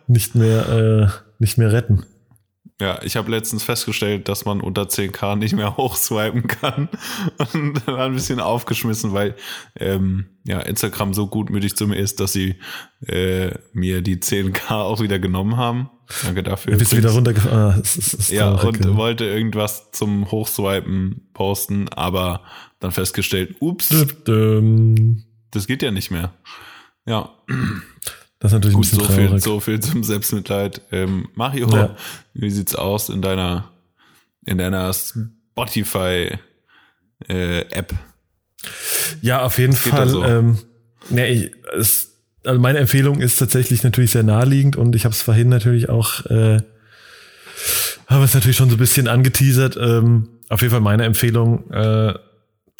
[0.06, 1.08] nicht mehr, äh,
[1.38, 2.04] nicht mehr retten.
[2.82, 6.88] Ja, ich habe letztens festgestellt, dass man unter 10k nicht mehr hochswipen kann
[7.52, 9.36] und war ein bisschen aufgeschmissen, weil
[9.78, 12.56] ähm, ja Instagram so gutmütig zu mir ist, dass sie
[13.06, 15.90] äh, mir die 10k auch wieder genommen haben.
[16.24, 16.72] Danke dafür.
[16.72, 17.74] Du bist wieder runtergefahren.
[17.76, 18.96] Ah, ist, ist Ja, und ja.
[18.96, 22.42] wollte irgendwas zum Hochswipen posten, aber
[22.80, 23.90] dann festgestellt, ups,
[25.52, 26.32] das geht ja nicht mehr.
[27.06, 27.30] Ja,
[28.38, 29.42] Das ist natürlich gut, ein bisschen so viel, traurig.
[29.42, 30.80] so viel zum Selbstmitleid.
[30.92, 31.96] Ähm, Mario, Ja.
[32.34, 33.70] wie sieht's aus in deiner,
[34.44, 36.38] in deiner Spotify
[37.28, 37.94] äh, App?
[39.20, 40.08] Ja, auf jeden da Fall.
[40.08, 40.24] so?
[40.24, 40.58] Ähm,
[41.10, 45.22] ja, ich, es, also meine Empfehlung ist tatsächlich natürlich sehr naheliegend und ich habe es
[45.22, 46.60] vorhin natürlich auch, äh,
[48.08, 49.76] habe es natürlich schon so ein bisschen angeteasert.
[49.76, 52.14] Ähm, auf jeden Fall meine Empfehlung, äh,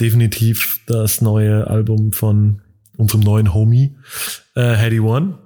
[0.01, 2.62] definitiv das neue Album von
[2.97, 3.97] unserem neuen Homie,
[4.55, 5.39] äh, Heady One.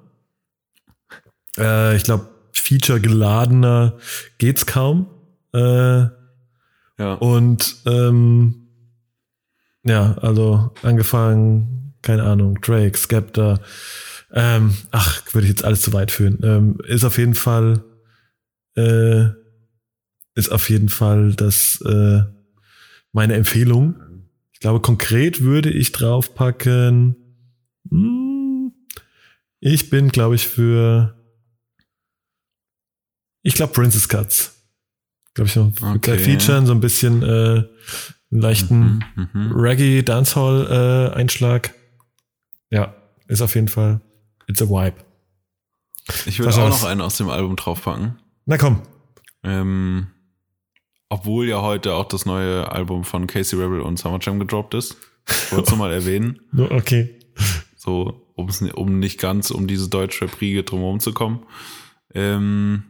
[1.59, 3.97] Äh, ich glaube, Feature geladener
[4.39, 5.09] geht's kaum.
[5.55, 6.07] Äh,
[6.99, 8.69] Ja, und ähm,
[9.85, 13.61] ja, also angefangen, keine Ahnung, Drake, Skepta,
[14.33, 16.39] ähm, ach, würde ich jetzt alles zu weit führen.
[16.43, 17.85] Ähm, ist auf jeden Fall,
[18.77, 19.27] äh,
[20.35, 22.23] ist auf jeden Fall das äh,
[23.13, 23.97] meine Empfehlung.
[24.53, 27.17] Ich glaube, konkret würde ich draufpacken.
[27.91, 28.73] Hm,
[29.61, 31.15] ich bin, glaube ich, für
[33.43, 34.53] ich glaube Princess Cuts.
[35.35, 36.19] Glaube ich, so Okay.
[36.19, 37.71] Featuren, so ein bisschen äh, einen
[38.31, 39.53] leichten Mhm, mhm.
[39.53, 41.75] Reggae Dancehall äh, Einschlag.
[42.71, 42.95] Ja,
[43.29, 44.01] ist auf jeden Fall
[44.49, 44.97] it's a vibe.
[46.27, 48.19] Ich würde auch noch einen aus dem Album draufpacken.
[48.47, 48.83] Na komm.
[49.43, 50.09] Ähm,
[51.09, 54.97] obwohl ja heute auch das neue Album von Casey Rebel und Summer Jam gedroppt ist.
[55.29, 56.41] Ich wollte es mal erwähnen.
[56.57, 57.16] Okay.
[57.87, 61.45] So um's, um nicht ganz um diese Deutschrap-Riege drumherum zu kommen.
[62.13, 62.83] Ähm,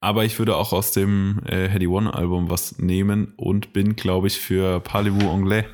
[0.00, 4.26] aber ich würde auch aus dem äh, Heady One Album was nehmen und bin, glaube
[4.26, 5.64] ich, für Parlez-vous Anglais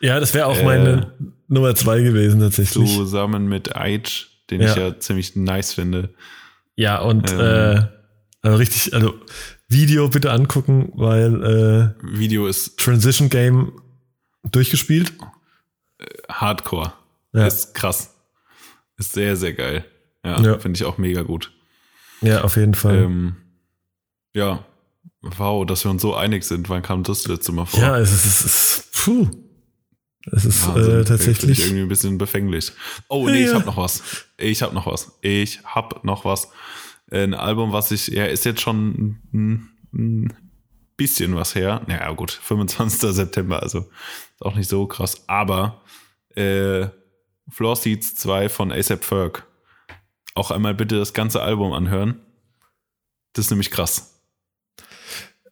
[0.00, 1.12] Ja, das wäre auch Äh, meine
[1.48, 2.94] Nummer zwei gewesen tatsächlich.
[2.94, 4.70] zusammen mit Aitch, den Ja.
[4.70, 6.14] ich ja ziemlich nice finde.
[6.76, 7.40] Ja, und Ähm.
[7.40, 7.82] äh,
[8.42, 9.14] also richtig, also
[9.68, 13.72] Video bitte angucken, weil äh, Video ist Transition Game
[14.44, 15.12] durchgespielt.
[16.28, 16.92] Hardcore.
[17.36, 17.46] Ja.
[17.46, 18.14] Ist krass.
[18.98, 19.84] Ist sehr, sehr geil.
[20.24, 20.58] Ja, Ja.
[20.58, 21.52] finde ich auch mega gut.
[22.22, 22.96] Ja, auf jeden Fall.
[22.96, 23.36] Ähm,
[24.34, 24.64] ja.
[25.20, 26.68] Wow, dass wir uns so einig sind.
[26.68, 27.80] Wann kam das letzte Mal vor?
[27.80, 29.28] ja, es ist, es ist puh.
[30.32, 30.82] Es ist Wahnsinn.
[30.82, 31.60] äh, Finde ich tatsächlich.
[31.60, 32.72] irgendwie ein bisschen befänglich.
[33.08, 33.56] Oh, nee, ich Ja.
[33.56, 34.02] hab noch was.
[34.38, 35.18] Ich hab noch was.
[35.20, 36.48] Ich hab noch was.
[37.10, 40.34] Ein Album, was ich, ja, ist jetzt schon ein, ein
[40.96, 41.82] bisschen was her.
[41.86, 43.12] Naja, gut, 25.
[43.14, 45.22] September, also ist auch nicht so krass.
[45.28, 45.82] Aber
[46.34, 46.88] äh,
[47.50, 49.46] Floor Seats 2 von ASAP Ferg.
[50.34, 52.20] Auch einmal bitte das ganze Album anhören.
[53.32, 54.20] Das ist nämlich krass.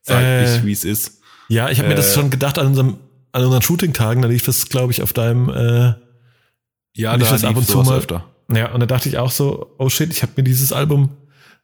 [0.02, 1.20] Sag Äh, ich, wie es ist.
[1.48, 2.98] Ja, ich habe mir das Äh, schon gedacht an unserem
[3.32, 5.94] an unseren Shooting-Tagen, da lief das, glaube ich, auf deinem äh,
[6.94, 7.98] Ja, lief da das ab lief und zu mal.
[7.98, 8.24] öfter.
[8.54, 11.16] Ja, und da dachte ich auch so, oh shit, ich habe mir dieses Album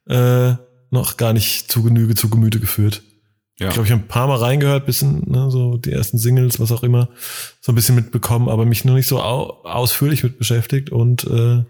[0.08, 0.54] äh,
[0.90, 3.02] noch gar nicht zu Genüge zu Gemüte geführt.
[3.60, 3.68] Ja.
[3.68, 6.72] Ich glaube, ich habe ein paar Mal reingehört, bisschen, ne, so die ersten Singles, was
[6.72, 7.10] auch immer,
[7.60, 11.62] so ein bisschen mitbekommen, aber mich noch nicht so au ausführlich mit beschäftigt und äh,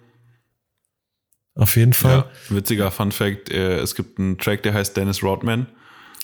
[1.57, 2.27] auf jeden Fall.
[2.49, 5.67] Ja, witziger Fun Fact, äh, es gibt einen Track, der heißt Dennis Rodman,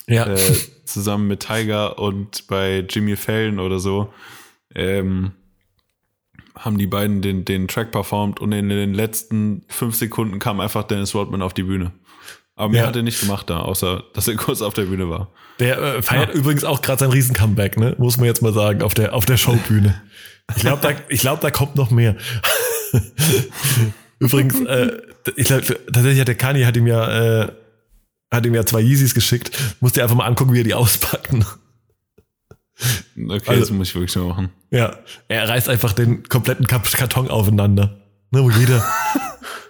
[0.07, 0.25] Ja.
[0.27, 0.37] äh,
[0.85, 4.13] zusammen mit Tiger und bei Jimmy Fallon oder so.
[4.73, 5.33] Ähm,
[6.55, 10.83] haben die beiden den, den Track performt und in den letzten fünf Sekunden kam einfach
[10.83, 11.91] Dennis Rodman auf die Bühne.
[12.57, 12.87] Aber mehr Ja.
[12.87, 15.31] hat er nicht gemacht da, außer dass er kurz auf der Bühne war.
[15.59, 17.95] Der äh, feiert übrigens auch gerade sein Riesen-Comeback, ne?
[17.99, 20.01] Muss man jetzt mal sagen, auf der, auf der Showbühne.
[20.55, 22.15] Ich glaube, da, ich glaub, da kommt noch mehr.
[24.19, 24.97] übrigens, äh,
[25.35, 27.51] ich glaube, tatsächlich hat der Kanye hat ihm ja, äh,
[28.33, 29.51] hat ihm ja zwei Yeezys geschickt.
[29.79, 31.45] Musst dir einfach mal angucken, wie er die auspacken.
[33.17, 34.49] Okay, Also- das muss ich wirklich mal machen.
[34.71, 34.97] Ja,
[35.27, 38.01] er reißt einfach den kompletten Karton aufeinander.
[38.31, 38.83] Ne, wo jeder.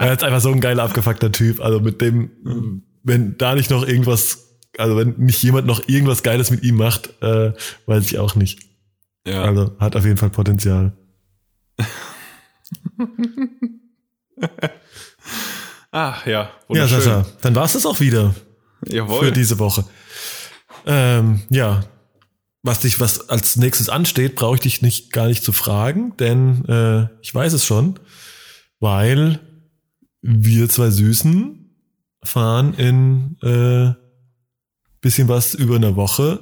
[0.00, 1.60] er ist einfach so ein geiler, abgefuckter Typ.
[1.60, 6.50] Also mit dem, wenn da nicht noch irgendwas, also wenn nicht jemand noch irgendwas Geiles
[6.50, 7.52] mit ihm macht, äh,
[7.86, 8.60] weiß ich auch nicht.
[9.26, 10.92] Ja, Also hat auf jeden Fall Potenzial.
[15.92, 16.86] ah, ja, Ja.
[16.86, 18.34] Sascha, dann war es das auch wieder
[18.86, 19.26] Jawohl.
[19.26, 19.84] für diese Woche.
[20.86, 21.82] Ähm, ja,
[22.62, 26.64] was dich, was als nächstes ansteht, brauche ich dich nicht gar nicht zu fragen, denn
[26.66, 27.98] äh, ich weiß es schon,
[28.80, 29.38] weil
[30.22, 31.76] wir zwei Süßen
[32.22, 33.94] fahren in äh,
[35.00, 36.40] bisschen was über eine Woche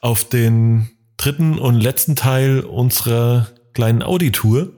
[0.00, 4.72] auf den dritten und letzten Teil unserer kleinen Audi-Tour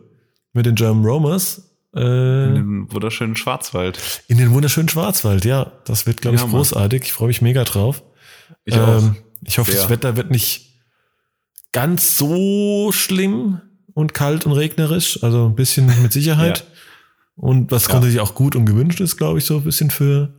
[0.54, 1.70] mit den German Romers.
[1.94, 2.00] Äh,
[2.46, 3.98] in den wunderschönen Schwarzwald.
[4.28, 5.72] in den wunderschönen Schwarzwald, ja.
[5.84, 6.56] Das wird, glaube Ja, ich, Mann.
[6.56, 7.02] großartig.
[7.04, 8.02] Ich freue mich mega drauf.
[8.64, 8.74] Ich.
[8.74, 9.90] Ähm, ich hoffe, das Sehr.
[9.90, 10.80] Wetter wird nicht
[11.72, 13.60] ganz so schlimm
[13.92, 15.22] und kalt und regnerisch.
[15.22, 16.60] Also ein bisschen mit Sicherheit.
[16.60, 16.64] Ja.
[17.42, 17.90] Und was Ja.
[17.90, 20.32] grundsätzlich auch gut und gewünscht ist, glaube ich, so ein bisschen für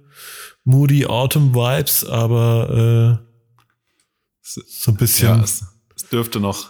[0.63, 3.27] Moody Autumn Vibes, aber äh,
[4.41, 5.65] so ein bisschen, Ja, es,
[5.97, 6.69] es dürfte noch,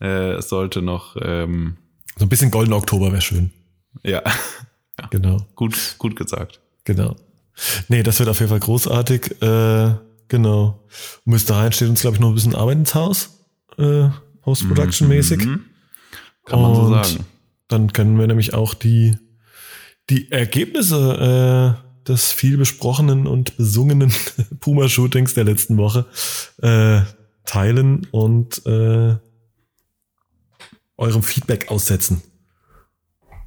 [0.00, 1.78] äh, es sollte noch, ähm,
[2.18, 3.50] so ein bisschen goldener Oktober wäre schön.
[4.02, 4.22] ja,
[5.10, 5.38] Genau.
[5.54, 6.60] gut, gut gesagt.
[6.84, 7.16] Genau.
[7.88, 9.40] Nee, das wird auf jeden Fall großartig.
[9.40, 9.94] Äh,
[10.28, 10.82] genau.
[11.24, 13.46] Und bis dahin steht uns, glaube ich, noch ein bisschen Arbeit ins Haus.
[13.78, 14.08] Äh,
[14.42, 15.46] Post-Production-mäßig.
[15.46, 15.64] Mhm.
[16.44, 17.24] Kann man so Und sagen.
[17.68, 19.16] Dann können wir nämlich auch die,
[20.10, 24.12] die Ergebnisse äh, des viel besprochenen und besungenen
[24.60, 26.06] Puma-Shootings der letzten Woche
[26.62, 27.00] äh,
[27.44, 29.16] teilen und äh,
[30.96, 32.22] eurem Feedback aussetzen.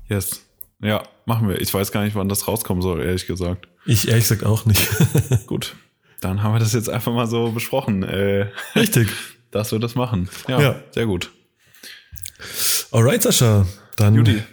[0.07, 0.41] Yes.
[0.81, 1.59] Ja, machen wir.
[1.61, 3.67] Ich weiß gar nicht, wann das rauskommen soll, ehrlich gesagt.
[3.85, 4.87] Ich ehrlich gesagt auch nicht.
[5.47, 5.75] Gut.
[6.21, 9.09] Dann haben wir das jetzt einfach mal so besprochen, äh, Richtig.
[9.51, 10.29] dass wir das machen.
[10.47, 10.83] Ja, Ja.
[10.91, 11.31] sehr gut.
[12.91, 13.65] Alright, Sascha.
[13.95, 14.43] Dann Judy,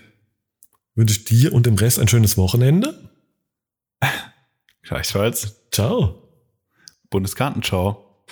[0.97, 3.11] wünsche ich dir und dem Rest ein schönes Wochenende.
[4.83, 5.69] gleichfalls.
[5.71, 6.23] Ciao.
[7.11, 8.25] Bundeskartenschau.